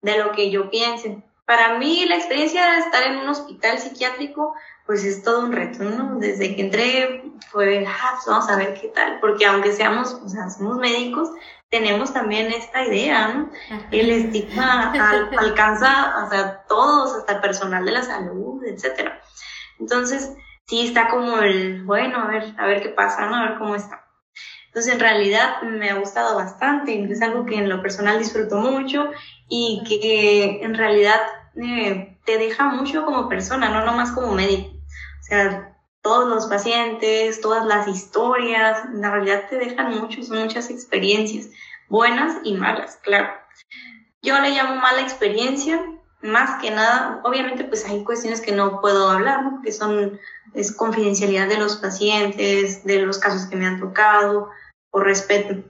de 0.02 0.18
lo 0.18 0.32
que 0.32 0.50
yo 0.50 0.70
piense. 0.70 1.22
Para 1.44 1.78
mí 1.78 2.04
la 2.06 2.16
experiencia 2.16 2.72
de 2.72 2.78
estar 2.78 3.02
en 3.04 3.18
un 3.18 3.28
hospital 3.28 3.78
psiquiátrico, 3.78 4.54
pues 4.84 5.04
es 5.04 5.22
todo 5.22 5.46
un 5.46 5.52
reto, 5.52 5.84
¿no? 5.84 6.18
Desde 6.18 6.56
que 6.56 6.62
entré 6.62 7.24
fue, 7.50 7.84
ah, 7.86 8.10
pues 8.14 8.26
vamos 8.26 8.48
a 8.48 8.56
ver 8.56 8.74
qué 8.80 8.88
tal, 8.88 9.20
porque 9.20 9.46
aunque 9.46 9.72
seamos, 9.72 10.14
o 10.14 10.28
sea, 10.28 10.50
somos 10.50 10.78
médicos, 10.78 11.30
tenemos 11.68 12.12
también 12.12 12.46
esta 12.52 12.84
idea, 12.84 13.28
¿no? 13.28 13.50
El 13.90 14.10
estigma 14.10 14.92
alcanza, 15.38 16.24
o 16.24 16.30
sea, 16.30 16.64
todos, 16.68 17.14
hasta 17.16 17.34
el 17.34 17.40
personal 17.40 17.84
de 17.84 17.92
la 17.92 18.02
salud, 18.02 18.62
etcétera. 18.64 19.20
Entonces, 19.78 20.32
sí 20.66 20.86
está 20.86 21.08
como 21.08 21.38
el, 21.38 21.84
bueno, 21.84 22.22
a 22.22 22.26
ver, 22.28 22.54
a 22.58 22.66
ver 22.66 22.82
qué 22.82 22.88
pasa, 22.90 23.26
¿no? 23.26 23.36
A 23.36 23.48
ver 23.48 23.58
cómo 23.58 23.74
está. 23.74 24.05
Entonces, 24.76 24.92
en 24.92 25.00
realidad 25.00 25.62
me 25.62 25.88
ha 25.88 25.94
gustado 25.94 26.36
bastante, 26.36 27.10
es 27.10 27.22
algo 27.22 27.46
que 27.46 27.56
en 27.56 27.70
lo 27.70 27.80
personal 27.80 28.18
disfruto 28.18 28.56
mucho 28.56 29.10
y 29.48 29.82
que 29.88 30.62
en 30.62 30.74
realidad 30.74 31.18
eh, 31.56 32.18
te 32.26 32.36
deja 32.36 32.64
mucho 32.64 33.06
como 33.06 33.26
persona, 33.26 33.70
no 33.70 33.86
nomás 33.86 34.12
como 34.12 34.32
médico. 34.32 34.68
O 34.74 35.22
sea, 35.22 35.74
todos 36.02 36.28
los 36.28 36.46
pacientes, 36.48 37.40
todas 37.40 37.64
las 37.64 37.88
historias, 37.88 38.84
en 38.84 39.02
realidad 39.02 39.44
te 39.48 39.56
dejan 39.56 39.98
mucho, 39.98 40.22
son 40.22 40.42
muchas 40.42 40.68
experiencias, 40.68 41.48
buenas 41.88 42.36
y 42.44 42.52
malas, 42.52 42.98
claro. 43.02 43.30
Yo 44.20 44.38
le 44.42 44.50
llamo 44.50 44.74
mala 44.74 45.00
experiencia, 45.00 45.82
más 46.20 46.60
que 46.60 46.70
nada, 46.70 47.22
obviamente 47.24 47.64
pues 47.64 47.86
hay 47.86 48.04
cuestiones 48.04 48.42
que 48.42 48.52
no 48.52 48.82
puedo 48.82 49.08
hablar, 49.08 49.42
¿no? 49.42 49.62
que 49.62 49.72
son, 49.72 50.20
es 50.52 50.70
confidencialidad 50.70 51.48
de 51.48 51.56
los 51.56 51.76
pacientes, 51.76 52.84
de 52.84 52.98
los 53.00 53.18
casos 53.18 53.46
que 53.46 53.56
me 53.56 53.64
han 53.64 53.80
tocado, 53.80 54.50
respeto. 54.92 55.62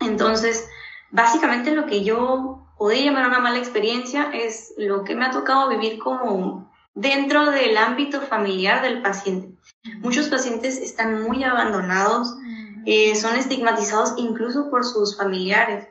Entonces, 0.00 0.66
básicamente 1.10 1.72
lo 1.72 1.86
que 1.86 2.04
yo 2.04 2.66
podría 2.78 3.04
llamar 3.06 3.28
una 3.28 3.38
mala 3.38 3.58
experiencia 3.58 4.30
es 4.32 4.74
lo 4.76 5.04
que 5.04 5.14
me 5.14 5.24
ha 5.24 5.30
tocado 5.30 5.68
vivir 5.68 5.98
como 5.98 6.72
dentro 6.94 7.50
del 7.50 7.76
ámbito 7.76 8.20
familiar 8.20 8.82
del 8.82 9.02
paciente. 9.02 9.56
Muchos 10.00 10.28
pacientes 10.28 10.78
están 10.78 11.22
muy 11.22 11.44
abandonados, 11.44 12.34
eh, 12.84 13.14
son 13.14 13.36
estigmatizados 13.36 14.14
incluso 14.16 14.70
por 14.70 14.84
sus 14.84 15.16
familiares. 15.16 15.86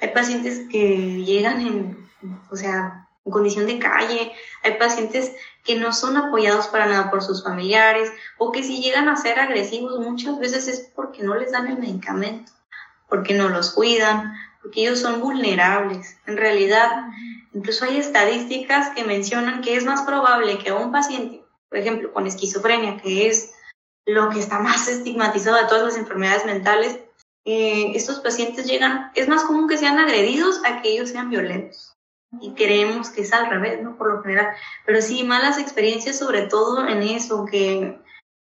Hay 0.00 0.10
pacientes 0.10 0.68
que 0.70 1.24
llegan 1.24 1.60
en, 1.60 2.08
o 2.50 2.56
sea, 2.56 3.05
en 3.26 3.32
condición 3.32 3.66
de 3.66 3.78
calle, 3.78 4.32
hay 4.62 4.74
pacientes 4.74 5.34
que 5.64 5.74
no 5.74 5.92
son 5.92 6.16
apoyados 6.16 6.68
para 6.68 6.86
nada 6.86 7.10
por 7.10 7.22
sus 7.22 7.42
familiares 7.42 8.10
o 8.38 8.52
que 8.52 8.62
si 8.62 8.80
llegan 8.80 9.08
a 9.08 9.16
ser 9.16 9.38
agresivos 9.40 9.98
muchas 9.98 10.38
veces 10.38 10.68
es 10.68 10.80
porque 10.94 11.24
no 11.24 11.34
les 11.34 11.52
dan 11.52 11.66
el 11.66 11.78
medicamento, 11.78 12.52
porque 13.08 13.34
no 13.34 13.48
los 13.48 13.72
cuidan, 13.72 14.34
porque 14.62 14.82
ellos 14.82 15.00
son 15.00 15.20
vulnerables. 15.20 16.16
En 16.26 16.36
realidad, 16.36 17.08
incluso 17.52 17.84
hay 17.84 17.98
estadísticas 17.98 18.90
que 18.90 19.04
mencionan 19.04 19.60
que 19.60 19.76
es 19.76 19.84
más 19.84 20.02
probable 20.02 20.58
que 20.58 20.72
un 20.72 20.92
paciente, 20.92 21.44
por 21.68 21.78
ejemplo, 21.78 22.12
con 22.12 22.28
esquizofrenia, 22.28 22.98
que 23.02 23.26
es 23.26 23.52
lo 24.06 24.30
que 24.30 24.38
está 24.38 24.60
más 24.60 24.86
estigmatizado 24.88 25.56
de 25.56 25.68
todas 25.68 25.82
las 25.82 25.96
enfermedades 25.96 26.46
mentales, 26.46 27.00
eh, 27.44 27.92
estos 27.94 28.20
pacientes 28.20 28.66
llegan, 28.66 29.10
es 29.14 29.28
más 29.28 29.44
común 29.44 29.68
que 29.68 29.78
sean 29.78 29.98
agredidos 29.98 30.60
a 30.64 30.80
que 30.80 30.90
ellos 30.90 31.10
sean 31.10 31.30
violentos 31.30 31.95
y 32.40 32.54
creemos 32.54 33.10
que 33.10 33.22
es 33.22 33.32
al 33.32 33.50
revés, 33.50 33.82
¿no? 33.82 33.96
Por 33.96 34.12
lo 34.12 34.22
general. 34.22 34.48
Pero 34.84 35.02
sí, 35.02 35.24
malas 35.24 35.58
experiencias 35.58 36.18
sobre 36.18 36.42
todo 36.42 36.86
en 36.86 37.02
eso, 37.02 37.44
que 37.44 37.98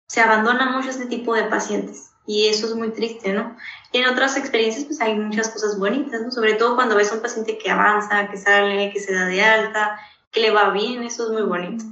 se 0.08 0.22
abandona 0.22 0.72
mucho 0.72 0.90
este 0.90 1.06
tipo 1.06 1.34
de 1.34 1.44
pacientes 1.46 2.14
y 2.26 2.48
eso 2.48 2.68
es 2.68 2.76
muy 2.76 2.92
triste, 2.92 3.34
¿no? 3.34 3.56
Y 3.92 4.00
en 4.00 4.08
otras 4.08 4.38
experiencias 4.38 4.86
pues 4.86 5.02
hay 5.02 5.16
muchas 5.16 5.50
cosas 5.50 5.78
bonitas, 5.78 6.22
¿no? 6.22 6.32
Sobre 6.32 6.54
todo 6.54 6.76
cuando 6.76 6.96
ves 6.96 7.12
a 7.12 7.16
un 7.16 7.22
paciente 7.22 7.58
que 7.58 7.70
avanza, 7.70 8.30
que 8.30 8.38
sale, 8.38 8.92
que 8.92 9.00
se 9.00 9.14
da 9.14 9.26
de 9.26 9.44
alta, 9.44 10.00
que 10.32 10.42
le 10.42 10.52
va 10.52 10.70
bien, 10.72 11.04
eso 11.04 11.26
es 11.26 11.32
muy 11.32 11.44
bonito. 11.44 11.86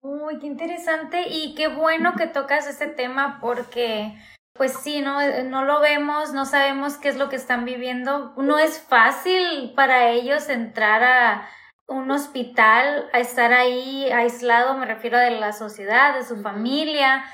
Uy, 0.00 0.38
qué 0.38 0.46
interesante 0.46 1.28
y 1.28 1.54
qué 1.54 1.68
bueno 1.68 2.14
que 2.16 2.26
tocas 2.26 2.68
este 2.68 2.86
tema 2.86 3.38
porque 3.40 4.16
pues 4.58 4.74
sí, 4.74 5.00
¿no? 5.00 5.20
Eh, 5.20 5.44
no 5.44 5.64
lo 5.64 5.80
vemos, 5.80 6.32
no 6.32 6.44
sabemos 6.44 6.96
qué 6.98 7.08
es 7.08 7.16
lo 7.16 7.28
que 7.28 7.36
están 7.36 7.64
viviendo. 7.64 8.34
No 8.36 8.58
es 8.58 8.80
fácil 8.80 9.72
para 9.74 10.10
ellos 10.10 10.48
entrar 10.48 11.02
a 11.02 11.48
un 11.86 12.10
hospital, 12.10 13.08
a 13.14 13.20
estar 13.20 13.54
ahí 13.54 14.10
aislado, 14.10 14.76
me 14.76 14.84
refiero 14.84 15.18
de 15.18 15.30
la 15.30 15.52
sociedad, 15.52 16.14
de 16.14 16.24
su 16.24 16.42
familia. 16.42 17.24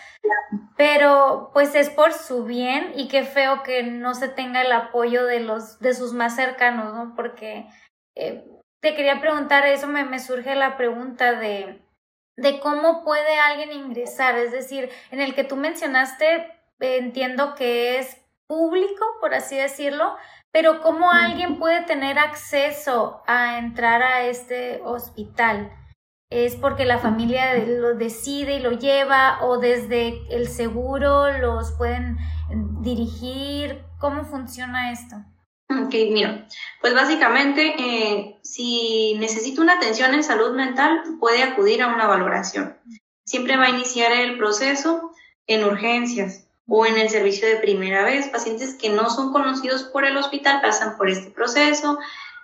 pero 0.77 1.51
pues 1.53 1.75
es 1.75 1.91
por 1.91 2.13
su 2.13 2.45
bien 2.45 2.93
y 2.97 3.09
qué 3.09 3.25
feo 3.25 3.63
que 3.63 3.83
no 3.83 4.15
se 4.15 4.29
tenga 4.29 4.63
el 4.63 4.73
apoyo 4.73 5.25
de 5.27 5.41
los 5.41 5.79
de 5.81 5.95
sus 5.95 6.13
más 6.15 6.37
cercanos, 6.37 6.95
¿no? 6.95 7.15
Porque 7.17 7.67
eh, 8.17 8.45
te 8.81 8.95
quería 8.95 9.21
preguntar 9.21 9.67
eso, 9.67 9.87
me, 9.89 10.05
me 10.05 10.19
surge 10.19 10.55
la 10.55 10.77
pregunta 10.77 11.35
de 11.35 11.85
de 12.37 12.61
cómo 12.61 13.05
puede 13.05 13.39
alguien 13.39 13.73
ingresar, 13.73 14.37
es 14.37 14.53
decir, 14.53 14.91
en 15.11 15.21
el 15.21 15.35
que 15.35 15.45
tú 15.45 15.57
mencionaste, 15.57 16.51
entiendo 16.81 17.55
que 17.55 17.99
es 17.99 18.17
público, 18.47 19.05
por 19.21 19.35
así 19.35 19.57
decirlo, 19.57 20.17
pero 20.53 20.81
cómo 20.83 21.11
alguien 21.11 21.59
puede 21.59 21.83
tener 21.83 22.19
acceso 22.19 23.23
a 23.27 23.59
entrar 23.59 24.03
a 24.03 24.25
este 24.27 24.81
hospital 24.85 25.73
es 26.31 26.57
porque 26.57 26.85
la 26.85 26.99
familia 26.99 27.55
lo 27.65 27.95
decide 27.95 28.57
y 28.57 28.61
lo 28.61 28.73
lleva 28.73 29.39
o 29.43 29.59
desde 29.59 30.23
el 30.31 30.49
seguro 30.49 31.39
los 31.39 31.73
pueden 31.73 32.19
dirigir? 32.81 33.85
¿Cómo 34.01 34.25
funciona 34.25 34.91
esto? 34.91 35.17
Ok, 35.71 35.95
mira, 36.11 36.47
pues 36.81 36.95
básicamente 36.95 37.75
eh, 37.79 38.39
si 38.43 39.15
necesita 39.19 39.63
una 39.63 39.75
atención 39.75 40.13
en 40.13 40.23
salud 40.23 40.55
mental 40.55 41.03
puede 41.21 41.43
acudir 41.43 41.83
a 41.83 41.95
una 41.95 42.07
valoración. 42.07 42.79
Siempre 43.25 43.57
va 43.57 43.67
a 43.67 43.71
iniciar 43.71 44.13
el 44.13 44.37
proceso 44.37 45.13
en 45.47 45.65
urgencias 45.65 46.44
o 46.67 46.87
en 46.87 46.97
el 46.97 47.11
servicio 47.11 47.47
de 47.49 47.57
primera 47.57 48.05
vez. 48.05 48.29
Pacientes 48.29 48.75
que 48.75 48.91
no 48.91 49.11
son 49.11 49.33
conocidos 49.33 49.85
por 49.85 50.05
el 50.05 50.17
hospital 50.17 50.61
pasan 50.61 50.97
por 50.97 51.11
este 51.11 51.31
proceso 51.31 51.99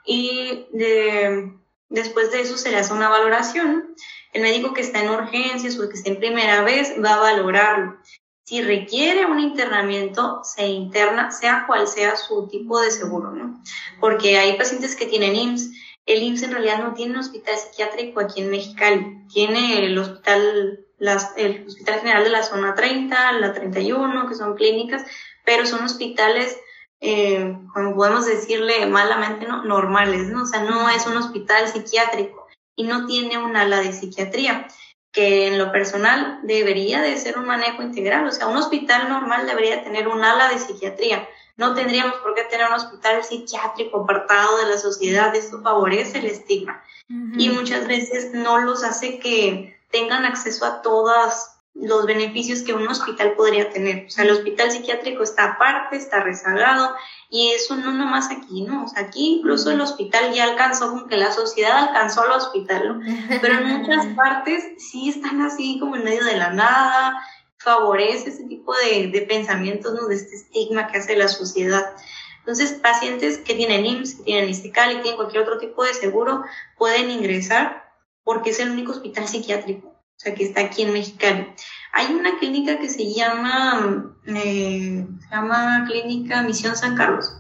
y 0.05 0.67
de, 0.73 1.53
Después 1.91 2.31
de 2.31 2.41
eso 2.41 2.57
se 2.57 2.71
le 2.71 2.79
hace 2.79 2.95
una 2.95 3.09
valoración. 3.09 3.97
El 4.33 4.43
médico 4.43 4.73
que 4.73 4.81
está 4.81 5.03
en 5.03 5.11
urgencias 5.11 5.77
o 5.77 5.89
que 5.89 5.97
está 5.97 6.09
en 6.09 6.21
primera 6.21 6.63
vez 6.63 6.95
va 7.05 7.15
a 7.15 7.21
valorarlo. 7.21 7.99
Si 8.45 8.63
requiere 8.63 9.27
un 9.27 9.41
internamiento, 9.41 10.41
se 10.45 10.69
interna, 10.69 11.33
sea 11.33 11.65
cual 11.67 11.89
sea 11.89 12.17
su 12.17 12.47
tipo 12.49 12.81
de 12.81 12.93
seguro, 12.93 13.33
¿no? 13.33 13.61
Porque 14.01 14.39
hay 14.39 14.57
pacientes 14.57 14.95
que 14.95 15.07
tienen 15.07 15.35
IMSS. 15.35 15.73
El 16.07 16.23
IMSS 16.23 16.45
en 16.45 16.53
realidad 16.53 16.79
no 16.79 16.95
tiene 16.95 17.13
un 17.13 17.19
hospital 17.19 17.57
psiquiátrico 17.57 18.21
aquí 18.21 18.41
en 18.41 18.51
Mexicali. 18.51 19.27
Tiene 19.33 19.85
el 19.85 19.99
hospital, 19.99 20.87
las, 21.01 21.33
el 21.37 21.67
Hospital 21.67 22.01
General 22.01 22.23
de 22.23 22.31
la 22.31 22.45
Zona 22.45 22.75
30, 22.75 23.33
la 23.33 23.53
31, 23.53 24.29
que 24.29 24.35
son 24.37 24.55
clínicas, 24.55 25.05
pero 25.45 25.67
son 25.67 25.83
hospitales 25.83 26.57
eh, 27.01 27.57
como 27.73 27.97
podemos 27.97 28.27
decirle 28.27 28.87
malamente, 28.87 29.47
¿no? 29.47 29.65
normales, 29.65 30.29
¿no? 30.29 30.43
O 30.43 30.47
sea, 30.47 30.63
no 30.63 30.89
es 30.91 31.07
un 31.07 31.17
hospital 31.17 31.67
psiquiátrico 31.67 32.47
y 32.77 32.85
no 32.85 33.07
tiene 33.07 33.39
un 33.39 33.57
ala 33.57 33.81
de 33.81 33.93
psiquiatría, 33.93 34.69
que 35.11 35.49
en 35.49 35.59
lo 35.59 35.73
personal 35.73 36.41
debería 36.43 37.01
de 37.01 37.17
ser 37.17 37.39
un 37.39 37.47
manejo 37.47 37.83
integral, 37.83 38.27
o 38.27 38.31
sea, 38.31 38.47
un 38.47 38.57
hospital 38.59 39.09
normal 39.09 39.47
debería 39.47 39.83
tener 39.83 40.09
un 40.09 40.23
ala 40.23 40.49
de 40.49 40.59
psiquiatría. 40.59 41.27
No 41.57 41.75
tendríamos 41.75 42.17
por 42.17 42.35
qué 42.35 42.45
tener 42.45 42.69
un 42.69 42.75
hospital 42.75 43.25
psiquiátrico 43.25 44.03
apartado 44.03 44.59
de 44.59 44.67
la 44.67 44.79
sociedad, 44.79 45.35
esto 45.35 45.63
favorece 45.63 46.19
el 46.19 46.27
estigma 46.27 46.83
y 47.09 47.51
muchas 47.51 47.89
veces 47.89 48.33
no 48.33 48.59
los 48.59 48.85
hace 48.85 49.19
que 49.19 49.80
tengan 49.91 50.25
acceso 50.25 50.65
a 50.65 50.83
todas 50.83 51.61
los 51.75 52.05
beneficios 52.05 52.63
que 52.63 52.75
un 52.75 52.87
hospital 52.89 53.33
podría 53.33 53.71
tener. 53.71 54.07
O 54.07 54.11
sea, 54.11 54.25
el 54.25 54.33
hospital 54.33 54.71
psiquiátrico 54.71 55.23
está 55.23 55.53
aparte, 55.53 55.97
está 55.97 56.21
rezagado, 56.21 56.95
y 57.31 57.51
eso 57.51 57.77
no 57.77 57.93
nomás 57.93 58.31
aquí, 58.31 58.63
¿no? 58.63 58.85
O 58.85 58.89
sea, 58.89 59.03
aquí 59.03 59.39
incluso 59.39 59.71
el 59.71 59.81
hospital 59.81 60.33
ya 60.33 60.45
alcanzó, 60.45 60.91
como 60.91 61.07
que 61.07 61.17
la 61.17 61.33
sociedad 61.33 61.89
alcanzó 61.89 62.25
el 62.25 62.33
hospital, 62.33 62.89
¿no? 62.89 63.39
Pero 63.41 63.59
en 63.59 63.67
muchas 63.79 64.07
partes 64.17 64.65
sí 64.79 65.09
están 65.09 65.41
así 65.43 65.79
como 65.79 65.97
en 65.97 66.05
medio 66.05 66.25
de 66.25 66.37
la 66.37 66.51
nada, 66.51 67.23
favorece 67.59 68.31
ese 68.31 68.45
tipo 68.45 68.75
de, 68.75 69.09
de 69.09 69.23
pensamientos, 69.23 69.95
¿no? 69.95 70.09
De 70.09 70.17
este 70.17 70.37
estigma 70.37 70.89
que 70.89 70.99
hace 70.99 71.17
la 71.17 71.29
sociedad. 71.29 71.95
Entonces, 72.41 72.73
pacientes 72.73 73.39
que 73.39 73.55
tienen 73.55 73.87
IMSS, 73.87 74.15
que 74.17 74.23
tienen 74.25 74.49
ISTECAL 74.49 74.93
y 74.93 75.03
tienen 75.03 75.17
cualquier 75.17 75.43
otro 75.43 75.59
tipo 75.59 75.85
de 75.85 75.95
seguro, 75.95 76.43
pueden 76.77 77.11
ingresar 77.11 77.90
porque 78.25 78.51
es 78.51 78.61
el 78.61 78.71
único 78.71 78.93
hospital 78.93 79.27
psiquiátrico 79.27 80.01
o 80.21 80.23
sea, 80.23 80.35
que 80.35 80.45
está 80.45 80.61
aquí 80.61 80.83
en 80.83 80.93
Mexicali. 80.93 81.47
Hay 81.95 82.13
una 82.13 82.39
clínica 82.39 82.79
que 82.79 82.91
se 82.91 83.11
llama, 83.11 84.15
eh, 84.27 85.07
se 85.19 85.35
llama 85.35 85.87
Clínica 85.89 86.43
Misión 86.43 86.77
San 86.77 86.95
Carlos, 86.95 87.33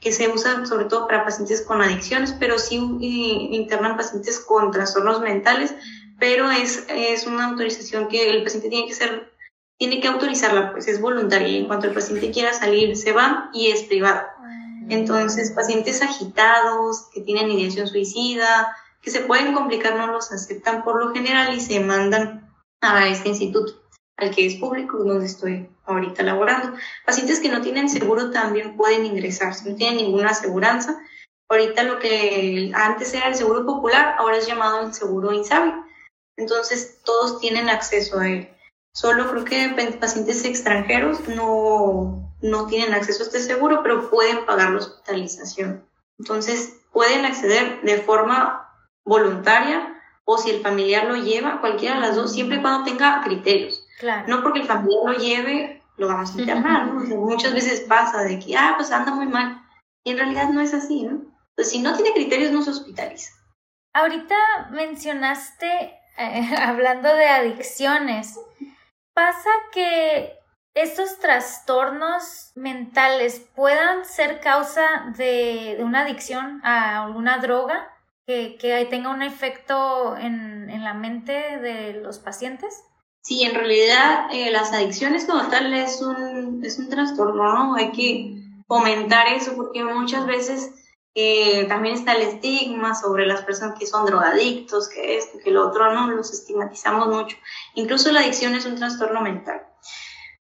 que 0.00 0.12
se 0.12 0.30
usa 0.30 0.64
sobre 0.64 0.86
todo 0.86 1.06
para 1.06 1.26
pacientes 1.26 1.60
con 1.60 1.82
adicciones, 1.82 2.34
pero 2.40 2.58
sí 2.58 2.76
eh, 3.02 3.54
internan 3.54 3.98
pacientes 3.98 4.40
con 4.40 4.70
trastornos 4.70 5.20
mentales, 5.20 5.74
pero 6.18 6.50
es, 6.50 6.86
es 6.88 7.26
una 7.26 7.48
autorización 7.48 8.08
que 8.08 8.30
el 8.30 8.42
paciente 8.44 8.70
tiene 8.70 8.88
que 8.88 8.94
ser, 8.94 9.30
tiene 9.76 10.00
que 10.00 10.08
autorizarla, 10.08 10.72
pues 10.72 10.88
es 10.88 11.02
voluntaria 11.02 11.48
y 11.48 11.58
en 11.58 11.66
cuanto 11.66 11.86
el 11.86 11.92
paciente 11.92 12.30
quiera 12.30 12.54
salir, 12.54 12.96
se 12.96 13.12
va 13.12 13.50
y 13.52 13.66
es 13.66 13.82
privado. 13.82 14.22
Entonces, 14.88 15.52
pacientes 15.52 16.00
agitados, 16.00 17.08
que 17.12 17.20
tienen 17.20 17.50
ideación 17.50 17.86
suicida, 17.86 18.74
que 19.02 19.10
se 19.10 19.20
pueden 19.20 19.52
complicar 19.52 19.96
no 19.96 20.06
los 20.06 20.32
aceptan 20.32 20.84
por 20.84 21.04
lo 21.04 21.12
general 21.12 21.54
y 21.54 21.60
se 21.60 21.80
mandan 21.80 22.48
a 22.80 23.08
este 23.08 23.28
instituto, 23.28 23.74
al 24.16 24.34
que 24.34 24.46
es 24.46 24.54
público, 24.54 24.98
donde 24.98 25.26
estoy 25.26 25.68
ahorita 25.84 26.22
laborando. 26.22 26.76
Pacientes 27.04 27.40
que 27.40 27.48
no 27.48 27.60
tienen 27.60 27.88
seguro 27.88 28.30
también 28.30 28.76
pueden 28.76 29.04
ingresar, 29.04 29.54
si 29.54 29.68
no 29.68 29.76
tienen 29.76 29.98
ninguna 29.98 30.30
aseguranza. 30.30 31.00
Ahorita 31.50 31.82
lo 31.82 31.98
que 31.98 32.70
antes 32.74 33.12
era 33.12 33.28
el 33.28 33.34
seguro 33.34 33.66
popular, 33.66 34.14
ahora 34.18 34.38
es 34.38 34.46
llamado 34.46 34.86
el 34.86 34.94
seguro 34.94 35.32
INSABI. 35.32 35.72
Entonces 36.38 37.00
todos 37.04 37.40
tienen 37.40 37.68
acceso 37.68 38.18
a 38.18 38.28
él. 38.28 38.48
Solo 38.94 39.28
creo 39.30 39.44
que 39.44 39.96
pacientes 39.98 40.44
extranjeros 40.44 41.28
no, 41.28 42.32
no 42.40 42.66
tienen 42.66 42.94
acceso 42.94 43.22
a 43.22 43.26
este 43.26 43.40
seguro, 43.40 43.82
pero 43.82 44.10
pueden 44.10 44.46
pagar 44.46 44.70
la 44.70 44.78
hospitalización. 44.78 45.86
Entonces 46.18 46.76
pueden 46.92 47.24
acceder 47.24 47.82
de 47.82 47.98
forma 47.98 48.71
voluntaria 49.04 50.02
o 50.24 50.38
si 50.38 50.50
el 50.50 50.62
familiar 50.62 51.06
lo 51.06 51.16
lleva, 51.16 51.60
cualquiera 51.60 51.96
de 51.96 52.00
las 52.02 52.16
dos, 52.16 52.32
siempre 52.32 52.58
y 52.58 52.60
cuando 52.60 52.84
tenga 52.84 53.20
criterios. 53.22 53.86
Claro. 53.98 54.24
No 54.28 54.42
porque 54.42 54.60
el 54.60 54.66
familiar 54.66 55.00
lo 55.04 55.12
lleve, 55.14 55.82
lo 55.96 56.08
vamos 56.08 56.34
a 56.34 56.40
internar, 56.40 56.86
¿no? 56.86 57.16
muchas 57.16 57.52
veces 57.52 57.80
pasa 57.80 58.22
de 58.22 58.38
que, 58.38 58.56
ah, 58.56 58.74
pues 58.76 58.90
anda 58.92 59.12
muy 59.12 59.26
mal. 59.26 59.62
Y 60.04 60.12
en 60.12 60.18
realidad 60.18 60.48
no 60.50 60.60
es 60.60 60.74
así, 60.74 61.02
¿no? 61.02 61.22
Pues 61.54 61.70
si 61.70 61.80
no 61.80 61.94
tiene 61.94 62.12
criterios, 62.12 62.50
no 62.50 62.62
se 62.62 62.70
hospitaliza. 62.70 63.32
Ahorita 63.94 64.36
mencionaste, 64.70 65.94
eh, 66.18 66.56
hablando 66.58 67.14
de 67.14 67.28
adicciones, 67.28 68.38
pasa 69.14 69.50
que 69.72 70.32
estos 70.74 71.18
trastornos 71.18 72.52
mentales 72.54 73.40
puedan 73.54 74.04
ser 74.04 74.40
causa 74.40 75.12
de, 75.16 75.74
de 75.76 75.84
una 75.84 76.00
adicción 76.00 76.60
a 76.64 77.04
alguna 77.04 77.38
droga 77.38 77.91
que, 78.26 78.56
que 78.58 78.86
tenga 78.86 79.10
un 79.10 79.22
efecto 79.22 80.16
en, 80.16 80.70
en, 80.70 80.84
la 80.84 80.94
mente 80.94 81.32
de 81.32 81.94
los 81.94 82.18
pacientes? 82.18 82.82
Sí, 83.22 83.42
en 83.44 83.54
realidad 83.54 84.26
eh, 84.32 84.50
las 84.50 84.72
adicciones 84.72 85.24
como 85.24 85.48
tal 85.48 85.72
es 85.74 86.00
un, 86.00 86.64
es 86.64 86.78
un 86.78 86.88
trastorno, 86.88 87.54
¿no? 87.54 87.74
Hay 87.76 87.92
que 87.92 88.34
fomentar 88.66 89.28
eso 89.28 89.54
porque 89.56 89.84
muchas 89.84 90.26
veces 90.26 90.72
eh, 91.14 91.66
también 91.68 91.94
está 91.94 92.14
el 92.14 92.22
estigma 92.22 92.94
sobre 92.94 93.26
las 93.26 93.42
personas 93.42 93.78
que 93.78 93.86
son 93.86 94.06
drogadictos, 94.06 94.88
que 94.88 95.18
esto, 95.18 95.38
que 95.42 95.50
lo 95.50 95.68
otro, 95.68 95.92
¿no? 95.92 96.10
Los 96.10 96.32
estigmatizamos 96.32 97.08
mucho. 97.08 97.36
Incluso 97.74 98.10
la 98.12 98.20
adicción 98.20 98.54
es 98.54 98.64
un 98.64 98.76
trastorno 98.76 99.20
mental. 99.20 99.66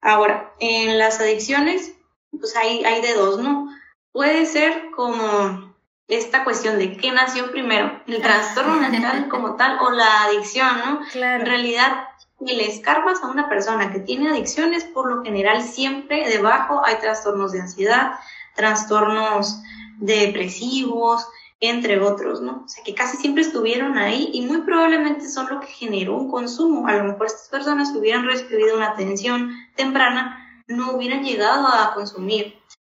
Ahora, 0.01 0.53
en 0.59 0.97
las 0.97 1.19
adicciones, 1.19 1.93
pues 2.31 2.55
hay, 2.55 2.85
hay 2.85 3.01
de 3.01 3.13
dos, 3.13 3.39
¿no? 3.39 3.67
Puede 4.11 4.45
ser 4.45 4.91
como 4.95 5.68
esta 6.09 6.43
cuestión 6.43 6.79
de 6.79 6.97
qué 6.97 7.11
nació 7.11 7.51
primero, 7.51 8.01
el 8.07 8.21
trastorno 8.21 8.79
mental 8.79 9.27
como 9.29 9.55
tal 9.55 9.77
o 9.79 9.91
la 9.91 10.23
adicción, 10.23 10.69
¿no? 10.83 10.99
Claro. 11.11 11.41
En 11.41 11.45
realidad, 11.45 12.03
si 12.39 12.55
le 12.55 12.67
escarbas 12.67 13.23
a 13.23 13.27
una 13.27 13.47
persona 13.47 13.91
que 13.91 13.99
tiene 13.99 14.29
adicciones, 14.29 14.83
por 14.83 15.09
lo 15.09 15.23
general 15.23 15.61
siempre 15.61 16.27
debajo 16.27 16.81
hay 16.83 16.95
trastornos 16.97 17.51
de 17.51 17.61
ansiedad, 17.61 18.13
trastornos 18.55 19.61
depresivos, 19.99 21.27
entre 21.61 21.99
otros, 21.99 22.41
¿no? 22.41 22.63
O 22.65 22.67
sea, 22.67 22.83
que 22.83 22.95
casi 22.95 23.17
siempre 23.17 23.43
estuvieron 23.43 23.97
ahí 23.97 24.29
y 24.33 24.41
muy 24.41 24.61
probablemente 24.61 25.27
son 25.27 25.49
lo 25.49 25.59
que 25.59 25.67
generó 25.67 26.15
un 26.15 26.31
consumo. 26.31 26.87
A 26.87 26.93
lo 26.93 27.03
mejor 27.03 27.27
estas 27.27 27.49
personas 27.49 27.93
hubieran 27.95 28.25
recibido 28.25 28.77
una 28.77 28.91
atención 28.91 29.51
temprana 29.75 30.63
no 30.67 30.93
hubieran 30.93 31.23
llegado 31.23 31.67
a 31.67 31.93
consumir. 31.93 32.55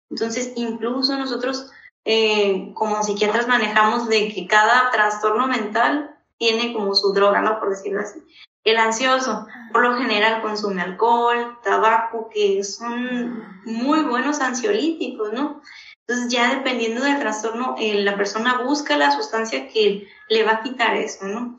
Entonces, 0.09 0.53
incluso 0.55 1.17
nosotros 1.17 1.71
eh, 2.05 2.71
como 2.73 3.01
psiquiatras 3.03 3.47
manejamos 3.47 4.09
de 4.09 4.33
que 4.33 4.47
cada 4.47 4.91
trastorno 4.91 5.47
mental 5.47 6.15
tiene 6.37 6.73
como 6.73 6.95
su 6.95 7.13
droga, 7.13 7.41
¿no? 7.41 7.59
Por 7.59 7.69
decirlo 7.69 8.01
así. 8.01 8.19
El 8.63 8.77
ansioso, 8.77 9.45
por 9.71 9.83
lo 9.83 9.97
general, 9.97 10.41
consume 10.41 10.81
alcohol, 10.81 11.57
tabaco, 11.63 12.29
que 12.33 12.63
son 12.63 13.43
muy 13.65 14.01
buenos 14.01 14.39
ansiolíticos, 14.39 15.33
¿no? 15.33 15.61
Entonces, 16.07 16.31
ya 16.31 16.53
dependiendo 16.53 17.03
del 17.03 17.19
trastorno, 17.19 17.75
eh, 17.77 18.03
la 18.03 18.15
persona 18.15 18.61
busca 18.63 18.97
la 18.97 19.11
sustancia 19.11 19.67
que 19.69 20.07
le 20.29 20.43
va 20.43 20.51
a 20.53 20.61
quitar 20.61 20.95
eso, 20.95 21.25
¿no? 21.25 21.57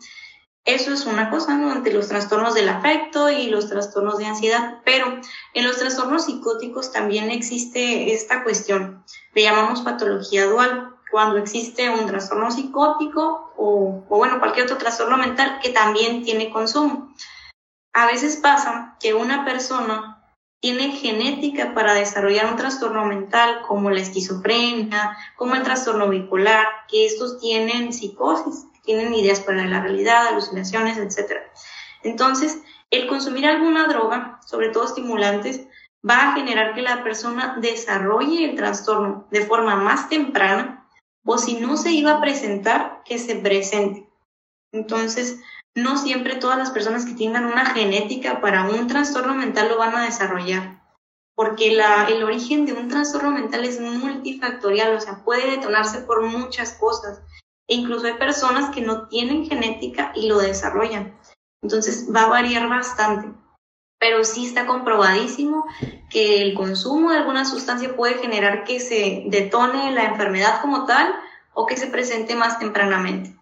Eso 0.64 0.94
es 0.94 1.05
una 1.05 1.29
cosa, 1.29 1.57
¿no? 1.57 1.70
Ante 1.70 1.92
los 1.92 2.09
trastornos 2.09 2.55
del 2.55 2.70
afecto 2.70 3.29
y 3.29 3.48
los 3.48 3.68
trastornos 3.68 4.16
de 4.16 4.27
ansiedad, 4.27 4.81
pero 4.85 5.20
en 5.53 5.64
los 5.66 5.79
trastornos 5.79 6.24
psicóticos 6.24 6.90
también 6.90 7.31
existe 7.31 8.14
esta 8.14 8.42
cuestión, 8.42 9.05
le 9.35 9.42
llamamos 9.42 9.83
patología 9.83 10.46
dual, 10.46 10.90
cuando 11.11 11.37
existe 11.37 11.90
un 11.90 12.07
trastorno 12.07 12.50
psicótico 12.50 13.53
o, 13.57 14.05
o 14.09 14.16
bueno, 14.16 14.38
cualquier 14.38 14.64
otro 14.64 14.79
trastorno 14.79 15.16
mental 15.16 15.61
que 15.62 15.68
también 15.68 16.24
tiene 16.24 16.50
consumo. 16.50 17.14
A 17.92 18.07
veces 18.07 18.37
pasa 18.38 18.96
que 18.98 19.14
una 19.14 19.44
persona 19.44 20.14
tiene 20.61 20.92
genética 20.92 21.74
para 21.74 21.92
desarrollar 21.92 22.46
un 22.46 22.57
trastorno 22.57 23.05
mental 23.05 23.61
como 23.68 23.90
la 23.90 24.00
esquizofrenia, 24.00 25.16
como 25.37 25.55
el 25.55 25.62
trastorno 25.62 26.09
bipolar, 26.09 26.66
que 26.88 27.05
estos 27.05 27.38
tienen 27.38 27.92
psicosis, 27.92 28.64
tienen 28.85 29.14
ideas 29.14 29.40
para 29.40 29.64
la 29.66 29.81
realidad, 29.81 30.29
alucinaciones, 30.29 30.99
etc. 30.99 31.40
Entonces, 32.03 32.59
el 32.90 33.07
consumir 33.07 33.47
alguna 33.47 33.88
droga, 33.88 34.40
sobre 34.47 34.68
todo 34.68 34.85
estimulantes, 34.85 35.66
va 36.09 36.31
a 36.31 36.33
generar 36.35 36.75
que 36.75 36.83
la 36.83 37.03
persona 37.03 37.57
desarrolle 37.61 38.44
el 38.44 38.57
trastorno 38.57 39.27
de 39.31 39.47
forma 39.47 39.77
más 39.77 40.09
temprana 40.09 40.87
o 41.25 41.38
si 41.38 41.55
no 41.55 41.77
se 41.77 41.90
iba 41.92 42.12
a 42.12 42.20
presentar, 42.20 43.03
que 43.05 43.18
se 43.18 43.37
presente. 43.37 44.09
Entonces, 44.73 45.40
no 45.75 45.97
siempre 45.97 46.37
todas 46.37 46.59
las 46.59 46.70
personas 46.70 47.05
que 47.05 47.14
tengan 47.14 47.47
una 47.47 47.66
genética 47.66 48.40
para 48.40 48.68
un 48.68 48.87
trastorno 48.87 49.35
mental 49.35 49.68
lo 49.68 49.79
van 49.79 49.97
a 49.97 50.05
desarrollar, 50.05 50.83
porque 51.35 51.73
la, 51.73 52.05
el 52.05 52.23
origen 52.23 52.66
de 52.66 52.75
un 52.75 52.88
trastorno 52.88 53.31
mental 53.31 53.64
es 53.64 53.81
multifactorial, 53.81 54.94
o 54.94 55.01
sea, 55.01 55.25
puede 55.25 55.51
detonarse 55.51 56.01
por 56.03 56.23
muchas 56.23 56.75
cosas. 56.75 57.23
Incluso 57.66 58.07
hay 58.07 58.14
personas 58.14 58.74
que 58.74 58.83
no 58.83 59.09
tienen 59.09 59.46
genética 59.46 60.12
y 60.14 60.29
lo 60.29 60.38
desarrollan. 60.38 61.18
Entonces 61.62 62.09
va 62.14 62.24
a 62.24 62.29
variar 62.29 62.68
bastante. 62.68 63.33
Pero 63.98 64.24
sí 64.24 64.46
está 64.46 64.66
comprobadísimo 64.66 65.64
que 66.11 66.42
el 66.42 66.55
consumo 66.55 67.11
de 67.11 67.18
alguna 67.18 67.44
sustancia 67.44 67.96
puede 67.96 68.18
generar 68.18 68.64
que 68.64 68.81
se 68.81 69.24
detone 69.29 69.92
la 69.92 70.05
enfermedad 70.05 70.61
como 70.61 70.85
tal 70.85 71.14
o 71.55 71.66
que 71.66 71.77
se 71.77 71.87
presente 71.87 72.35
más 72.35 72.59
tempranamente. 72.59 73.35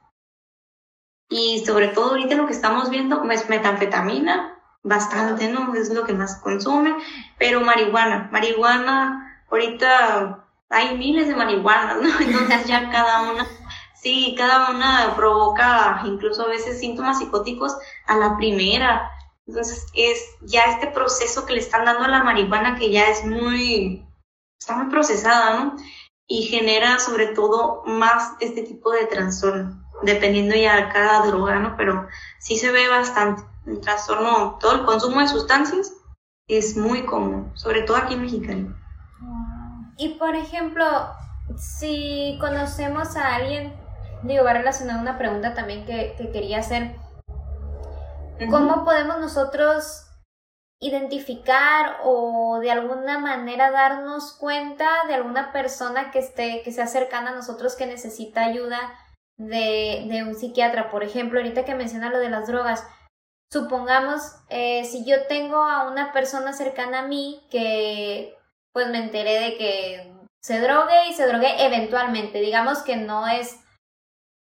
Y 1.29 1.65
sobre 1.65 1.89
todo 1.89 2.11
ahorita 2.11 2.35
lo 2.35 2.47
que 2.47 2.53
estamos 2.53 2.91
viendo 2.91 3.25
es 3.31 3.49
metanfetamina, 3.49 4.53
bastante, 4.83 5.49
¿no? 5.49 5.75
Es 5.75 5.91
lo 5.91 6.05
que 6.05 6.13
más 6.13 6.37
consume, 6.37 6.95
pero 7.39 7.61
marihuana, 7.61 8.29
marihuana, 8.31 9.45
ahorita 9.51 10.45
hay 10.69 10.99
miles 10.99 11.29
de 11.29 11.37
marihuanas, 11.37 12.03
¿no? 12.03 12.09
Entonces 12.21 12.67
ya 12.67 12.91
cada 12.91 13.33
una, 13.33 13.47
sí, 14.03 14.35
cada 14.37 14.71
una 14.71 15.15
provoca 15.17 16.03
incluso 16.05 16.43
a 16.43 16.49
veces 16.49 16.81
síntomas 16.81 17.19
psicóticos 17.19 17.77
a 18.07 18.17
la 18.17 18.37
primera. 18.37 19.11
Entonces 19.47 19.87
es 19.95 20.19
ya 20.43 20.65
este 20.65 20.89
proceso 20.89 21.47
que 21.47 21.55
le 21.55 21.61
están 21.61 21.85
dando 21.85 22.05
a 22.05 22.09
la 22.09 22.23
marihuana 22.23 22.77
que 22.77 22.91
ya 22.91 23.07
es 23.09 23.25
muy, 23.25 24.07
está 24.61 24.77
muy 24.77 24.91
procesada, 24.91 25.59
¿no? 25.59 25.77
Y 26.27 26.43
genera 26.45 26.99
sobre 26.99 27.29
todo 27.29 27.83
más 27.87 28.33
este 28.41 28.63
tipo 28.63 28.91
de 28.91 29.07
trastorno 29.07 29.83
dependiendo 30.03 30.55
ya 30.55 30.77
de 30.77 30.89
cada 30.93 31.27
droga, 31.27 31.59
¿no? 31.59 31.77
Pero 31.77 32.09
sí 32.39 32.59
se 32.59 32.71
ve 32.71 32.89
bastante. 32.89 33.43
El 33.67 33.81
trastorno, 33.81 34.59
todo 34.61 34.75
el 34.75 34.85
consumo 34.85 35.21
de 35.21 35.29
sustancias 35.29 35.95
es 36.49 36.77
muy 36.77 37.05
común, 37.07 37.53
sobre 37.55 37.83
todo 37.83 37.97
aquí 37.97 38.15
en 38.15 38.23
Mexicali. 38.23 38.75
Y 39.97 40.15
por 40.15 40.35
ejemplo, 40.35 40.85
si 41.57 42.37
conocemos 42.41 43.17
a 43.17 43.37
alguien, 43.37 43.73
digo, 44.23 44.45
va 44.45 44.53
relacionado 44.53 44.99
a 44.99 45.03
una 45.03 45.19
pregunta 45.19 45.55
también 45.55 45.85
que, 45.85 46.15
que 46.17 46.31
quería 46.31 46.59
hacer. 46.59 46.97
¿Cómo 48.51 48.85
podemos 48.85 49.21
nosotros 49.21 50.09
identificar 50.81 51.99
o 52.03 52.59
de 52.61 52.73
alguna 52.73 53.19
manera 53.19 53.71
darnos 53.71 54.33
cuenta 54.33 54.89
de 55.07 55.15
alguna 55.15 55.53
persona 55.53 56.11
que 56.11 56.19
esté, 56.19 56.63
que 56.65 56.73
sea 56.73 56.89
cercana 56.89 57.31
a 57.31 57.35
nosotros 57.35 57.77
que 57.77 57.87
necesita 57.87 58.45
ayuda 58.45 58.93
de, 59.37 60.07
de 60.09 60.25
un 60.25 60.35
psiquiatra. 60.35 60.91
Por 60.91 61.05
ejemplo, 61.05 61.39
ahorita 61.39 61.65
que 61.65 61.77
menciona 61.77 62.11
lo 62.11 62.19
de 62.19 62.31
las 62.31 62.49
drogas, 62.49 62.85
supongamos, 63.53 64.23
eh, 64.49 64.85
si 64.85 65.05
yo 65.05 65.27
tengo 65.29 65.63
a 65.63 65.89
una 65.89 66.13
persona 66.13 66.53
cercana 66.53 67.01
a 67.01 67.07
mí 67.07 67.47
que 67.49 68.37
pues 68.73 68.89
me 68.89 68.99
enteré 68.99 69.39
de 69.39 69.57
que 69.59 70.15
se 70.41 70.59
drogue 70.59 71.09
y 71.11 71.13
se 71.13 71.27
drogue 71.27 71.65
eventualmente, 71.65 72.41
digamos 72.41 72.83
que 72.83 72.97
no 72.97 73.29
es, 73.29 73.62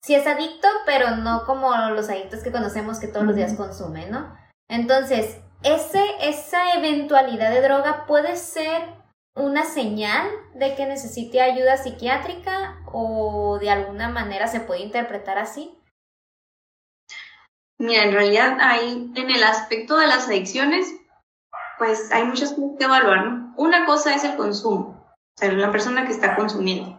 si 0.09 0.14
es 0.14 0.27
adicto, 0.27 0.66
pero 0.87 1.16
no 1.16 1.44
como 1.44 1.71
los 1.90 2.09
adictos 2.09 2.42
que 2.42 2.51
conocemos 2.51 2.99
que 2.99 3.09
todos 3.09 3.27
los 3.27 3.37
días 3.37 3.53
consumen, 3.53 4.11
¿no? 4.11 4.35
Entonces, 4.66 5.37
ese, 5.62 6.03
esa 6.23 6.73
eventualidad 6.79 7.51
de 7.51 7.61
droga 7.61 8.07
puede 8.07 8.37
ser 8.37 8.85
una 9.35 9.66
señal 9.66 10.27
de 10.55 10.75
que 10.75 10.87
necesite 10.87 11.42
ayuda 11.42 11.77
psiquiátrica 11.77 12.81
o 12.90 13.59
de 13.61 13.68
alguna 13.68 14.09
manera 14.09 14.47
se 14.47 14.61
puede 14.61 14.81
interpretar 14.81 15.37
así? 15.37 15.79
Mira, 17.79 18.05
en 18.05 18.14
realidad 18.14 18.57
hay 18.62 19.12
en 19.14 19.31
el 19.31 19.42
aspecto 19.42 19.99
de 19.99 20.07
las 20.07 20.27
adicciones, 20.27 20.87
pues 21.77 22.11
hay 22.12 22.25
muchas 22.25 22.55
cosas 22.55 22.79
que 22.79 22.85
evaluar. 22.87 23.27
¿no? 23.27 23.55
Una 23.59 23.85
cosa 23.85 24.14
es 24.14 24.25
el 24.25 24.37
consumo, 24.37 25.05
o 25.05 25.38
sea, 25.38 25.53
la 25.53 25.71
persona 25.71 26.07
que 26.07 26.12
está 26.12 26.35
consumiendo. 26.35 26.99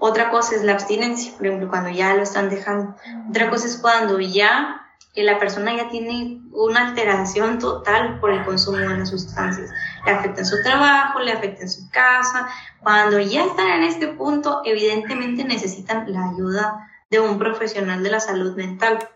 Otra 0.00 0.30
cosa 0.30 0.56
es 0.56 0.64
la 0.64 0.72
abstinencia, 0.72 1.32
por 1.36 1.46
ejemplo, 1.46 1.68
cuando 1.68 1.90
ya 1.90 2.14
lo 2.14 2.22
están 2.22 2.48
dejando. 2.48 2.96
Otra 3.28 3.50
cosa 3.50 3.66
es 3.66 3.76
cuando 3.76 4.18
ya 4.18 4.80
que 5.14 5.22
la 5.24 5.38
persona 5.38 5.76
ya 5.76 5.90
tiene 5.90 6.40
una 6.52 6.88
alteración 6.88 7.58
total 7.58 8.18
por 8.18 8.30
el 8.30 8.42
consumo 8.44 8.78
de 8.78 8.96
las 8.96 9.10
sustancias. 9.10 9.70
Le 10.06 10.12
afecta 10.12 10.40
en 10.40 10.46
su 10.46 10.62
trabajo, 10.62 11.18
le 11.20 11.32
afecta 11.32 11.62
en 11.62 11.70
su 11.70 11.90
casa. 11.90 12.48
Cuando 12.80 13.18
ya 13.20 13.44
están 13.44 13.68
en 13.68 13.82
este 13.82 14.08
punto, 14.08 14.62
evidentemente 14.64 15.44
necesitan 15.44 16.10
la 16.10 16.30
ayuda 16.30 16.88
de 17.10 17.20
un 17.20 17.38
profesional 17.38 18.02
de 18.02 18.10
la 18.10 18.20
salud 18.20 18.56
mental. 18.56 19.06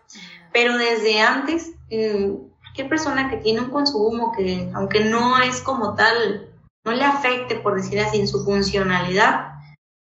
Pero 0.53 0.77
desde 0.77 1.19
antes, 1.19 1.71
eh, 1.89 2.31
cualquier 2.61 2.89
persona 2.89 3.29
que 3.31 3.37
tiene 3.37 3.61
un 3.61 3.71
consumo 3.71 4.33
que, 4.37 4.69
aunque 4.75 5.05
no 5.05 5.39
es 5.39 5.61
como 5.61 5.95
tal, 5.95 6.51
no 6.83 6.91
le 6.91 7.03
afecte, 7.03 7.55
por 7.55 7.75
decir 7.75 7.99
así, 8.01 8.19
en 8.19 8.27
su 8.27 8.43
funcionalidad, 8.45 9.54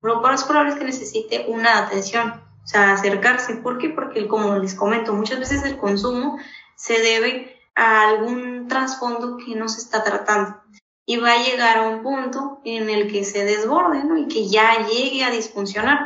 lo 0.03 0.21
más 0.21 0.45
probable 0.45 0.73
es 0.73 0.79
que 0.79 0.85
necesite 0.85 1.45
una 1.49 1.79
atención 1.79 2.43
o 2.65 2.67
sea, 2.67 2.93
acercarse. 2.93 3.57
¿Por 3.57 3.79
qué? 3.79 3.91
Porque, 3.91 4.29
como 4.29 4.57
les 4.57 4.75
comento, 4.75 5.13
muchas 5.13 5.39
veces 5.39 5.65
el 5.65 5.77
consumo 5.77 6.39
se 6.77 7.01
debe 7.01 7.59
a 7.75 8.09
algún 8.09 8.69
trasfondo 8.69 9.37
que 9.37 9.55
no 9.55 9.69
se 9.69 9.81
está 9.81 10.03
tratando 10.03 10.61
y 11.07 11.17
va 11.17 11.33
a 11.33 11.43
llegar 11.43 11.79
a 11.79 11.89
un 11.89 12.03
punto 12.03 12.61
en 12.65 12.89
el 12.89 13.11
que 13.11 13.25
se 13.25 13.45
desborde 13.45 14.05
¿no? 14.05 14.17
y 14.17 14.29
que 14.29 14.49
ya 14.49 14.87
llegue 14.87 15.25
a 15.25 15.31
disfuncionar. 15.31 15.99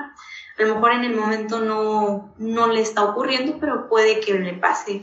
A 0.56 0.62
lo 0.62 0.74
mejor 0.76 0.92
en 0.92 1.04
el 1.04 1.16
momento 1.16 1.60
no, 1.60 2.32
no 2.38 2.68
le 2.68 2.80
está 2.80 3.04
ocurriendo, 3.04 3.58
pero 3.60 3.88
puede 3.88 4.20
que 4.20 4.34
le 4.34 4.54
pase 4.54 5.02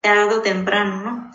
tarde 0.00 0.34
o 0.34 0.42
temprano, 0.42 1.02
¿no? 1.02 1.30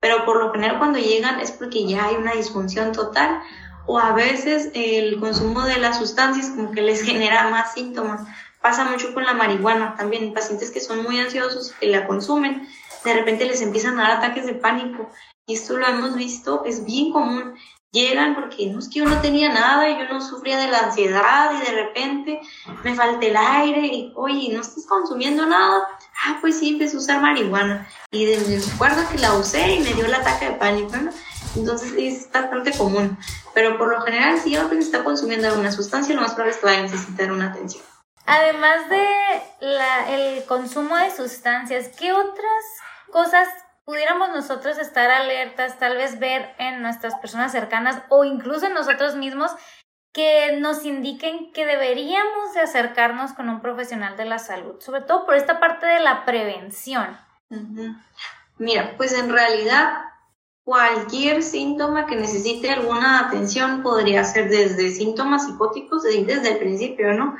Pero 0.00 0.24
por 0.24 0.42
lo 0.42 0.52
general 0.52 0.78
cuando 0.78 0.98
llegan 0.98 1.40
es 1.40 1.50
porque 1.50 1.86
ya 1.86 2.06
hay 2.06 2.16
una 2.16 2.32
disfunción 2.32 2.92
total 2.92 3.42
o 3.86 3.98
a 3.98 4.12
veces 4.12 4.70
el 4.74 5.18
consumo 5.18 5.62
de 5.62 5.78
las 5.78 5.98
sustancias 5.98 6.50
como 6.50 6.70
que 6.70 6.82
les 6.82 7.02
genera 7.02 7.50
más 7.50 7.74
síntomas 7.74 8.22
Pasa 8.60 8.84
mucho 8.84 9.14
con 9.14 9.24
la 9.24 9.32
marihuana 9.32 9.96
también, 9.96 10.34
pacientes 10.34 10.70
que 10.70 10.80
son 10.80 11.02
muy 11.02 11.18
ansiosos 11.18 11.70
y 11.70 11.80
que 11.80 11.86
la 11.86 12.06
consumen, 12.06 12.68
de 13.04 13.14
repente 13.14 13.46
les 13.46 13.62
empiezan 13.62 13.98
a 13.98 14.02
dar 14.02 14.10
ataques 14.18 14.44
de 14.44 14.54
pánico. 14.54 15.08
Y 15.46 15.54
esto 15.54 15.78
lo 15.78 15.86
hemos 15.86 16.14
visto, 16.14 16.64
es 16.66 16.84
bien 16.84 17.10
común. 17.10 17.54
Llegan 17.92 18.34
porque 18.36 18.66
no 18.66 18.78
es 18.78 18.88
que 18.88 19.00
yo 19.00 19.06
no 19.06 19.20
tenía 19.20 19.48
nada 19.48 19.88
y 19.88 19.98
yo 19.98 20.04
no 20.12 20.20
sufría 20.20 20.58
de 20.58 20.70
la 20.70 20.78
ansiedad 20.78 21.50
y 21.54 21.64
de 21.64 21.72
repente 21.72 22.40
me 22.84 22.94
falta 22.94 23.26
el 23.26 23.36
aire 23.36 23.86
y, 23.86 24.12
oye, 24.14 24.52
¿no 24.52 24.60
estás 24.60 24.86
consumiendo 24.86 25.44
nada? 25.46 25.88
Ah, 26.24 26.38
pues 26.40 26.58
sí, 26.58 26.68
empecé 26.68 26.96
a 26.96 27.00
usar 27.00 27.22
marihuana. 27.22 27.88
Y 28.12 28.26
desde 28.26 28.60
recuerdo 28.70 29.02
que 29.10 29.18
la 29.18 29.34
usé 29.34 29.76
y 29.76 29.80
me 29.80 29.94
dio 29.94 30.04
el 30.04 30.14
ataque 30.14 30.50
de 30.50 30.52
pánico. 30.52 30.92
Entonces 31.56 31.92
es 31.96 32.30
bastante 32.32 32.72
común. 32.76 33.18
Pero 33.54 33.78
por 33.78 33.88
lo 33.88 34.00
general, 34.02 34.38
si 34.38 34.56
alguien 34.56 34.80
está 34.80 35.04
consumiendo 35.04 35.48
alguna 35.48 35.72
sustancia, 35.72 36.14
lo 36.14 36.22
más 36.22 36.32
probable 36.32 36.54
es 36.54 36.60
que 36.60 36.66
vaya 36.66 36.78
a 36.78 36.82
necesitar 36.82 37.32
una 37.32 37.50
atención. 37.50 37.84
Además 38.26 38.88
de 38.88 39.06
el 40.08 40.44
consumo 40.44 40.96
de 40.96 41.10
sustancias, 41.10 41.90
¿qué 41.98 42.12
otras 42.12 42.64
cosas 43.10 43.48
pudiéramos 43.84 44.28
nosotros 44.28 44.78
estar 44.78 45.10
alertas, 45.10 45.78
tal 45.78 45.96
vez 45.96 46.20
ver 46.20 46.54
en 46.58 46.80
nuestras 46.80 47.16
personas 47.16 47.50
cercanas 47.50 48.02
o 48.08 48.24
incluso 48.24 48.66
en 48.66 48.74
nosotros 48.74 49.16
mismos 49.16 49.50
que 50.12 50.56
nos 50.60 50.84
indiquen 50.84 51.52
que 51.52 51.66
deberíamos 51.66 52.54
de 52.54 52.60
acercarnos 52.60 53.32
con 53.32 53.48
un 53.48 53.60
profesional 53.60 54.16
de 54.16 54.26
la 54.26 54.38
salud, 54.38 54.80
sobre 54.80 55.02
todo 55.02 55.26
por 55.26 55.34
esta 55.34 55.58
parte 55.58 55.86
de 55.86 56.00
la 56.00 56.24
prevención? 56.24 57.18
Mira, 58.58 58.94
pues 58.96 59.12
en 59.12 59.32
realidad 59.32 60.04
cualquier 60.64 61.42
síntoma 61.42 62.06
que 62.06 62.16
necesite 62.16 62.70
alguna 62.70 63.26
atención 63.26 63.82
podría 63.82 64.24
ser 64.24 64.48
desde 64.48 64.90
síntomas 64.90 65.46
psicóticos 65.46 66.02
desde 66.02 66.52
el 66.52 66.58
principio, 66.58 67.12
¿no? 67.14 67.36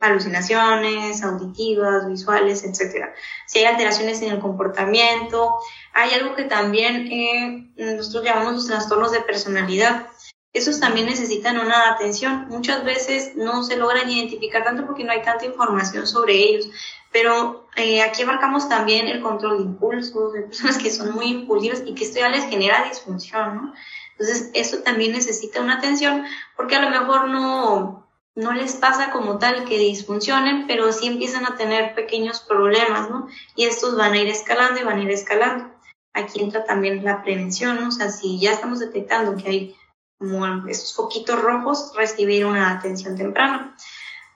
alucinaciones 0.00 1.22
auditivas, 1.22 2.06
visuales, 2.06 2.64
etcétera. 2.64 3.14
Si 3.46 3.58
hay 3.58 3.64
alteraciones 3.66 4.22
en 4.22 4.32
el 4.32 4.38
comportamiento, 4.38 5.56
hay 5.92 6.12
algo 6.12 6.34
que 6.36 6.44
también 6.44 7.08
eh, 7.10 7.96
nosotros 7.96 8.24
llamamos 8.24 8.54
los 8.54 8.66
trastornos 8.66 9.12
de 9.12 9.20
personalidad. 9.22 10.06
Esos 10.52 10.80
también 10.80 11.06
necesitan 11.06 11.58
una 11.58 11.90
atención. 11.90 12.46
Muchas 12.48 12.84
veces 12.84 13.36
no 13.36 13.62
se 13.62 13.76
logran 13.76 14.08
identificar 14.08 14.64
tanto 14.64 14.86
porque 14.86 15.04
no 15.04 15.12
hay 15.12 15.22
tanta 15.22 15.44
información 15.44 16.06
sobre 16.06 16.34
ellos. 16.34 16.68
Pero 17.12 17.67
eh, 17.78 18.02
aquí 18.02 18.22
abarcamos 18.22 18.68
también 18.68 19.06
el 19.08 19.22
control 19.22 19.58
de 19.58 19.64
impulsos, 19.64 20.32
de 20.32 20.42
personas 20.42 20.78
que 20.78 20.90
son 20.90 21.14
muy 21.14 21.26
impulsivas 21.26 21.82
y 21.86 21.94
que 21.94 22.04
esto 22.04 22.20
ya 22.20 22.28
les 22.28 22.44
genera 22.44 22.88
disfunción, 22.88 23.56
¿no? 23.56 23.74
Entonces, 24.18 24.50
eso 24.54 24.78
también 24.78 25.12
necesita 25.12 25.60
una 25.60 25.74
atención 25.74 26.24
porque 26.56 26.74
a 26.74 26.82
lo 26.82 26.90
mejor 26.90 27.28
no, 27.28 28.08
no 28.34 28.52
les 28.52 28.74
pasa 28.74 29.10
como 29.10 29.38
tal 29.38 29.64
que 29.64 29.78
disfuncionen, 29.78 30.66
pero 30.66 30.92
sí 30.92 31.06
empiezan 31.06 31.46
a 31.46 31.56
tener 31.56 31.94
pequeños 31.94 32.40
problemas, 32.40 33.08
¿no? 33.10 33.28
Y 33.54 33.64
estos 33.64 33.96
van 33.96 34.12
a 34.12 34.18
ir 34.18 34.28
escalando 34.28 34.80
y 34.80 34.84
van 34.84 34.98
a 34.98 35.02
ir 35.02 35.10
escalando. 35.10 35.72
Aquí 36.12 36.40
entra 36.40 36.64
también 36.64 37.04
la 37.04 37.22
prevención, 37.22 37.80
¿no? 37.80 37.88
O 37.88 37.92
sea, 37.92 38.10
si 38.10 38.40
ya 38.40 38.52
estamos 38.52 38.80
detectando 38.80 39.36
que 39.36 39.48
hay 39.48 39.76
como 40.18 40.66
esos 40.66 40.94
foquitos 40.94 41.40
rojos, 41.40 41.92
recibir 41.94 42.44
una 42.44 42.72
atención 42.72 43.16
temprana. 43.16 43.76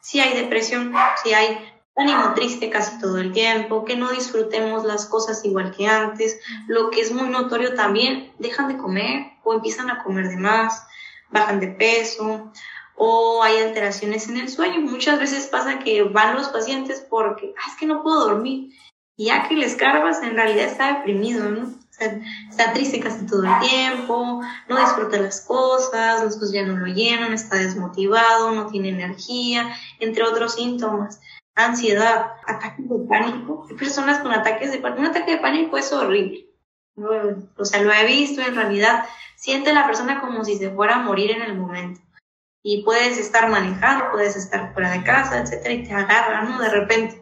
Si 0.00 0.20
hay 0.20 0.36
depresión, 0.36 0.94
si 1.22 1.34
hay 1.34 1.71
ánimo 1.96 2.34
triste 2.34 2.70
casi 2.70 2.98
todo 2.98 3.18
el 3.18 3.32
tiempo, 3.32 3.84
que 3.84 3.96
no 3.96 4.10
disfrutemos 4.10 4.84
las 4.84 5.06
cosas 5.06 5.44
igual 5.44 5.74
que 5.76 5.86
antes, 5.86 6.40
lo 6.66 6.90
que 6.90 7.00
es 7.00 7.12
muy 7.12 7.28
notorio 7.28 7.74
también, 7.74 8.32
dejan 8.38 8.68
de 8.68 8.78
comer 8.78 9.32
o 9.44 9.54
empiezan 9.54 9.90
a 9.90 10.02
comer 10.02 10.28
de 10.28 10.36
más, 10.36 10.86
bajan 11.30 11.60
de 11.60 11.68
peso 11.68 12.50
o 12.96 13.42
hay 13.42 13.58
alteraciones 13.58 14.28
en 14.28 14.38
el 14.38 14.48
sueño. 14.48 14.80
Muchas 14.80 15.18
veces 15.18 15.46
pasa 15.46 15.78
que 15.78 16.02
van 16.02 16.34
los 16.34 16.48
pacientes 16.48 17.04
porque, 17.08 17.54
ah, 17.56 17.70
es 17.70 17.76
que 17.78 17.86
no 17.86 18.02
puedo 18.02 18.28
dormir. 18.28 18.72
Y 19.16 19.26
ya 19.26 19.48
que 19.48 19.54
les 19.54 19.76
cargas, 19.76 20.22
en 20.22 20.34
realidad 20.34 20.66
está 20.66 20.94
deprimido, 20.94 21.50
¿no? 21.50 21.70
Está 22.50 22.72
triste 22.72 22.98
casi 22.98 23.26
todo 23.26 23.44
el 23.44 23.68
tiempo, 23.68 24.40
no 24.68 24.80
disfruta 24.80 25.18
las 25.18 25.42
cosas, 25.42 26.24
los 26.24 26.34
cosas 26.34 26.52
ya 26.52 26.64
no 26.64 26.76
lo 26.76 26.86
llenan, 26.86 27.32
está 27.32 27.56
desmotivado, 27.56 28.50
no 28.50 28.66
tiene 28.66 28.88
energía, 28.88 29.76
entre 30.00 30.24
otros 30.24 30.54
síntomas 30.54 31.20
ansiedad, 31.54 32.32
ataques 32.46 32.88
de 32.88 32.98
pánico. 33.08 33.66
Hay 33.68 33.76
personas 33.76 34.18
con 34.18 34.32
ataques 34.32 34.72
de 34.72 34.78
pánico. 34.78 35.00
Un 35.00 35.06
ataque 35.08 35.32
de 35.32 35.38
pánico 35.38 35.76
es 35.78 35.92
horrible. 35.92 36.46
O 37.56 37.64
sea, 37.64 37.82
lo 37.82 37.92
he 37.92 38.06
visto 38.06 38.40
en 38.42 38.54
realidad. 38.54 39.04
Siente 39.36 39.72
la 39.72 39.86
persona 39.86 40.20
como 40.20 40.44
si 40.44 40.56
se 40.56 40.70
fuera 40.70 40.96
a 40.96 41.02
morir 41.02 41.30
en 41.30 41.42
el 41.42 41.58
momento. 41.58 42.00
Y 42.62 42.82
puedes 42.84 43.18
estar 43.18 43.48
manejando, 43.48 44.12
puedes 44.12 44.36
estar 44.36 44.72
fuera 44.72 44.92
de 44.92 45.02
casa, 45.02 45.40
etcétera, 45.40 45.74
y 45.74 45.84
te 45.84 45.92
agarra, 45.92 46.42
¿no? 46.42 46.60
De 46.60 46.68
repente. 46.68 47.20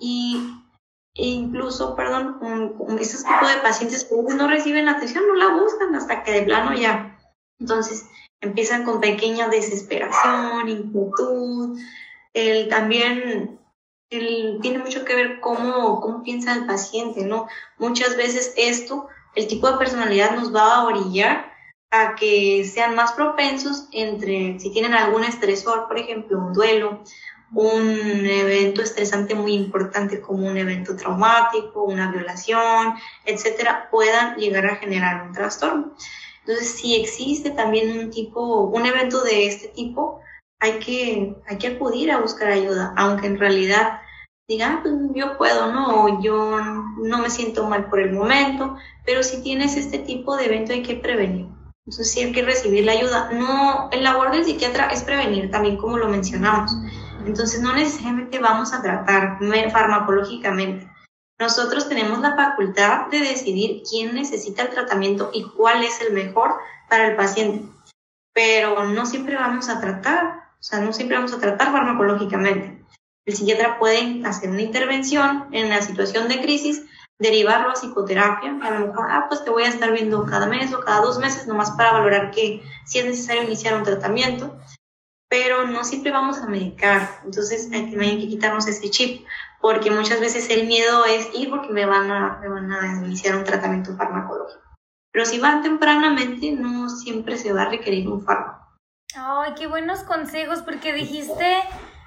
Y 0.00 0.58
e 1.14 1.26
incluso, 1.26 1.94
perdón, 1.94 2.38
con 2.38 2.98
esos 2.98 3.22
tipos 3.22 3.48
de 3.48 3.60
pacientes 3.60 4.04
que 4.04 4.34
no 4.34 4.48
reciben 4.48 4.88
atención, 4.88 5.24
no 5.28 5.34
la 5.34 5.48
buscan 5.48 5.94
hasta 5.94 6.22
que 6.22 6.32
de 6.32 6.42
plano 6.42 6.74
ya. 6.74 7.18
Entonces, 7.60 8.06
empiezan 8.40 8.84
con 8.84 9.00
pequeña 9.00 9.48
desesperación, 9.48 10.68
inquietud, 10.68 11.78
el 12.32 12.68
también 12.68 13.60
tiene 14.18 14.78
mucho 14.78 15.04
que 15.04 15.14
ver 15.14 15.40
cómo, 15.40 16.00
cómo 16.00 16.22
piensa 16.22 16.54
el 16.54 16.66
paciente, 16.66 17.24
¿no? 17.24 17.46
Muchas 17.78 18.16
veces 18.16 18.52
esto, 18.56 19.08
el 19.34 19.46
tipo 19.46 19.70
de 19.70 19.78
personalidad 19.78 20.36
nos 20.36 20.54
va 20.54 20.74
a 20.74 20.84
orillar 20.84 21.52
a 21.90 22.14
que 22.14 22.64
sean 22.64 22.94
más 22.94 23.12
propensos 23.12 23.88
entre, 23.92 24.58
si 24.58 24.70
tienen 24.70 24.94
algún 24.94 25.24
estresor, 25.24 25.88
por 25.88 25.98
ejemplo, 25.98 26.38
un 26.38 26.52
duelo, 26.52 27.02
un 27.54 28.26
evento 28.26 28.82
estresante 28.82 29.34
muy 29.34 29.52
importante 29.54 30.20
como 30.20 30.46
un 30.46 30.56
evento 30.56 30.96
traumático, 30.96 31.84
una 31.84 32.10
violación, 32.10 32.94
etcétera, 33.26 33.88
puedan 33.90 34.36
llegar 34.36 34.66
a 34.66 34.76
generar 34.76 35.26
un 35.26 35.32
trastorno. 35.32 35.94
Entonces, 36.40 36.72
si 36.72 36.96
existe 36.96 37.50
también 37.50 37.98
un 37.98 38.10
tipo, 38.10 38.62
un 38.62 38.86
evento 38.86 39.22
de 39.22 39.46
este 39.46 39.68
tipo, 39.68 40.20
hay 40.62 40.78
que, 40.78 41.34
hay 41.48 41.58
que 41.58 41.66
acudir 41.66 42.12
a 42.12 42.20
buscar 42.20 42.48
ayuda, 42.48 42.94
aunque 42.96 43.26
en 43.26 43.38
realidad 43.38 44.00
digan, 44.48 44.76
ah, 44.76 44.80
pues 44.82 44.94
yo 45.12 45.36
puedo, 45.36 45.72
¿no? 45.72 46.22
Yo 46.22 46.56
no 46.98 47.18
me 47.18 47.30
siento 47.30 47.68
mal 47.68 47.90
por 47.90 48.00
el 48.00 48.12
momento, 48.12 48.76
pero 49.04 49.24
si 49.24 49.42
tienes 49.42 49.76
este 49.76 49.98
tipo 49.98 50.36
de 50.36 50.46
evento 50.46 50.72
hay 50.72 50.82
que 50.82 50.94
prevenir. 50.94 51.48
Entonces 51.84 52.12
sí 52.12 52.20
hay 52.20 52.32
que 52.32 52.42
recibir 52.42 52.84
la 52.84 52.92
ayuda. 52.92 53.30
No, 53.32 53.88
el 53.90 54.04
labor 54.04 54.30
del 54.30 54.44
psiquiatra 54.44 54.86
es 54.86 55.02
prevenir, 55.02 55.50
también 55.50 55.76
como 55.76 55.98
lo 55.98 56.08
mencionamos. 56.08 56.76
Entonces 57.26 57.60
no 57.60 57.74
necesariamente 57.74 58.38
vamos 58.38 58.72
a 58.72 58.82
tratar 58.82 59.38
farmacológicamente. 59.72 60.88
Nosotros 61.40 61.88
tenemos 61.88 62.20
la 62.20 62.36
facultad 62.36 63.08
de 63.08 63.18
decidir 63.18 63.82
quién 63.90 64.14
necesita 64.14 64.62
el 64.62 64.70
tratamiento 64.70 65.30
y 65.34 65.42
cuál 65.42 65.82
es 65.82 66.00
el 66.00 66.12
mejor 66.12 66.54
para 66.88 67.08
el 67.08 67.16
paciente. 67.16 67.68
Pero 68.32 68.84
no 68.84 69.06
siempre 69.06 69.34
vamos 69.34 69.68
a 69.68 69.80
tratar. 69.80 70.42
O 70.62 70.64
sea, 70.64 70.78
no 70.78 70.92
siempre 70.92 71.16
vamos 71.16 71.32
a 71.32 71.40
tratar 71.40 71.72
farmacológicamente. 71.72 72.84
El 73.26 73.34
psiquiatra 73.34 73.80
puede 73.80 74.24
hacer 74.24 74.48
una 74.48 74.62
intervención 74.62 75.48
en 75.50 75.68
la 75.68 75.82
situación 75.82 76.28
de 76.28 76.40
crisis, 76.40 76.84
derivarlo 77.18 77.70
a 77.70 77.74
psicoterapia. 77.74 78.60
A 78.62 78.70
lo 78.70 78.86
mejor, 78.86 79.06
ah, 79.10 79.26
pues 79.28 79.44
te 79.44 79.50
voy 79.50 79.64
a 79.64 79.68
estar 79.68 79.90
viendo 79.92 80.24
cada 80.24 80.46
mes 80.46 80.72
o 80.72 80.78
cada 80.78 81.00
dos 81.00 81.18
meses, 81.18 81.48
nomás 81.48 81.72
para 81.72 81.90
valorar 81.90 82.30
que 82.30 82.62
si 82.86 83.00
es 83.00 83.06
necesario 83.06 83.42
iniciar 83.42 83.76
un 83.76 83.82
tratamiento. 83.82 84.56
Pero 85.28 85.66
no 85.66 85.82
siempre 85.82 86.12
vamos 86.12 86.38
a 86.38 86.46
medicar. 86.46 87.08
Entonces 87.24 87.68
hay 87.72 87.90
que, 87.90 88.00
hay 88.00 88.20
que 88.20 88.28
quitarnos 88.28 88.68
ese 88.68 88.88
chip, 88.88 89.26
porque 89.60 89.90
muchas 89.90 90.20
veces 90.20 90.48
el 90.48 90.68
miedo 90.68 91.04
es 91.06 91.28
ir 91.34 91.50
porque 91.50 91.72
me 91.72 91.86
van 91.86 92.08
a, 92.08 92.38
me 92.40 92.48
van 92.48 92.70
a 92.70 93.04
iniciar 93.04 93.34
un 93.34 93.42
tratamiento 93.42 93.96
farmacológico. 93.96 94.62
Pero 95.10 95.26
si 95.26 95.40
van 95.40 95.60
tempranamente, 95.62 96.52
no 96.52 96.88
siempre 96.88 97.36
se 97.36 97.52
va 97.52 97.62
a 97.62 97.70
requerir 97.70 98.08
un 98.08 98.22
fármaco. 98.22 98.61
Ay, 99.14 99.52
qué 99.56 99.66
buenos 99.66 100.00
consejos, 100.04 100.62
porque 100.62 100.92
dijiste 100.92 101.56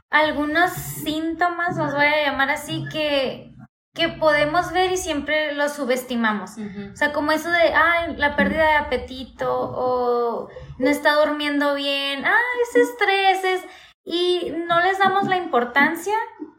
algunos 0.10 0.72
síntomas, 0.72 1.78
los 1.78 1.93
voy 1.93 2.06
a 2.06 2.26
llamar 2.26 2.49
así, 2.49 2.86
que, 2.91 3.53
que 3.93 4.10
podemos 4.10 4.72
ver 4.72 4.91
y 4.91 4.97
siempre 4.97 5.53
los 5.53 5.74
subestimamos. 5.74 6.51
O 6.93 6.95
sea, 6.95 7.14
como 7.14 7.32
eso 7.32 7.49
de, 7.51 7.74
ay, 7.74 8.16
la 8.16 8.36
pérdida 8.36 8.68
de 8.68 8.76
apetito 8.76 9.51
o 9.51 10.49
no 10.80 10.89
está 10.89 11.14
durmiendo 11.16 11.76
bien, 11.76 12.26
ah, 12.26 12.39
es 12.64 12.76
estrés, 12.76 13.43
es... 13.43 13.62
Y 14.08 14.53
no 14.68 14.80
les 14.82 14.99
damos 14.99 15.28
la 15.28 15.38
importancia 15.38 16.14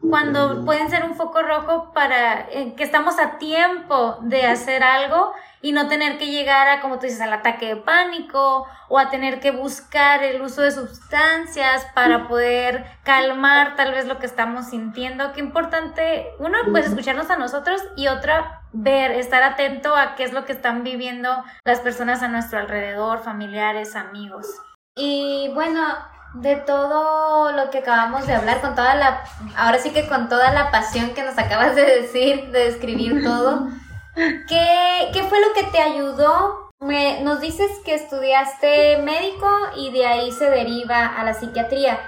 cuando 0.09 0.65
pueden 0.65 0.89
ser 0.89 1.05
un 1.05 1.15
foco 1.15 1.41
rojo 1.41 1.93
para 1.93 2.41
eh, 2.51 2.73
que 2.75 2.83
estamos 2.83 3.17
a 3.19 3.37
tiempo 3.37 4.17
de 4.21 4.45
hacer 4.45 4.83
algo 4.83 5.33
y 5.61 5.71
no 5.71 5.87
tener 5.87 6.17
que 6.17 6.27
llegar 6.27 6.67
a, 6.67 6.81
como 6.81 6.99
tú 6.99 7.05
dices, 7.05 7.21
al 7.21 7.31
ataque 7.31 7.67
de 7.67 7.75
pánico 7.77 8.67
o 8.89 8.99
a 8.99 9.09
tener 9.09 9.39
que 9.39 9.51
buscar 9.51 10.23
el 10.23 10.41
uso 10.41 10.61
de 10.61 10.71
sustancias 10.71 11.87
para 11.95 12.27
poder 12.27 12.85
calmar 13.03 13.75
tal 13.75 13.93
vez 13.93 14.07
lo 14.07 14.19
que 14.19 14.25
estamos 14.25 14.67
sintiendo. 14.67 15.31
Qué 15.31 15.39
importante, 15.39 16.27
uno, 16.39 16.57
pues 16.71 16.87
escucharnos 16.87 17.29
a 17.29 17.37
nosotros 17.37 17.81
y 17.95 18.07
otra, 18.07 18.61
ver, 18.73 19.11
estar 19.11 19.41
atento 19.41 19.95
a 19.95 20.15
qué 20.15 20.25
es 20.25 20.33
lo 20.33 20.45
que 20.45 20.51
están 20.51 20.83
viviendo 20.83 21.43
las 21.65 21.79
personas 21.79 22.21
a 22.23 22.27
nuestro 22.27 22.59
alrededor, 22.59 23.19
familiares, 23.19 23.95
amigos. 23.95 24.47
Y 24.95 25.49
bueno, 25.53 25.81
de 26.41 26.55
todo 26.57 27.51
lo 27.51 27.69
que 27.69 27.79
acabamos 27.79 28.27
de 28.27 28.35
hablar, 28.35 28.61
con 28.61 28.75
toda 28.75 28.95
la, 28.95 29.23
ahora 29.55 29.79
sí 29.79 29.91
que 29.91 30.07
con 30.07 30.29
toda 30.29 30.51
la 30.51 30.71
pasión 30.71 31.11
que 31.11 31.23
nos 31.23 31.37
acabas 31.37 31.75
de 31.75 31.83
decir, 31.83 32.51
de 32.51 32.65
describir 32.65 33.23
todo. 33.23 33.67
¿Qué, 34.15 35.09
¿Qué 35.13 35.23
fue 35.23 35.39
lo 35.39 35.53
que 35.53 35.63
te 35.71 35.79
ayudó? 35.79 36.71
Me, 36.79 37.21
nos 37.21 37.39
dices 37.39 37.71
que 37.85 37.95
estudiaste 37.95 38.97
médico 39.01 39.49
y 39.75 39.91
de 39.91 40.05
ahí 40.05 40.31
se 40.31 40.49
deriva 40.49 41.07
a 41.07 41.23
la 41.23 41.33
psiquiatría. 41.33 41.99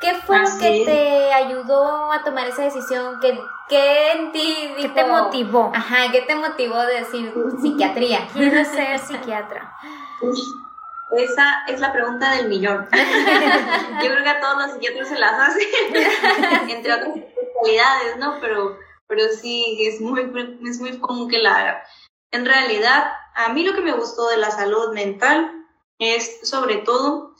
¿Qué 0.00 0.14
fue 0.14 0.38
lo 0.38 0.58
que 0.58 0.84
te 0.84 1.32
ayudó 1.32 2.12
a 2.12 2.22
tomar 2.22 2.46
esa 2.48 2.62
decisión? 2.62 3.18
¿Qué, 3.20 3.38
qué 3.68 4.12
en 4.12 4.32
ti 4.32 4.74
¿Qué 4.78 4.88
te 4.90 5.04
motivó? 5.04 5.70
Ajá, 5.74 6.10
¿qué 6.12 6.22
te 6.22 6.34
motivó 6.34 6.78
de 6.82 7.00
decir 7.00 7.32
psiquiatría? 7.60 8.26
Quiero 8.32 8.62
ser 8.64 8.98
psiquiatra. 8.98 9.72
Esa 11.12 11.64
es 11.68 11.80
la 11.80 11.92
pregunta 11.92 12.32
del 12.32 12.48
millón. 12.48 12.88
Yo 14.02 14.10
creo 14.10 14.22
que 14.22 14.30
a 14.30 14.40
todos 14.40 14.56
los 14.58 14.72
psiquiatras 14.72 15.08
se 15.08 15.18
las 15.18 15.32
hacen, 15.32 15.66
entre 16.70 16.92
otras 16.92 17.16
especialidades, 17.16 18.16
¿no? 18.18 18.38
Pero 18.40 18.76
pero 19.06 19.28
sí, 19.28 19.76
es 19.80 20.00
muy, 20.00 20.32
es 20.68 20.80
muy 20.80 20.98
común 20.98 21.28
que 21.28 21.38
la 21.38 21.54
haga. 21.54 21.82
En 22.30 22.44
realidad, 22.44 23.12
a 23.34 23.52
mí 23.52 23.62
lo 23.62 23.74
que 23.74 23.82
me 23.82 23.92
gustó 23.92 24.28
de 24.28 24.36
la 24.36 24.50
salud 24.50 24.92
mental 24.92 25.52
es 25.98 26.48
sobre 26.48 26.78
todo 26.78 27.34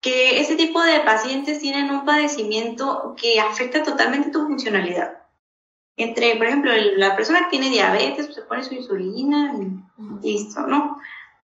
que 0.00 0.40
ese 0.40 0.56
tipo 0.56 0.80
de 0.80 1.00
pacientes 1.00 1.58
tienen 1.58 1.90
un 1.90 2.04
padecimiento 2.04 3.14
que 3.20 3.40
afecta 3.40 3.82
totalmente 3.82 4.30
tu 4.30 4.46
funcionalidad. 4.46 5.18
Entre, 5.96 6.36
por 6.36 6.46
ejemplo, 6.46 6.70
la 6.96 7.16
persona 7.16 7.40
que 7.40 7.58
tiene 7.58 7.70
diabetes, 7.70 8.26
pues 8.26 8.36
se 8.36 8.42
pone 8.42 8.62
su 8.62 8.74
insulina 8.74 9.52
y 10.22 10.26
listo, 10.26 10.60
¿no? 10.68 10.98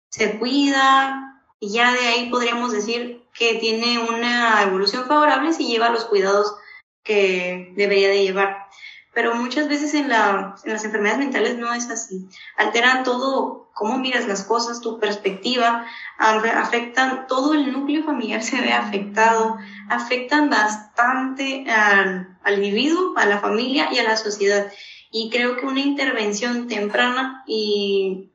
Se 0.09 0.39
cuida 0.39 1.28
y 1.59 1.71
ya 1.73 1.93
de 1.93 2.07
ahí 2.07 2.29
podríamos 2.29 2.71
decir 2.71 3.23
que 3.33 3.55
tiene 3.55 3.99
una 3.99 4.63
evolución 4.63 5.05
favorable 5.05 5.53
si 5.53 5.67
lleva 5.67 5.89
los 5.89 6.05
cuidados 6.05 6.55
que 7.03 7.73
debería 7.75 8.09
de 8.09 8.23
llevar. 8.23 8.67
Pero 9.13 9.35
muchas 9.35 9.67
veces 9.67 9.93
en, 9.95 10.07
la, 10.07 10.55
en 10.63 10.71
las 10.71 10.85
enfermedades 10.85 11.19
mentales 11.19 11.57
no 11.57 11.73
es 11.73 11.89
así. 11.89 12.29
Alteran 12.55 13.03
todo, 13.03 13.69
cómo 13.73 13.97
miras 13.97 14.27
las 14.27 14.43
cosas, 14.43 14.81
tu 14.81 14.99
perspectiva, 14.99 15.85
afectan, 16.17 17.27
todo 17.27 17.53
el 17.53 17.73
núcleo 17.73 18.03
familiar 18.03 18.43
se 18.43 18.61
ve 18.61 18.71
afectado, 18.71 19.57
afectan 19.89 20.49
bastante 20.49 21.69
al, 21.69 22.37
al 22.43 22.53
individuo, 22.63 23.17
a 23.17 23.25
la 23.25 23.39
familia 23.39 23.89
y 23.91 23.97
a 23.97 24.03
la 24.03 24.15
sociedad. 24.15 24.71
Y 25.11 25.29
creo 25.31 25.57
que 25.57 25.65
una 25.65 25.81
intervención 25.81 26.67
temprana 26.67 27.43
y, 27.47 28.31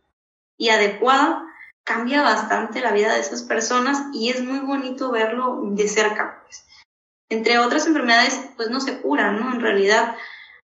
y 0.58 0.70
adecuada 0.70 1.44
cambia 1.84 2.22
bastante 2.22 2.80
la 2.80 2.92
vida 2.92 3.14
de 3.14 3.20
esas 3.20 3.42
personas 3.42 4.02
y 4.12 4.30
es 4.30 4.42
muy 4.42 4.60
bonito 4.60 5.10
verlo 5.10 5.60
de 5.62 5.86
cerca. 5.88 6.42
Pues. 6.44 6.66
Entre 7.30 7.58
otras 7.58 7.86
enfermedades, 7.86 8.40
pues 8.56 8.70
no 8.70 8.80
se 8.80 9.00
curan, 9.00 9.38
¿no? 9.38 9.52
En 9.52 9.60
realidad 9.60 10.16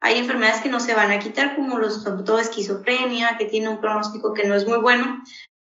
hay 0.01 0.19
enfermedades 0.19 0.61
que 0.61 0.69
no 0.69 0.79
se 0.79 0.93
van 0.93 1.11
a 1.11 1.19
quitar, 1.19 1.55
como 1.55 1.79
los, 1.79 2.03
sobre 2.03 2.23
todo 2.23 2.39
esquizofrenia, 2.39 3.37
que 3.37 3.45
tiene 3.45 3.69
un 3.69 3.79
pronóstico 3.79 4.33
que 4.33 4.45
no 4.45 4.55
es 4.55 4.67
muy 4.67 4.77
bueno, 4.77 5.23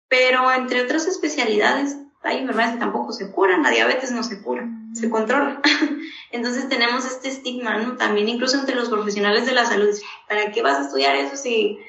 pero 0.09 0.51
entre 0.51 0.81
otras 0.81 1.07
especialidades 1.07 1.97
hay 2.23 2.39
enfermedades 2.39 2.73
que 2.73 2.79
tampoco 2.79 3.13
se 3.13 3.31
curan, 3.31 3.63
la 3.63 3.71
diabetes 3.71 4.11
no 4.11 4.23
se 4.23 4.41
cura, 4.41 4.67
se 4.93 5.09
controla. 5.09 5.61
Entonces 6.31 6.67
tenemos 6.67 7.05
este 7.05 7.29
estigma, 7.29 7.77
¿no? 7.77 7.95
También 7.95 8.27
incluso 8.27 8.59
entre 8.59 8.75
los 8.75 8.89
profesionales 8.89 9.45
de 9.45 9.53
la 9.53 9.65
salud, 9.65 9.95
¿para 10.27 10.51
qué 10.51 10.61
vas 10.61 10.77
a 10.77 10.83
estudiar 10.83 11.15
eso 11.15 11.35
si, 11.35 11.79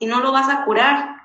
si 0.00 0.06
no 0.06 0.20
lo 0.20 0.32
vas 0.32 0.48
a 0.48 0.64
curar? 0.64 1.16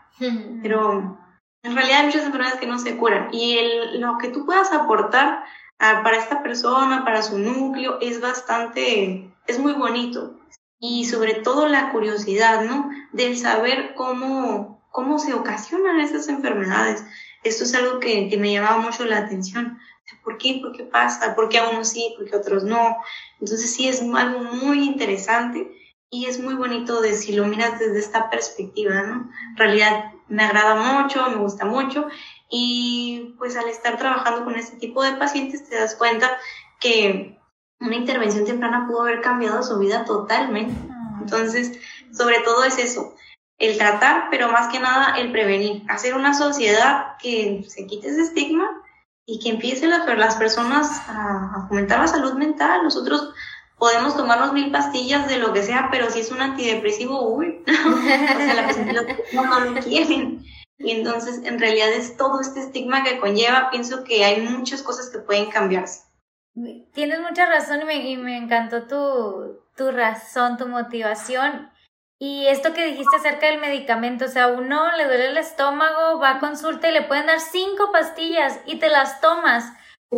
Pero 0.62 1.18
en 1.64 1.76
realidad 1.76 2.00
hay 2.00 2.06
muchas 2.08 2.26
enfermedades 2.26 2.60
que 2.60 2.68
no 2.68 2.80
se 2.80 2.98
curan 2.98 3.30
y 3.32 3.58
el, 3.58 4.02
lo 4.02 4.18
que 4.18 4.30
tú 4.30 4.46
puedas 4.46 4.72
aportar 4.72 5.44
para 5.80 6.18
esta 6.18 6.44
persona, 6.44 7.06
para 7.06 7.22
su 7.24 7.40
núcleo, 7.40 8.00
es 8.02 8.20
bastante, 8.20 9.32
es 9.48 9.60
muy 9.60 9.74
bonito. 9.74 10.36
Y 10.78 11.06
sobre 11.06 11.36
todo 11.36 11.68
la 11.68 11.92
curiosidad, 11.92 12.64
¿no? 12.64 12.90
Del 13.14 13.38
saber 13.38 13.94
cómo, 13.96 14.82
cómo 14.92 15.20
se 15.20 15.34
ocasionan 15.34 16.00
esas 16.00 16.28
enfermedades. 16.28 17.04
Esto 17.44 17.64
es 17.64 17.74
algo 17.76 18.00
que, 18.00 18.30
que 18.30 18.38
me 18.38 18.52
llamaba 18.52 18.78
mucho 18.78 19.06
la 19.06 19.20
atención. 19.20 19.80
¿Por 20.24 20.38
qué? 20.38 20.60
¿Por 20.62 20.76
qué 20.76 20.84
pasa? 20.84 21.36
¿Por 21.36 21.50
qué 21.50 21.60
a 21.60 21.70
unos 21.70 21.90
sí? 21.90 22.14
¿Por 22.18 22.30
qué 22.30 22.36
a 22.36 22.40
otros 22.40 22.64
no? 22.64 22.98
Entonces 23.40 23.74
sí 23.74 23.88
es 23.88 24.02
algo 24.02 24.40
muy 24.40 24.84
interesante 24.84 25.72
y 26.10 26.26
es 26.26 26.40
muy 26.40 26.56
bonito 26.56 27.02
de 27.02 27.14
si 27.14 27.34
lo 27.34 27.46
miras 27.46 27.80
desde 27.80 28.00
esta 28.00 28.30
perspectiva, 28.30 29.04
¿no? 29.04 29.30
Realidad 29.56 30.12
me 30.30 30.44
agrada 30.44 30.76
mucho, 30.76 31.30
me 31.30 31.38
gusta 31.38 31.66
mucho 31.66 32.08
y 32.50 33.36
pues 33.38 33.58
al 33.58 33.68
estar 33.68 33.98
trabajando 33.98 34.44
con 34.44 34.56
este 34.56 34.78
tipo 34.78 35.04
de 35.04 35.14
pacientes 35.14 35.68
te 35.68 35.76
das 35.76 35.96
cuenta 35.96 36.30
que 36.80 37.38
una 37.80 37.96
intervención 37.96 38.46
temprana 38.46 38.88
pudo 38.88 39.02
haber 39.02 39.22
cambiado 39.22 39.62
su 39.64 39.78
vida 39.80 40.06
totalmente. 40.06 40.74
Ah. 40.92 41.20
Entonces, 41.22 41.80
sobre 42.12 42.40
todo 42.40 42.64
es 42.64 42.78
eso, 42.78 43.16
el 43.58 43.78
tratar, 43.78 44.28
pero 44.32 44.52
más 44.52 44.72
que 44.72 44.80
nada 44.80 45.18
el 45.18 45.32
prevenir, 45.32 45.84
hacer 45.90 46.16
una 46.16 46.34
sociedad 46.34 47.18
que 47.22 47.66
se 47.68 47.86
quite 47.86 48.10
ese 48.10 48.22
estigma 48.22 48.70
y 49.26 49.40
que 49.40 49.50
empiece 49.50 49.86
las 49.88 50.36
personas 50.38 51.04
a, 51.08 51.68
fomentar 51.68 52.00
la 52.00 52.08
salud 52.08 52.34
mental. 52.34 52.84
Nosotros 52.84 53.34
podemos 53.80 54.16
tomarnos 54.16 54.54
mil 54.54 54.72
pastillas 54.72 55.28
de 55.28 55.38
lo 55.38 55.54
que 55.54 55.64
sea, 55.64 55.88
pero 55.90 56.10
si 56.10 56.20
es 56.20 56.32
un 56.32 56.42
antidepresivo, 56.42 57.30
uy, 57.30 57.64
o 57.68 58.02
sea, 58.02 58.54
la 58.54 58.68
persona 58.68 58.94
no 59.34 59.60
lo 59.60 59.82
quieren. 59.82 60.44
Y 60.78 60.92
entonces, 60.92 61.42
en 61.44 61.60
realidad 61.60 61.90
es 61.90 62.16
todo 62.16 62.40
este 62.40 62.60
estigma 62.60 63.04
que 63.04 63.20
conlleva. 63.20 63.70
Pienso 63.70 64.04
que 64.04 64.24
hay 64.24 64.42
muchas 64.42 64.82
cosas 64.82 65.10
que 65.10 65.20
pueden 65.20 65.50
cambiarse. 65.50 66.04
Tienes 66.94 67.20
mucha 67.22 67.46
razón 67.48 67.82
y 67.82 67.86
me, 67.86 67.96
y 68.10 68.18
me 68.18 68.38
encantó 68.38 68.84
tu, 68.84 69.60
tu 69.76 69.92
razón, 69.92 70.58
tu 70.58 70.68
motivación. 70.68 71.70
Y 72.18 72.48
esto 72.48 72.74
que 72.74 72.86
dijiste 72.86 73.16
acerca 73.16 73.48
del 73.48 73.62
medicamento, 73.62 74.26
o 74.26 74.28
sea, 74.28 74.48
uno 74.48 74.92
le 74.98 75.06
duele 75.06 75.30
el 75.30 75.38
estómago, 75.38 76.20
va 76.20 76.32
a 76.32 76.40
consulta 76.40 76.90
y 76.90 76.94
le 76.94 77.04
pueden 77.04 77.28
dar 77.28 77.40
cinco 77.40 77.92
pastillas 77.94 78.60
y 78.66 78.78
te 78.78 78.90
las 78.90 79.22
tomas. 79.22 79.72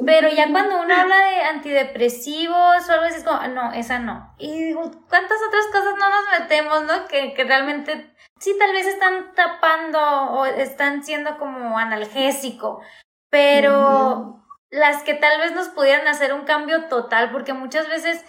Pero 0.06 0.30
ya 0.30 0.50
cuando 0.50 0.80
uno 0.82 0.96
habla 0.96 1.18
de 1.18 1.42
antidepresivos 1.44 2.90
o 2.90 2.92
algo 2.92 3.06
así, 3.06 3.18
es 3.18 3.24
como, 3.26 3.46
no, 3.50 3.74
esa 3.74 4.00
no. 4.00 4.34
Y 4.38 4.74
cuántas 4.74 5.40
otras 5.48 5.66
cosas 5.68 5.96
no 6.00 6.10
nos 6.10 6.40
metemos, 6.40 6.84
¿no? 6.84 7.08
Que, 7.08 7.34
que 7.34 7.44
realmente 7.44 8.16
sí, 8.42 8.56
tal 8.58 8.72
vez 8.72 8.88
están 8.88 9.34
tapando 9.36 10.00
o 10.00 10.46
están 10.46 11.04
siendo 11.04 11.38
como 11.38 11.78
analgésico, 11.78 12.82
pero 13.30 14.44
las 14.72 15.04
que 15.04 15.14
tal 15.14 15.40
vez 15.40 15.54
nos 15.54 15.70
pudieran 15.70 16.08
hacer 16.08 16.34
un 16.34 16.46
cambio 16.46 16.86
total, 16.86 17.32
porque 17.32 17.54
muchas 17.54 17.88
veces 17.88 18.26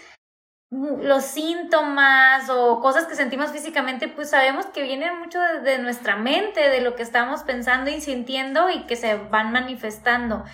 los 0.70 1.24
síntomas 1.24 2.48
o 2.50 2.80
cosas 2.80 3.06
que 3.06 3.14
sentimos 3.14 3.52
físicamente, 3.52 4.08
pues 4.08 4.30
sabemos 4.30 4.66
que 4.66 4.82
vienen 4.82 5.18
mucho 5.18 5.38
de, 5.40 5.78
nuestra 5.78 6.16
mente, 6.16 6.68
de 6.68 6.80
lo 6.80 6.94
que 6.94 7.02
estamos 7.02 7.42
pensando 7.42 7.90
y 7.90 8.00
sintiendo 8.00 8.70
y 8.70 8.86
que 8.86 8.96
se 8.96 9.16
van 9.16 9.52
manifestando. 9.52 10.44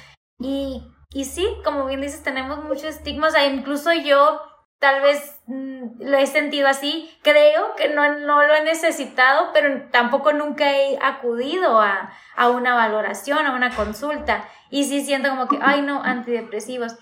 Y, 0.40 0.86
y 1.12 1.24
sí, 1.24 1.48
como 1.64 1.86
bien 1.86 2.00
dices, 2.00 2.22
tenemos 2.22 2.64
muchos 2.64 2.84
estigmas, 2.84 3.34
incluso 3.50 3.92
yo 3.92 4.40
tal 4.78 5.00
vez 5.02 5.40
mm, 5.46 6.02
lo 6.02 6.16
he 6.18 6.26
sentido 6.26 6.68
así, 6.68 7.11
creo 7.22 7.74
que 7.76 7.88
no, 7.88 8.18
no 8.18 8.46
lo 8.46 8.54
he 8.54 8.64
necesitado, 8.64 9.50
pero 9.52 9.88
tampoco 9.90 10.32
nunca 10.32 10.76
he 10.76 10.98
acudido 11.02 11.80
a, 11.80 12.12
a 12.36 12.48
una 12.48 12.74
valoración, 12.74 13.46
a 13.46 13.54
una 13.54 13.74
consulta. 13.74 14.48
Y 14.70 14.84
sí 14.84 15.04
siento 15.04 15.30
como 15.30 15.48
que, 15.48 15.59
ay 15.62 15.82
no, 15.82 16.02
antidepresivos. 16.02 16.96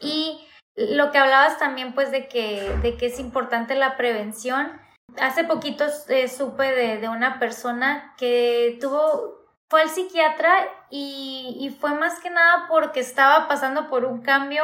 Y 0.00 0.44
lo 0.76 1.12
que 1.12 1.18
hablabas 1.18 1.58
también, 1.58 1.94
pues, 1.94 2.10
de 2.10 2.28
que, 2.28 2.68
de 2.82 2.96
que 2.96 3.06
es 3.06 3.20
importante 3.20 3.74
la 3.74 3.96
prevención. 3.96 4.80
Hace 5.20 5.44
poquito 5.44 5.84
eh, 6.08 6.28
supe 6.28 6.72
de, 6.72 6.98
de, 6.98 7.08
una 7.08 7.38
persona 7.38 8.14
que 8.16 8.78
tuvo, 8.80 9.43
fue 9.74 9.82
al 9.82 9.90
psiquiatra 9.90 10.68
y, 10.88 11.76
fue 11.80 11.94
más 11.94 12.20
que 12.20 12.30
nada 12.30 12.66
porque 12.68 13.00
estaba 13.00 13.48
pasando 13.48 13.90
por 13.90 14.04
un 14.04 14.22
cambio 14.22 14.62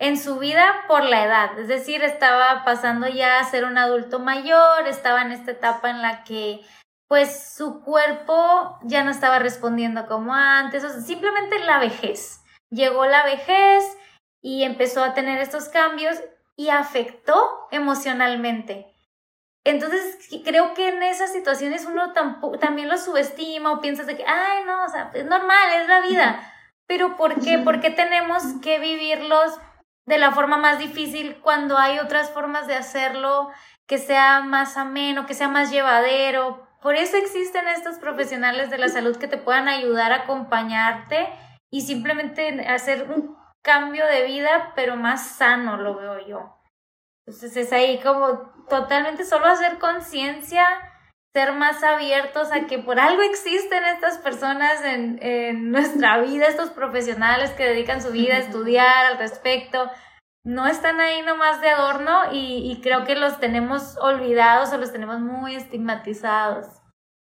en 0.00 0.18
su 0.18 0.40
vida 0.40 0.82
por 0.88 1.04
la 1.04 1.22
edad, 1.24 1.56
es 1.60 1.68
decir, 1.68 2.02
estaba 2.02 2.64
pasando 2.64 3.06
ya 3.06 3.38
a 3.38 3.44
ser 3.44 3.64
un 3.64 3.78
adulto 3.78 4.18
mayor, 4.18 4.88
estaba 4.88 5.22
en 5.22 5.30
esta 5.30 5.52
etapa 5.52 5.90
en 5.90 6.02
la 6.02 6.24
que 6.24 6.60
pues 7.06 7.54
su 7.54 7.84
cuerpo 7.84 8.80
ya 8.82 9.04
no 9.04 9.12
estaba 9.12 9.38
respondiendo 9.38 10.08
como 10.08 10.34
antes, 10.34 10.82
simplemente 11.06 11.60
la 11.60 11.78
vejez. 11.78 12.42
Llegó 12.68 13.06
la 13.06 13.22
vejez, 13.22 13.84
y 14.40 14.64
empezó 14.64 15.04
a 15.04 15.14
tener 15.14 15.38
estos 15.38 15.68
cambios 15.68 16.20
y 16.56 16.70
afectó 16.70 17.68
emocionalmente. 17.70 18.92
Entonces, 19.64 20.18
creo 20.44 20.74
que 20.74 20.88
en 20.88 21.02
esas 21.02 21.32
situaciones 21.32 21.86
uno 21.86 22.12
también 22.58 22.88
lo 22.88 22.98
subestima 22.98 23.72
o 23.72 23.80
piensa 23.80 24.02
de 24.02 24.16
que, 24.16 24.24
ay, 24.26 24.64
no, 24.66 24.84
o 24.84 24.88
sea, 24.88 25.10
es 25.14 25.24
normal, 25.24 25.72
es 25.80 25.88
la 25.88 26.00
vida. 26.00 26.52
Pero 26.86 27.16
¿por 27.16 27.40
qué? 27.40 27.58
¿Por 27.58 27.80
qué 27.80 27.90
tenemos 27.90 28.42
que 28.60 28.78
vivirlos 28.80 29.58
de 30.04 30.18
la 30.18 30.32
forma 30.32 30.56
más 30.56 30.80
difícil 30.80 31.40
cuando 31.40 31.78
hay 31.78 32.00
otras 32.00 32.30
formas 32.30 32.66
de 32.66 32.74
hacerlo 32.74 33.50
que 33.86 33.98
sea 33.98 34.40
más 34.40 34.76
ameno, 34.76 35.26
que 35.26 35.34
sea 35.34 35.48
más 35.48 35.70
llevadero? 35.70 36.66
Por 36.82 36.96
eso 36.96 37.16
existen 37.16 37.68
estos 37.68 37.98
profesionales 37.98 38.68
de 38.68 38.78
la 38.78 38.88
salud 38.88 39.16
que 39.16 39.28
te 39.28 39.38
puedan 39.38 39.68
ayudar 39.68 40.10
a 40.10 40.24
acompañarte 40.24 41.28
y 41.70 41.82
simplemente 41.82 42.66
hacer 42.66 43.08
un 43.08 43.36
cambio 43.62 44.04
de 44.06 44.24
vida, 44.24 44.72
pero 44.74 44.96
más 44.96 45.36
sano 45.36 45.76
lo 45.76 45.94
veo 45.94 46.26
yo. 46.26 46.61
Entonces 47.26 47.56
es 47.56 47.72
ahí 47.72 48.00
como 48.00 48.52
totalmente 48.68 49.24
solo 49.24 49.46
hacer 49.46 49.78
conciencia, 49.78 50.64
ser 51.32 51.52
más 51.52 51.82
abiertos 51.82 52.52
a 52.52 52.66
que 52.66 52.78
por 52.78 52.98
algo 52.98 53.22
existen 53.22 53.84
estas 53.84 54.18
personas 54.18 54.84
en, 54.84 55.18
en, 55.22 55.70
nuestra 55.72 56.18
vida, 56.18 56.46
estos 56.46 56.70
profesionales 56.70 57.50
que 57.52 57.64
dedican 57.64 58.02
su 58.02 58.10
vida 58.10 58.34
a 58.34 58.40
estudiar 58.40 59.06
al 59.06 59.18
respecto. 59.18 59.90
No 60.44 60.66
están 60.66 61.00
ahí 61.00 61.22
nomás 61.22 61.60
de 61.60 61.68
adorno 61.68 62.32
y, 62.32 62.70
y 62.70 62.80
creo 62.80 63.04
que 63.04 63.14
los 63.14 63.38
tenemos 63.38 63.96
olvidados 63.98 64.72
o 64.72 64.78
los 64.78 64.92
tenemos 64.92 65.20
muy 65.20 65.54
estigmatizados. 65.54 66.66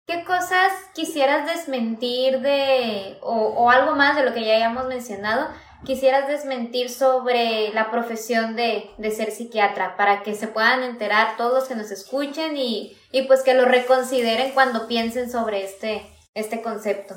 ¿Qué 0.07 0.25
cosas 0.25 0.73
quisieras 0.95 1.47
desmentir 1.47 2.41
de, 2.41 3.19
o, 3.23 3.33
o 3.33 3.71
algo 3.71 3.95
más 3.97 4.17
de 4.17 4.25
lo 4.25 4.33
que 4.33 4.45
ya 4.45 4.57
hayamos 4.57 4.87
mencionado, 4.87 5.49
quisieras 5.85 6.29
desmentir 6.29 6.91
sobre 6.91 7.73
la 7.73 7.91
profesión 7.91 8.57
de, 8.57 8.91
de, 8.99 9.11
ser 9.11 9.31
psiquiatra 9.31 9.97
para 9.97 10.23
que 10.23 10.35
se 10.35 10.49
puedan 10.49 10.83
enterar 10.83 11.37
todos 11.37 11.55
los 11.55 11.69
que 11.69 11.75
nos 11.75 11.91
escuchen 11.91 12.57
y, 12.57 12.97
y 13.13 13.23
pues 13.23 13.43
que 13.43 13.55
lo 13.55 13.65
reconsideren 13.65 14.53
cuando 14.53 14.87
piensen 14.87 15.31
sobre 15.31 15.65
este, 15.65 16.07
este 16.35 16.63
concepto? 16.63 17.15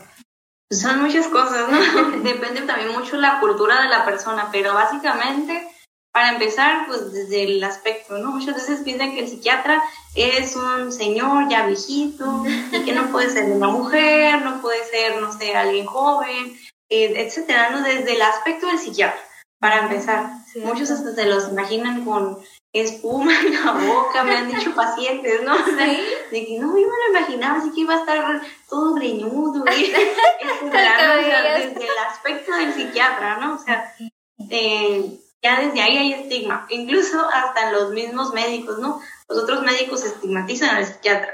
Son 0.71 1.01
muchas 1.01 1.27
cosas, 1.27 1.69
¿no? 1.69 2.11
Depende 2.23 2.61
también 2.61 2.91
mucho 2.93 3.17
la 3.17 3.39
cultura 3.39 3.81
de 3.81 3.89
la 3.89 4.05
persona, 4.05 4.49
pero 4.51 4.73
básicamente, 4.73 5.67
para 6.11 6.29
empezar, 6.29 6.87
pues 6.87 7.11
desde 7.11 7.43
el 7.43 7.63
aspecto, 7.63 8.17
¿no? 8.17 8.31
Muchas 8.31 8.55
veces 8.55 8.81
piensan 8.83 9.13
que 9.13 9.21
el 9.21 9.27
psiquiatra 9.27 9.83
es 10.15 10.55
un 10.55 10.91
señor 10.91 11.49
ya 11.49 11.67
viejito 11.67 12.43
y 12.71 12.83
que 12.83 12.93
no 12.93 13.11
puede 13.11 13.29
ser 13.29 13.51
una 13.51 13.67
mujer, 13.67 14.41
no 14.41 14.61
puede 14.61 14.83
ser, 14.85 15.21
no 15.21 15.31
sé, 15.37 15.55
alguien 15.55 15.85
joven, 15.85 16.57
etcétera, 16.93 17.69
¿no? 17.71 17.81
Desde 17.81 18.13
el 18.13 18.21
aspecto 18.21 18.67
del 18.67 18.79
psiquiatra. 18.79 19.19
para 19.59 19.83
empezar. 19.83 20.29
Muchos 20.55 20.91
hasta 20.91 21.15
se 21.15 21.25
los 21.25 21.49
imaginan 21.49 22.03
con 22.03 22.37
espuma 22.73 23.39
en 23.39 23.53
la 23.53 23.71
boca, 23.71 24.23
me 24.23 24.35
han 24.35 24.51
dicho 24.51 24.73
pacientes, 24.75 25.43
¿no? 25.43 25.53
O 25.53 25.65
sea, 25.65 25.87
de 25.87 26.45
que 26.45 26.57
no, 26.59 26.67
yo 26.77 26.87
me 26.87 27.13
lo 27.13 27.17
imaginaba 27.17 27.59
así 27.59 27.71
que 27.71 27.81
iba 27.81 27.93
a 27.93 27.99
estar 27.99 28.41
todo 28.67 28.95
greñudo, 28.95 29.63
y 29.67 29.85
etcétera, 30.41 31.15
¿no? 31.15 31.21
O 31.21 31.23
sea, 31.23 31.59
desde 31.59 31.83
el 31.83 31.97
aspecto 32.09 32.55
del 32.55 32.73
psiquiatra, 32.73 33.37
¿no? 33.37 33.55
O 33.55 33.57
sea, 33.59 33.93
eh, 34.49 35.19
ya 35.41 35.59
desde 35.59 35.81
ahí 35.81 35.97
hay 35.97 36.13
estigma, 36.13 36.65
incluso 36.69 37.25
hasta 37.31 37.71
los 37.71 37.91
mismos 37.91 38.33
médicos, 38.33 38.79
¿no? 38.79 38.99
Los 39.29 39.43
otros 39.43 39.61
médicos 39.61 40.03
estigmatizan 40.03 40.75
al 40.75 40.85
psiquiatra, 40.85 41.33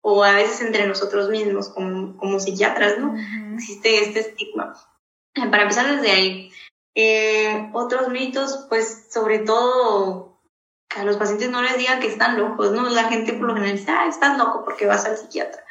o 0.00 0.22
a 0.22 0.32
veces 0.32 0.60
entre 0.60 0.86
nosotros 0.86 1.28
mismos 1.28 1.68
como, 1.68 2.16
como 2.16 2.38
psiquiatras, 2.38 2.98
¿no? 2.98 3.08
Ujú. 3.08 3.56
existe 3.56 4.02
este 4.02 4.20
estigma. 4.20 4.74
Para 5.34 5.62
empezar 5.62 5.94
desde 5.94 6.10
ahí. 6.10 6.52
Eh, 6.94 7.70
otros 7.74 8.08
mitos, 8.08 8.66
pues 8.68 9.08
sobre 9.10 9.40
todo 9.40 10.40
que 10.88 11.00
a 11.00 11.04
los 11.04 11.16
pacientes 11.16 11.50
no 11.50 11.60
les 11.60 11.76
digan 11.76 12.00
que 12.00 12.06
están 12.06 12.38
locos, 12.38 12.72
¿no? 12.72 12.88
La 12.88 13.04
gente 13.04 13.34
por 13.34 13.48
lo 13.48 13.54
general 13.54 13.76
dice, 13.76 13.90
ah, 13.90 14.06
estás 14.06 14.38
loco 14.38 14.64
porque 14.64 14.86
vas 14.86 15.04
al 15.04 15.18
psiquiatra. 15.18 15.62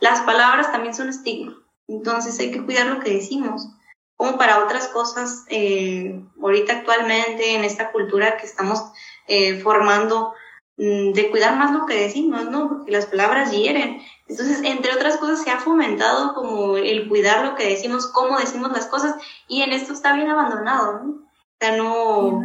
Las 0.00 0.20
palabras 0.22 0.72
también 0.72 0.94
son 0.94 1.08
estigma, 1.08 1.56
entonces 1.86 2.38
hay 2.40 2.50
que 2.50 2.64
cuidar 2.64 2.86
lo 2.86 3.00
que 3.00 3.14
decimos. 3.14 3.68
Como 4.16 4.38
para 4.38 4.64
otras 4.64 4.88
cosas, 4.88 5.44
eh, 5.50 6.20
ahorita 6.42 6.72
actualmente 6.72 7.54
en 7.54 7.64
esta 7.64 7.92
cultura 7.92 8.38
que 8.38 8.46
estamos 8.46 8.82
eh, 9.28 9.60
formando, 9.60 10.34
de 10.76 11.30
cuidar 11.30 11.56
más 11.56 11.72
lo 11.72 11.86
que 11.86 11.94
decimos, 11.94 12.50
¿no? 12.50 12.68
Porque 12.68 12.92
las 12.92 13.06
palabras 13.06 13.50
hieren. 13.50 14.02
Entonces, 14.28 14.60
entre 14.62 14.92
otras 14.92 15.16
cosas, 15.16 15.42
se 15.42 15.50
ha 15.50 15.58
fomentado 15.58 16.34
como 16.34 16.76
el 16.76 17.08
cuidar 17.08 17.44
lo 17.44 17.54
que 17.54 17.68
decimos, 17.68 18.08
cómo 18.08 18.38
decimos 18.38 18.72
las 18.72 18.86
cosas, 18.86 19.16
y 19.48 19.62
en 19.62 19.72
esto 19.72 19.92
está 19.92 20.12
bien 20.14 20.28
abandonado, 20.28 21.00
¿no? 21.00 21.10
O 21.12 21.58
sea, 21.58 21.76
no, 21.76 22.42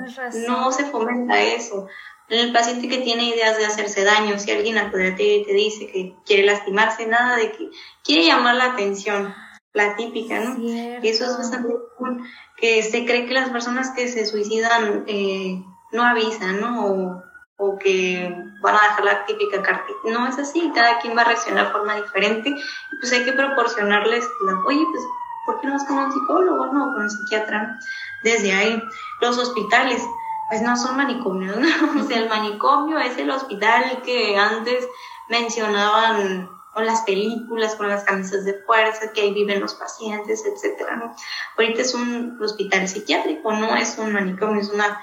no 0.48 0.72
se 0.72 0.86
fomenta 0.86 1.42
eso. 1.42 1.88
El 2.30 2.54
paciente 2.54 2.88
que 2.88 3.00
tiene 3.00 3.26
ideas 3.26 3.58
de 3.58 3.66
hacerse 3.66 4.06
daño, 4.06 4.40
si 4.40 4.52
alguien 4.52 4.78
acude 4.78 5.12
a 5.12 5.16
ti 5.16 5.24
y 5.24 5.46
te 5.46 5.54
dice 5.54 5.88
que 5.88 6.16
quiere 6.26 6.44
lastimarse, 6.44 7.06
nada 7.08 7.36
de 7.36 7.52
que 7.52 7.70
quiere 8.06 8.26
llamar 8.26 8.56
la 8.56 8.72
atención, 8.72 9.36
la 9.74 9.98
típica, 9.98 10.40
¿no? 10.40 10.56
Cierto. 10.56 11.06
Y 11.06 11.10
eso 11.10 11.26
es 11.26 11.38
bastante 11.38 11.74
común, 11.98 12.26
que 12.56 12.82
se 12.84 13.04
cree 13.04 13.26
que 13.26 13.34
las 13.34 13.50
personas 13.50 13.90
que 13.90 14.08
se 14.08 14.26
suicidan 14.26 15.04
eh, 15.08 15.62
no 15.92 16.04
avisan, 16.04 16.62
¿no? 16.62 16.86
O, 16.86 17.31
o 17.64 17.78
que 17.78 18.28
van 18.60 18.76
a 18.76 18.82
dejar 18.82 19.04
la 19.06 19.26
típica 19.28 19.62
cartita. 19.62 20.00
No 20.06 20.28
es 20.28 20.40
así, 20.40 20.72
cada 20.74 21.00
quien 21.00 21.16
va 21.16 21.22
a 21.22 21.26
reaccionar 21.26 21.68
de 21.68 21.72
forma 21.72 21.96
diferente. 21.96 22.50
Y 22.50 22.96
pues 23.00 23.14
hay 23.14 23.24
que 23.24 23.34
proporcionarles, 23.34 24.28
la, 24.48 24.60
oye, 24.66 24.84
pues, 24.92 25.04
¿por 25.46 25.62
qué 25.62 25.68
no 25.68 25.74
vas 25.74 25.86
con 25.86 26.00
un 26.00 26.12
psicólogo, 26.12 26.66
no? 26.74 26.92
Con 26.92 27.04
un 27.04 27.10
psiquiatra. 27.10 27.78
Desde 28.24 28.52
ahí, 28.52 28.82
los 29.22 29.38
hospitales, 29.38 30.02
pues 30.50 30.64
no 30.64 30.76
son 30.76 30.98
manicomios, 30.98 31.56
¿no? 31.56 31.68
O 32.02 32.08
sea, 32.08 32.18
el 32.18 32.30
manicomio 32.30 32.98
es 32.98 33.16
el 33.20 33.30
hospital 33.30 34.02
que 34.04 34.36
antes 34.36 34.88
mencionaban 35.30 36.50
con 36.74 36.86
las 36.88 37.02
películas, 37.02 37.76
con 37.76 37.90
las 37.90 38.06
camisas 38.06 38.44
de 38.44 38.56
fuerza, 38.66 39.12
que 39.14 39.22
ahí 39.22 39.34
viven 39.34 39.60
los 39.60 39.76
pacientes, 39.76 40.44
etcétera, 40.46 40.96
¿no? 40.96 41.16
Ahorita 41.58 41.82
es 41.82 41.94
un 41.94 42.40
hospital 42.42 42.88
psiquiátrico, 42.88 43.52
no 43.52 43.76
es 43.76 44.00
un 44.00 44.14
manicomio, 44.14 44.62
es 44.62 44.70
una 44.70 45.00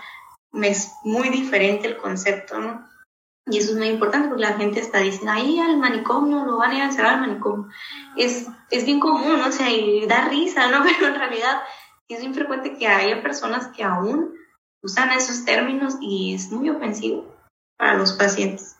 es 0.53 0.92
muy 1.05 1.28
diferente 1.28 1.86
el 1.86 1.96
concepto, 1.96 2.59
¿no? 2.59 2.88
Y 3.46 3.59
eso 3.59 3.72
es 3.72 3.78
muy 3.78 3.88
importante 3.88 4.28
porque 4.28 4.42
la 4.42 4.59
gente 4.59 4.80
está 4.80 4.99
diciendo, 4.99 5.32
ahí 5.32 5.59
al 5.59 5.78
manicomio, 5.78 6.44
lo 6.44 6.59
van 6.59 6.72
a 6.72 6.74
ir 6.74 6.82
a 6.82 6.86
encerrar 6.86 7.14
al 7.14 7.20
manicomio. 7.20 7.68
Es, 8.16 8.46
es 8.70 8.84
bien 8.84 9.01
común, 9.01 9.40
o 9.40 9.53
sea, 9.53 9.70
y 9.70 10.07
da 10.07 10.28
risa, 10.28 10.68
¿no? 10.68 10.82
Pero 10.99 11.09
en 11.09 11.14
realidad 11.18 11.62
es 12.09 12.20
bien 12.20 12.34
frecuente 12.34 12.76
que 12.76 12.86
haya 12.86 13.22
personas 13.22 13.68
que 13.68 13.84
aún 13.84 14.34
usan 14.82 15.11
esos 15.12 15.44
términos 15.44 15.96
y 16.01 16.34
es 16.34 16.51
muy 16.51 16.70
ofensivo 16.70 17.34
para 17.76 17.94
los 17.94 18.12
pacientes 18.12 18.76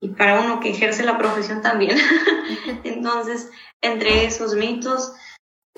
y 0.00 0.10
para 0.10 0.40
uno 0.40 0.60
que 0.60 0.70
ejerce 0.70 1.04
la 1.04 1.18
profesión 1.18 1.62
también. 1.62 1.98
Entonces, 2.84 3.50
entre 3.80 4.24
esos 4.24 4.54
mitos, 4.54 5.12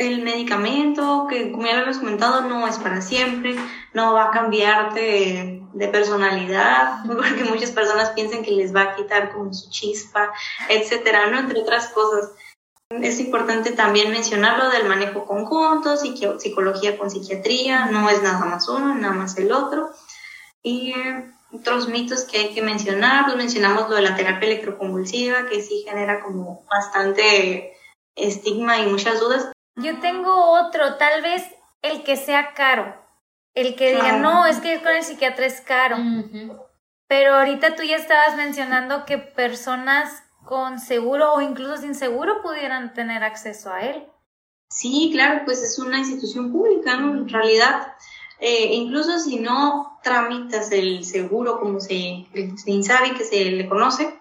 el 0.01 0.23
medicamento, 0.23 1.27
que 1.29 1.53
como 1.53 1.67
ya 1.67 1.75
lo 1.75 1.79
habíamos 1.81 1.99
comentado, 1.99 2.41
no 2.43 2.67
es 2.67 2.79
para 2.79 3.03
siempre, 3.03 3.55
no 3.93 4.15
va 4.15 4.29
a 4.29 4.31
cambiarte 4.31 5.01
de, 5.01 5.63
de 5.75 5.89
personalidad, 5.89 7.05
porque 7.07 7.45
muchas 7.45 7.71
personas 7.71 8.11
piensan 8.11 8.43
que 8.43 8.51
les 8.51 8.75
va 8.75 8.83
a 8.83 8.97
quitar 8.97 9.31
como 9.31 9.53
su 9.53 9.69
chispa, 9.69 10.33
etcétera, 10.71 11.31
¿no? 11.31 11.39
Entre 11.39 11.61
otras 11.61 11.89
cosas. 11.89 12.31
Es 12.89 13.21
importante 13.21 13.73
también 13.73 14.11
mencionar 14.11 14.59
lo 14.59 14.71
del 14.71 14.89
manejo 14.89 15.27
conjunto, 15.27 15.97
psicología 15.97 16.99
con 16.99 17.11
psiquiatría, 17.11 17.87
no 17.87 18.09
es 18.09 18.23
nada 18.23 18.45
más 18.47 18.69
uno, 18.69 18.95
nada 18.95 19.15
más 19.15 19.37
el 19.37 19.53
otro. 19.53 19.91
Y 20.63 20.95
otros 21.53 21.89
mitos 21.89 22.25
que 22.25 22.39
hay 22.39 22.55
que 22.55 22.63
mencionar, 22.63 23.27
pues 23.27 23.37
mencionamos 23.37 23.89
lo 23.89 23.97
de 23.97 24.03
la 24.03 24.17
terapia 24.17 24.49
electroconvulsiva, 24.49 25.47
que 25.47 25.63
sí 25.63 25.85
genera 25.87 26.21
como 26.23 26.65
bastante 26.69 27.77
estigma 28.17 28.79
y 28.79 28.87
muchas 28.87 29.21
dudas. 29.21 29.53
Yo 29.83 29.99
tengo 30.01 30.33
otro, 30.53 30.97
tal 30.97 31.23
vez 31.23 31.45
el 31.83 32.03
que 32.03 32.17
sea 32.17 32.55
caro. 32.55 32.95
El 33.55 33.75
que 33.75 33.95
diga, 33.95 34.19
no, 34.19 34.47
es 34.47 34.59
que 34.59 34.81
con 34.81 34.93
el 34.93 35.03
psiquiatra 35.03 35.47
es 35.47 35.61
caro. 35.61 35.97
Pero 37.09 37.35
ahorita 37.35 37.75
tú 37.75 37.83
ya 37.83 37.97
estabas 37.97 38.37
mencionando 38.37 39.05
que 39.05 39.19
personas 39.19 40.23
con 40.45 40.79
seguro 40.79 41.35
o 41.35 41.41
incluso 41.41 41.79
sin 41.79 41.95
seguro 41.95 42.43
pudieran 42.43 42.95
tener 42.95 43.25
acceso 43.25 43.73
a 43.73 43.81
él. 43.81 44.07
Sí, 44.71 45.11
claro, 45.13 45.43
pues 45.45 45.63
es 45.63 45.79
una 45.79 45.99
institución 45.99 46.53
pública, 46.53 46.97
¿no? 46.97 47.13
En 47.13 47.29
realidad, 47.29 47.95
eh, 48.39 48.67
incluso 48.73 49.19
si 49.19 49.41
no 49.41 49.99
tramitas 50.03 50.71
el 50.71 51.05
seguro 51.05 51.59
como 51.59 51.81
se, 51.81 52.27
se 52.57 52.71
Insabi, 52.71 53.15
que 53.15 53.25
se 53.25 53.45
le 53.45 53.69
conoce, 53.69 54.19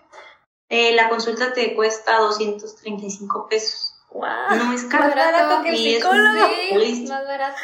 eh, 0.70 0.96
la 0.96 1.10
consulta 1.10 1.54
te 1.54 1.76
cuesta 1.76 2.20
235 2.20 3.48
pesos. 3.48 3.89
¡Wow! 4.12 4.58
No 4.58 4.74
es 4.74 4.84
caro. 4.86 5.06
Más 5.06 5.16
barato 5.16 5.64
que 5.64 5.70
el 5.70 5.76
Y 5.76 5.96
es 5.96 6.04
psicólogo. 6.04 6.48
Listo. 6.78 7.14
más 7.14 7.26
barato. 7.26 7.62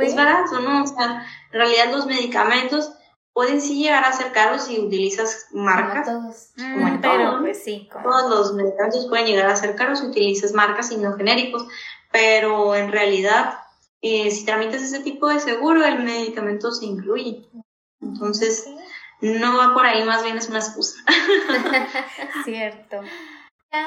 Es 0.00 0.14
barato, 0.14 0.60
¿no? 0.60 0.82
O 0.82 0.86
sea, 0.86 1.06
en 1.06 1.52
realidad 1.52 1.90
los 1.92 2.06
medicamentos 2.06 2.92
pueden 3.32 3.60
sí 3.60 3.82
llegar 3.82 4.04
a 4.04 4.12
ser 4.12 4.32
caros 4.32 4.64
si 4.64 4.78
utilizas 4.80 5.46
marcas. 5.52 6.06
Como 6.08 6.22
todos. 6.26 6.50
Mm, 6.56 6.72
como 6.74 6.88
en 6.88 7.00
pero 7.00 7.38
pues 7.40 7.62
sí, 7.64 7.88
como- 7.92 8.04
Todos 8.04 8.30
los 8.30 8.54
medicamentos 8.54 9.06
pueden 9.08 9.26
llegar 9.26 9.48
a 9.48 9.56
ser 9.56 9.76
caros 9.76 10.00
si 10.00 10.06
utilizas 10.06 10.52
marcas 10.52 10.90
y 10.90 10.96
no 10.96 11.14
genéricos, 11.16 11.66
pero 12.12 12.74
en 12.74 12.90
realidad, 12.90 13.60
eh, 14.02 14.30
si 14.30 14.44
tramitas 14.44 14.82
ese 14.82 15.00
tipo 15.00 15.28
de 15.28 15.40
seguro, 15.40 15.84
el 15.84 16.02
medicamento 16.02 16.70
se 16.72 16.86
incluye. 16.86 17.48
Entonces, 18.00 18.68
no 19.20 19.56
va 19.56 19.72
por 19.72 19.86
ahí, 19.86 20.04
más 20.04 20.22
bien 20.24 20.36
es 20.36 20.48
una 20.48 20.58
excusa. 20.58 20.98
cierto. 22.44 23.00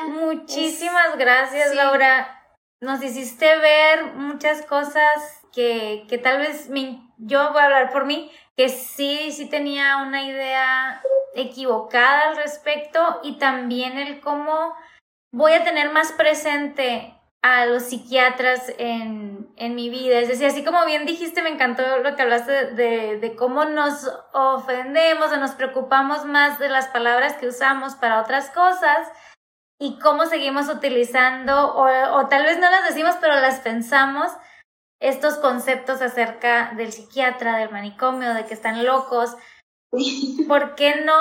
Muchísimas 0.08 1.18
gracias, 1.18 1.70
sí. 1.72 1.76
Laura. 1.76 2.38
Nos 2.82 3.04
hiciste 3.04 3.58
ver 3.58 4.06
muchas 4.16 4.66
cosas 4.66 5.42
que, 5.54 6.06
que 6.10 6.18
tal 6.18 6.40
vez 6.40 6.68
me- 6.70 7.00
yo 7.18 7.52
voy 7.52 7.62
a 7.62 7.66
hablar 7.66 7.92
por 7.92 8.06
mí, 8.06 8.32
que 8.58 8.70
sí, 8.70 9.32
sí 9.32 9.48
tenía 9.48 9.98
una 9.98 10.24
idea 10.24 11.02
equivocada 11.36 12.30
al 12.30 12.38
respecto 12.38 13.20
y 13.24 13.38
también 13.38 13.98
el 14.00 14.20
cómo 14.20 14.76
voy 15.32 15.54
a 15.54 15.64
tener 15.64 15.92
más 15.92 16.12
presente 16.14 17.16
a 17.44 17.66
los 17.68 17.84
psiquiatras 17.84 18.72
en, 18.80 19.52
en 19.58 19.76
mi 19.76 19.90
vida. 19.92 20.18
Es 20.20 20.28
decir, 20.28 20.48
así 20.48 20.64
como 20.64 20.84
bien 20.86 21.06
dijiste, 21.06 21.44
me 21.44 21.50
encantó 21.50 21.98
lo 22.00 22.16
que 22.16 22.22
hablaste 22.24 22.52
de, 22.52 22.72
de, 22.74 23.18
de 23.20 23.36
cómo 23.36 23.66
nos 23.66 24.12
ofendemos 24.34 25.32
o 25.32 25.38
nos 25.38 25.52
preocupamos 25.52 26.26
más 26.26 26.58
de 26.60 26.70
las 26.70 26.88
palabras 26.88 27.34
que 27.38 27.48
usamos 27.48 27.96
para 27.96 28.22
otras 28.22 28.50
cosas 28.52 29.08
y 29.82 29.98
cómo 29.98 30.28
seguimos 30.28 30.70
utilizando, 30.70 31.74
o, 31.74 31.88
o 32.16 32.28
tal 32.28 32.44
vez 32.44 32.60
no 32.60 32.70
las 32.70 32.88
decimos, 32.88 33.16
pero 33.20 33.34
las 33.34 33.62
pensamos, 33.62 34.32
estos 35.00 35.40
conceptos 35.40 36.04
acerca 36.04 36.74
del 36.78 36.92
psiquiatra, 36.92 37.58
del 37.58 37.72
manicomio, 37.72 38.36
de 38.36 38.46
que 38.46 38.54
están 38.54 38.86
locos. 38.86 39.36
¿Por 40.48 40.76
qué 40.76 41.02
no 41.04 41.16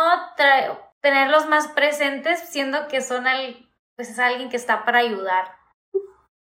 tenerlos 1.01 1.47
más 1.47 1.69
presentes 1.69 2.39
siendo 2.51 2.87
que 2.89 3.01
son 3.01 3.27
al, 3.27 3.67
pues 3.97 4.11
es 4.11 4.19
alguien 4.19 4.51
que 4.51 4.57
está 4.57 4.85
para 4.85 4.99
ayudar? 4.99 5.59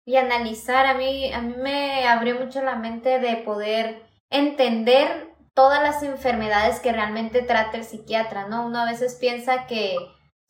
y 0.03 0.17
analizar. 0.17 0.87
A 0.87 0.93
mí, 0.95 1.31
a 1.31 1.39
mí 1.39 1.53
me 1.57 2.07
abrió 2.07 2.35
mucho 2.35 2.61
la 2.61 2.75
mente 2.75 3.19
de 3.19 3.37
poder 3.37 4.03
entender 4.29 5.33
todas 5.53 5.81
las 5.81 6.03
enfermedades 6.03 6.79
que 6.79 6.91
realmente 6.91 7.43
trata 7.43 7.77
el 7.77 7.85
psiquiatra, 7.85 8.47
¿no? 8.47 8.65
Uno 8.65 8.79
a 8.79 8.85
veces 8.85 9.15
piensa 9.15 9.67
que 9.67 9.95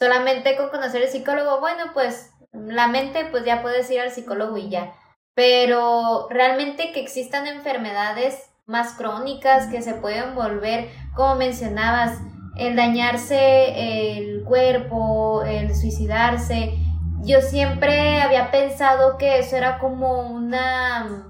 solamente 0.01 0.57
con 0.57 0.69
conocer 0.69 1.03
al 1.03 1.09
psicólogo, 1.09 1.59
bueno, 1.59 1.91
pues 1.93 2.31
la 2.53 2.87
mente, 2.87 3.25
pues 3.25 3.45
ya 3.45 3.61
puedes 3.61 3.87
ir 3.91 4.01
al 4.01 4.09
psicólogo 4.09 4.57
y 4.57 4.67
ya. 4.67 4.93
Pero 5.35 6.27
realmente 6.31 6.91
que 6.91 6.99
existan 6.99 7.45
enfermedades 7.45 8.49
más 8.65 8.93
crónicas 8.93 9.67
que 9.67 9.83
se 9.83 9.93
pueden 9.93 10.33
volver, 10.33 10.89
como 11.15 11.35
mencionabas, 11.35 12.17
el 12.57 12.75
dañarse 12.75 14.17
el 14.17 14.43
cuerpo, 14.43 15.43
el 15.43 15.75
suicidarse, 15.75 16.73
yo 17.21 17.41
siempre 17.41 18.23
había 18.23 18.49
pensado 18.49 19.19
que 19.19 19.37
eso 19.37 19.55
era 19.55 19.77
como 19.77 20.21
una 20.21 21.27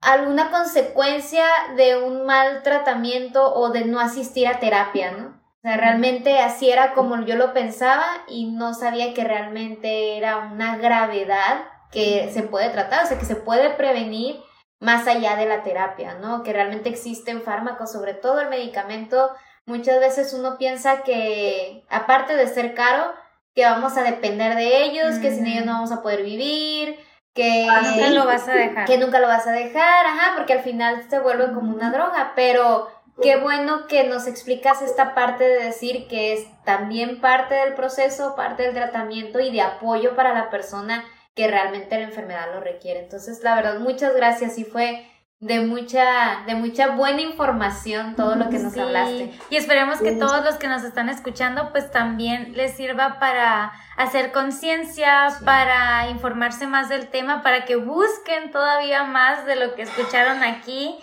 alguna 0.00 0.52
consecuencia 0.52 1.46
de 1.76 2.00
un 2.00 2.26
mal 2.26 2.62
tratamiento 2.62 3.52
o 3.52 3.70
de 3.70 3.86
no 3.86 3.98
asistir 3.98 4.46
a 4.46 4.60
terapia, 4.60 5.10
¿no? 5.10 5.41
O 5.62 5.68
sea, 5.68 5.76
realmente 5.76 6.40
así 6.40 6.70
era 6.70 6.92
como 6.92 7.24
yo 7.24 7.36
lo 7.36 7.52
pensaba 7.52 8.04
y 8.26 8.50
no 8.50 8.74
sabía 8.74 9.14
que 9.14 9.22
realmente 9.22 10.16
era 10.16 10.38
una 10.38 10.76
gravedad 10.76 11.66
que 11.92 12.30
se 12.32 12.42
puede 12.42 12.70
tratar, 12.70 13.04
o 13.04 13.06
sea, 13.06 13.18
que 13.18 13.26
se 13.26 13.36
puede 13.36 13.70
prevenir 13.70 14.40
más 14.80 15.06
allá 15.06 15.36
de 15.36 15.46
la 15.46 15.62
terapia, 15.62 16.14
¿no? 16.14 16.42
Que 16.42 16.52
realmente 16.52 16.88
existen 16.88 17.42
fármacos, 17.42 17.92
sobre 17.92 18.14
todo 18.14 18.40
el 18.40 18.48
medicamento. 18.48 19.30
Muchas 19.64 20.00
veces 20.00 20.34
uno 20.34 20.58
piensa 20.58 21.02
que, 21.02 21.84
aparte 21.88 22.34
de 22.34 22.48
ser 22.48 22.74
caro, 22.74 23.12
que 23.54 23.64
vamos 23.64 23.96
a 23.96 24.02
depender 24.02 24.56
de 24.56 24.82
ellos, 24.82 25.18
que 25.20 25.30
sin 25.30 25.46
ellos 25.46 25.64
no 25.64 25.74
vamos 25.74 25.92
a 25.92 26.02
poder 26.02 26.24
vivir, 26.24 26.98
que 27.34 27.68
nunca 27.68 28.10
lo 28.10 28.26
vas 28.26 28.48
a 28.48 28.52
dejar. 28.56 28.86
Que 28.86 28.98
nunca 28.98 29.20
lo 29.20 29.28
vas 29.28 29.46
a 29.46 29.52
dejar, 29.52 30.06
ajá, 30.06 30.32
porque 30.36 30.54
al 30.54 30.62
final 30.62 31.08
se 31.08 31.20
vuelve 31.20 31.52
como 31.52 31.72
una 31.72 31.92
droga, 31.92 32.32
pero 32.34 32.88
qué 33.20 33.36
bueno 33.36 33.86
que 33.86 34.04
nos 34.04 34.26
explicas 34.26 34.80
esta 34.80 35.14
parte 35.14 35.44
de 35.44 35.64
decir 35.64 36.06
que 36.08 36.32
es 36.32 36.46
también 36.64 37.20
parte 37.20 37.54
del 37.54 37.74
proceso, 37.74 38.36
parte 38.36 38.62
del 38.62 38.74
tratamiento 38.74 39.40
y 39.40 39.50
de 39.50 39.62
apoyo 39.62 40.14
para 40.14 40.32
la 40.32 40.50
persona 40.50 41.04
que 41.34 41.48
realmente 41.48 41.98
la 41.98 42.04
enfermedad 42.04 42.54
lo 42.54 42.60
requiere. 42.60 43.00
Entonces, 43.00 43.42
la 43.42 43.54
verdad, 43.54 43.80
muchas 43.80 44.14
gracias 44.14 44.58
y 44.58 44.64
fue 44.64 45.06
de 45.42 45.58
mucha, 45.58 46.44
de 46.46 46.54
mucha 46.54 46.90
buena 46.90 47.20
información 47.20 48.14
todo 48.14 48.36
lo 48.36 48.48
que 48.48 48.60
nos 48.60 48.74
Sí, 48.74 48.80
hablaste. 48.80 49.32
Y 49.50 49.56
esperemos 49.56 50.00
que 50.00 50.12
todos 50.12 50.44
los 50.44 50.54
que 50.54 50.68
nos 50.68 50.84
están 50.84 51.08
escuchando 51.08 51.72
pues 51.72 51.90
también 51.90 52.52
les 52.56 52.76
sirva 52.76 53.18
para 53.18 53.72
hacer 53.96 54.30
conciencia, 54.30 55.30
para 55.44 56.08
informarse 56.10 56.68
más 56.68 56.88
del 56.88 57.08
tema, 57.08 57.42
para 57.42 57.64
que 57.64 57.74
busquen 57.74 58.52
todavía 58.52 59.02
más 59.02 59.44
de 59.44 59.56
lo 59.56 59.74
que 59.74 59.82
escucharon 59.82 60.44
aquí. 60.44 60.96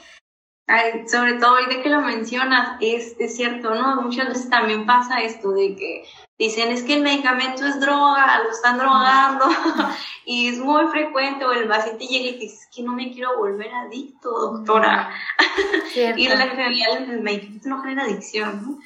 Ay, 0.72 1.08
sobre 1.08 1.34
todo 1.34 1.58
ahorita 1.58 1.82
que 1.82 1.90
lo 1.90 2.02
mencionas, 2.02 2.78
es, 2.80 3.16
es 3.18 3.36
cierto, 3.36 3.74
¿no? 3.74 4.04
Muchas 4.04 4.28
veces 4.28 4.50
también 4.52 4.86
pasa 4.86 5.20
esto 5.22 5.52
de 5.52 5.76
que 5.76 6.04
dicen 6.38 6.72
es 6.72 6.84
que 6.84 6.94
el 6.94 7.02
medicamento 7.02 7.66
es 7.66 7.80
droga, 7.80 8.44
lo 8.44 8.52
están 8.52 8.78
drogando, 8.78 9.46
y 10.26 10.50
es 10.50 10.60
muy 10.60 10.86
frecuente, 10.92 11.44
o 11.44 11.52
el 11.54 11.68
paciente 11.68 12.06
llega 12.06 12.30
y 12.30 12.40
dice, 12.40 12.56
es 12.56 12.70
que 12.72 12.84
no 12.84 12.94
me 12.94 13.12
quiero 13.12 13.36
volver 13.38 13.74
adicto, 13.74 14.30
doctora. 14.30 15.12
Y 15.96 16.28
en 16.28 16.38
la 16.38 16.46
realidad 16.46 16.98
el 17.10 17.22
medicamento 17.22 17.68
no 17.68 17.82
genera 17.82 18.04
adicción, 18.04 18.62
¿no? 18.62 18.80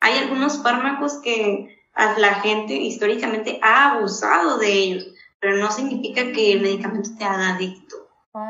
Hay 0.00 0.18
algunos 0.18 0.62
fármacos 0.62 1.14
que 1.24 1.76
la 2.18 2.34
gente 2.36 2.74
históricamente 2.74 3.58
ha 3.62 3.94
abusado 3.94 4.58
de 4.58 4.72
ellos, 4.72 5.06
pero 5.40 5.56
no 5.56 5.72
significa 5.72 6.30
que 6.32 6.52
el 6.52 6.60
medicamento 6.60 7.10
te 7.18 7.24
haga 7.24 7.56
adicto. 7.56 8.05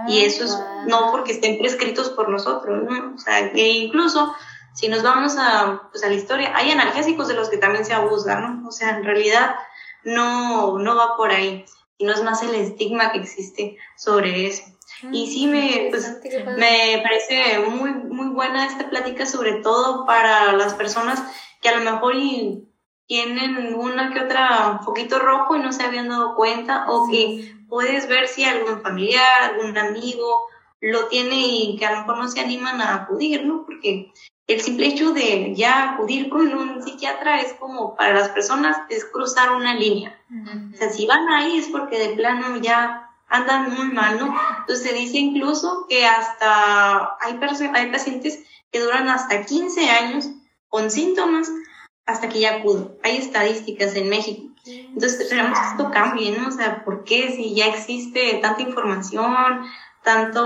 Y 0.09 0.25
eso 0.25 0.45
es 0.45 0.59
no 0.87 1.11
porque 1.11 1.33
estén 1.33 1.59
prescritos 1.59 2.11
por 2.11 2.29
nosotros, 2.29 2.83
¿no? 2.83 3.15
O 3.15 3.19
sea, 3.19 3.53
que 3.53 3.69
incluso 3.69 4.35
si 4.75 4.89
nos 4.89 5.03
vamos 5.03 5.37
a, 5.39 5.89
pues, 5.91 6.05
a 6.05 6.09
la 6.09 6.15
historia, 6.15 6.53
hay 6.55 6.71
analgésicos 6.71 7.29
de 7.29 7.35
los 7.35 7.49
que 7.49 7.57
también 7.57 7.85
se 7.85 7.95
abusa, 7.95 8.41
¿no? 8.41 8.69
O 8.69 8.73
sea, 8.73 8.91
en 8.91 9.05
realidad 9.05 9.57
no, 10.05 10.79
no 10.79 10.97
va 10.97 11.17
por 11.17 11.31
ahí, 11.31 11.65
sino 11.99 12.13
es 12.13 12.23
más 12.23 12.43
el 12.43 12.55
estigma 12.55 13.13
que 13.13 13.19
existe 13.19 13.79
sobre 13.97 14.47
eso. 14.47 14.65
Y 15.13 15.27
sí 15.31 15.47
me, 15.47 15.89
pues, 15.91 16.21
me 16.57 17.03
parece 17.03 17.59
muy, 17.69 17.91
muy 17.91 18.29
buena 18.29 18.67
esta 18.67 18.89
plática, 18.89 19.27
sobre 19.27 19.61
todo 19.63 20.07
para 20.07 20.53
las 20.53 20.75
personas 20.75 21.23
que 21.61 21.69
a 21.69 21.79
lo 21.79 21.91
mejor 21.91 22.15
y 22.15 22.67
tienen 23.07 23.75
una 23.75 24.13
que 24.13 24.21
otra 24.21 24.81
poquito 24.85 25.19
rojo 25.19 25.57
y 25.57 25.61
no 25.61 25.73
se 25.73 25.85
habían 25.85 26.09
dado 26.09 26.35
cuenta, 26.35 26.87
o 26.89 27.09
que 27.09 27.55
puedes 27.69 28.09
ver 28.09 28.29
si 28.29 28.45
algún 28.45 28.83
familiar, 28.83 29.25
algún 29.43 29.77
amigo 29.79 30.47
lo 30.81 31.07
tiene 31.07 31.37
y 31.37 31.77
que 31.79 31.87
a 31.87 31.93
lo 31.93 31.99
mejor 32.01 32.19
no 32.19 32.29
se 32.29 32.41
animan 32.41 32.81
a 32.81 32.95
acudir, 32.95 33.45
¿no? 33.45 33.65
Porque 33.65 34.13
el 34.47 34.61
simple 34.61 34.87
hecho 34.87 35.13
de 35.13 35.55
ya 35.55 35.93
acudir 35.93 36.29
con 36.29 36.53
un 36.53 36.83
psiquiatra 36.83 37.41
es 37.41 37.55
como 37.55 37.97
para 37.97 38.15
las 38.15 38.29
personas 38.29 38.77
es 38.89 39.05
cruzar 39.05 39.53
una 39.53 39.75
línea. 39.75 40.21
O 40.73 40.77
sea, 40.77 40.91
si 40.91 41.07
van 41.07 41.29
ahí 41.29 41.59
es 41.59 41.69
porque 41.69 41.99
de 41.99 42.15
plano 42.15 42.59
ya 42.59 43.11
andan 43.29 43.75
muy 43.75 43.89
mal, 43.89 44.19
¿no? 44.19 44.37
Entonces 44.61 44.89
se 44.89 44.95
dice 44.95 45.19
incluso 45.19 45.87
que 45.89 46.07
hasta 46.07 47.17
hay, 47.21 47.41
hay 47.75 47.91
pacientes 47.91 48.45
que 48.71 48.81
duran 48.81 49.09
hasta 49.09 49.45
15 49.45 49.91
años 49.91 50.29
con 50.69 50.91
síntomas 50.91 51.51
hasta 52.07 52.29
que 52.29 52.41
ya 52.41 52.57
acuden. 52.57 52.97
Hay 53.03 53.17
estadísticas 53.17 53.95
en 53.97 54.09
México. 54.09 54.43
Entonces 54.95 55.21
esperamos 55.21 55.59
que 55.59 55.67
esto 55.69 55.91
cambie, 55.93 56.37
¿no? 56.39 56.49
O 56.49 56.51
sea, 56.51 56.85
¿por 56.85 57.05
qué 57.05 57.31
si 57.31 57.55
ya 57.55 57.67
existe 57.67 58.39
tanta 58.43 58.63
información, 58.63 59.65
tanto, 60.03 60.45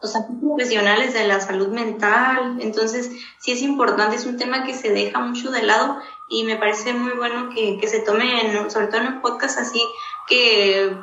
o 0.00 0.06
sea, 0.06 0.20
profesionales 0.40 1.12
de 1.14 1.26
la 1.26 1.40
salud 1.40 1.68
mental? 1.68 2.58
Entonces, 2.60 3.10
sí 3.40 3.52
es 3.52 3.62
importante, 3.62 4.16
es 4.16 4.26
un 4.26 4.36
tema 4.38 4.64
que 4.64 4.74
se 4.74 4.90
deja 4.90 5.18
mucho 5.20 5.50
de 5.50 5.62
lado 5.62 5.98
y 6.30 6.44
me 6.44 6.56
parece 6.56 6.92
muy 6.94 7.12
bueno 7.12 7.50
que, 7.50 7.78
que 7.78 7.88
se 7.88 8.00
tome, 8.00 8.40
en- 8.40 8.70
sobre 8.70 8.86
todo 8.88 9.00
en 9.00 9.14
un 9.14 9.20
podcast 9.22 9.58
así, 9.58 9.82
que, 10.28 10.96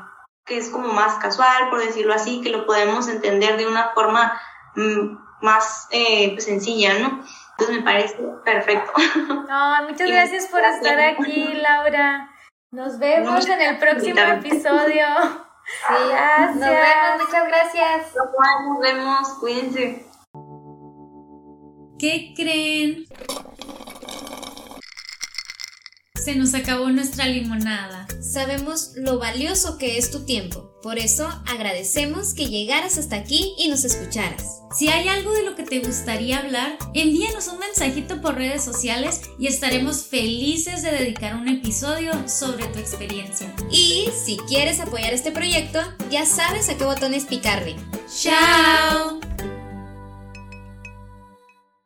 que 0.45 0.57
es 0.57 0.69
como 0.69 0.87
más 0.93 1.15
casual, 1.15 1.69
por 1.69 1.83
decirlo 1.83 2.13
así, 2.13 2.41
que 2.41 2.49
lo 2.49 2.65
podemos 2.65 3.07
entender 3.09 3.57
de 3.57 3.67
una 3.67 3.89
forma 3.93 4.39
mm, 4.75 5.17
más 5.41 5.87
eh, 5.91 6.31
pues, 6.33 6.45
sencilla, 6.45 6.97
¿no? 6.99 7.23
Entonces 7.57 7.77
me 7.77 7.83
parece 7.83 8.17
perfecto. 8.43 8.91
No, 9.47 9.83
muchas 9.87 10.09
gracias 10.09 10.47
por 10.47 10.61
estar 10.61 10.99
aquí, 10.99 11.53
Laura. 11.53 12.29
Nos 12.71 12.99
vemos 12.99 13.47
en 13.47 13.61
el 13.61 13.77
próximo 13.77 14.19
episodio. 14.19 15.05
Sí, 15.65 15.93
Gracias. 16.09 16.55
nos 16.57 16.69
vemos, 16.69 17.25
muchas 17.25 17.47
gracias. 17.47 18.15
Nos 18.15 18.79
vemos, 18.81 19.29
cuídense. 19.39 20.05
¿Qué 21.97 22.33
creen? 22.35 23.05
Se 26.25 26.33
nos 26.33 26.55
acabó 26.55 26.89
nuestra 26.89 27.27
limonada. 27.27 28.07
Sabemos 28.19 28.93
lo 28.95 29.19
valioso 29.19 29.77
que 29.77 29.99
es 29.99 30.09
tu 30.09 30.25
tiempo. 30.25 30.71
Por 30.81 30.97
eso 30.97 31.29
agradecemos 31.45 32.33
que 32.33 32.47
llegaras 32.47 32.97
hasta 32.97 33.15
aquí 33.15 33.53
y 33.59 33.67
nos 33.67 33.85
escucharas. 33.85 34.61
Si 34.75 34.87
hay 34.87 35.07
algo 35.07 35.31
de 35.33 35.43
lo 35.43 35.55
que 35.55 35.61
te 35.61 35.81
gustaría 35.81 36.39
hablar, 36.39 36.79
envíanos 36.95 37.47
un 37.47 37.59
mensajito 37.59 38.21
por 38.21 38.33
redes 38.33 38.63
sociales 38.63 39.21
y 39.37 39.45
estaremos 39.45 40.07
felices 40.07 40.81
de 40.81 40.93
dedicar 40.93 41.35
un 41.35 41.47
episodio 41.47 42.13
sobre 42.27 42.65
tu 42.69 42.79
experiencia. 42.79 43.53
Y 43.69 44.07
si 44.25 44.37
quieres 44.47 44.79
apoyar 44.79 45.13
este 45.13 45.31
proyecto, 45.31 45.79
ya 46.09 46.25
sabes 46.25 46.69
a 46.69 46.75
qué 46.75 46.85
botones 46.85 47.25
picarle. 47.25 47.75
¡Chao! 48.19 49.19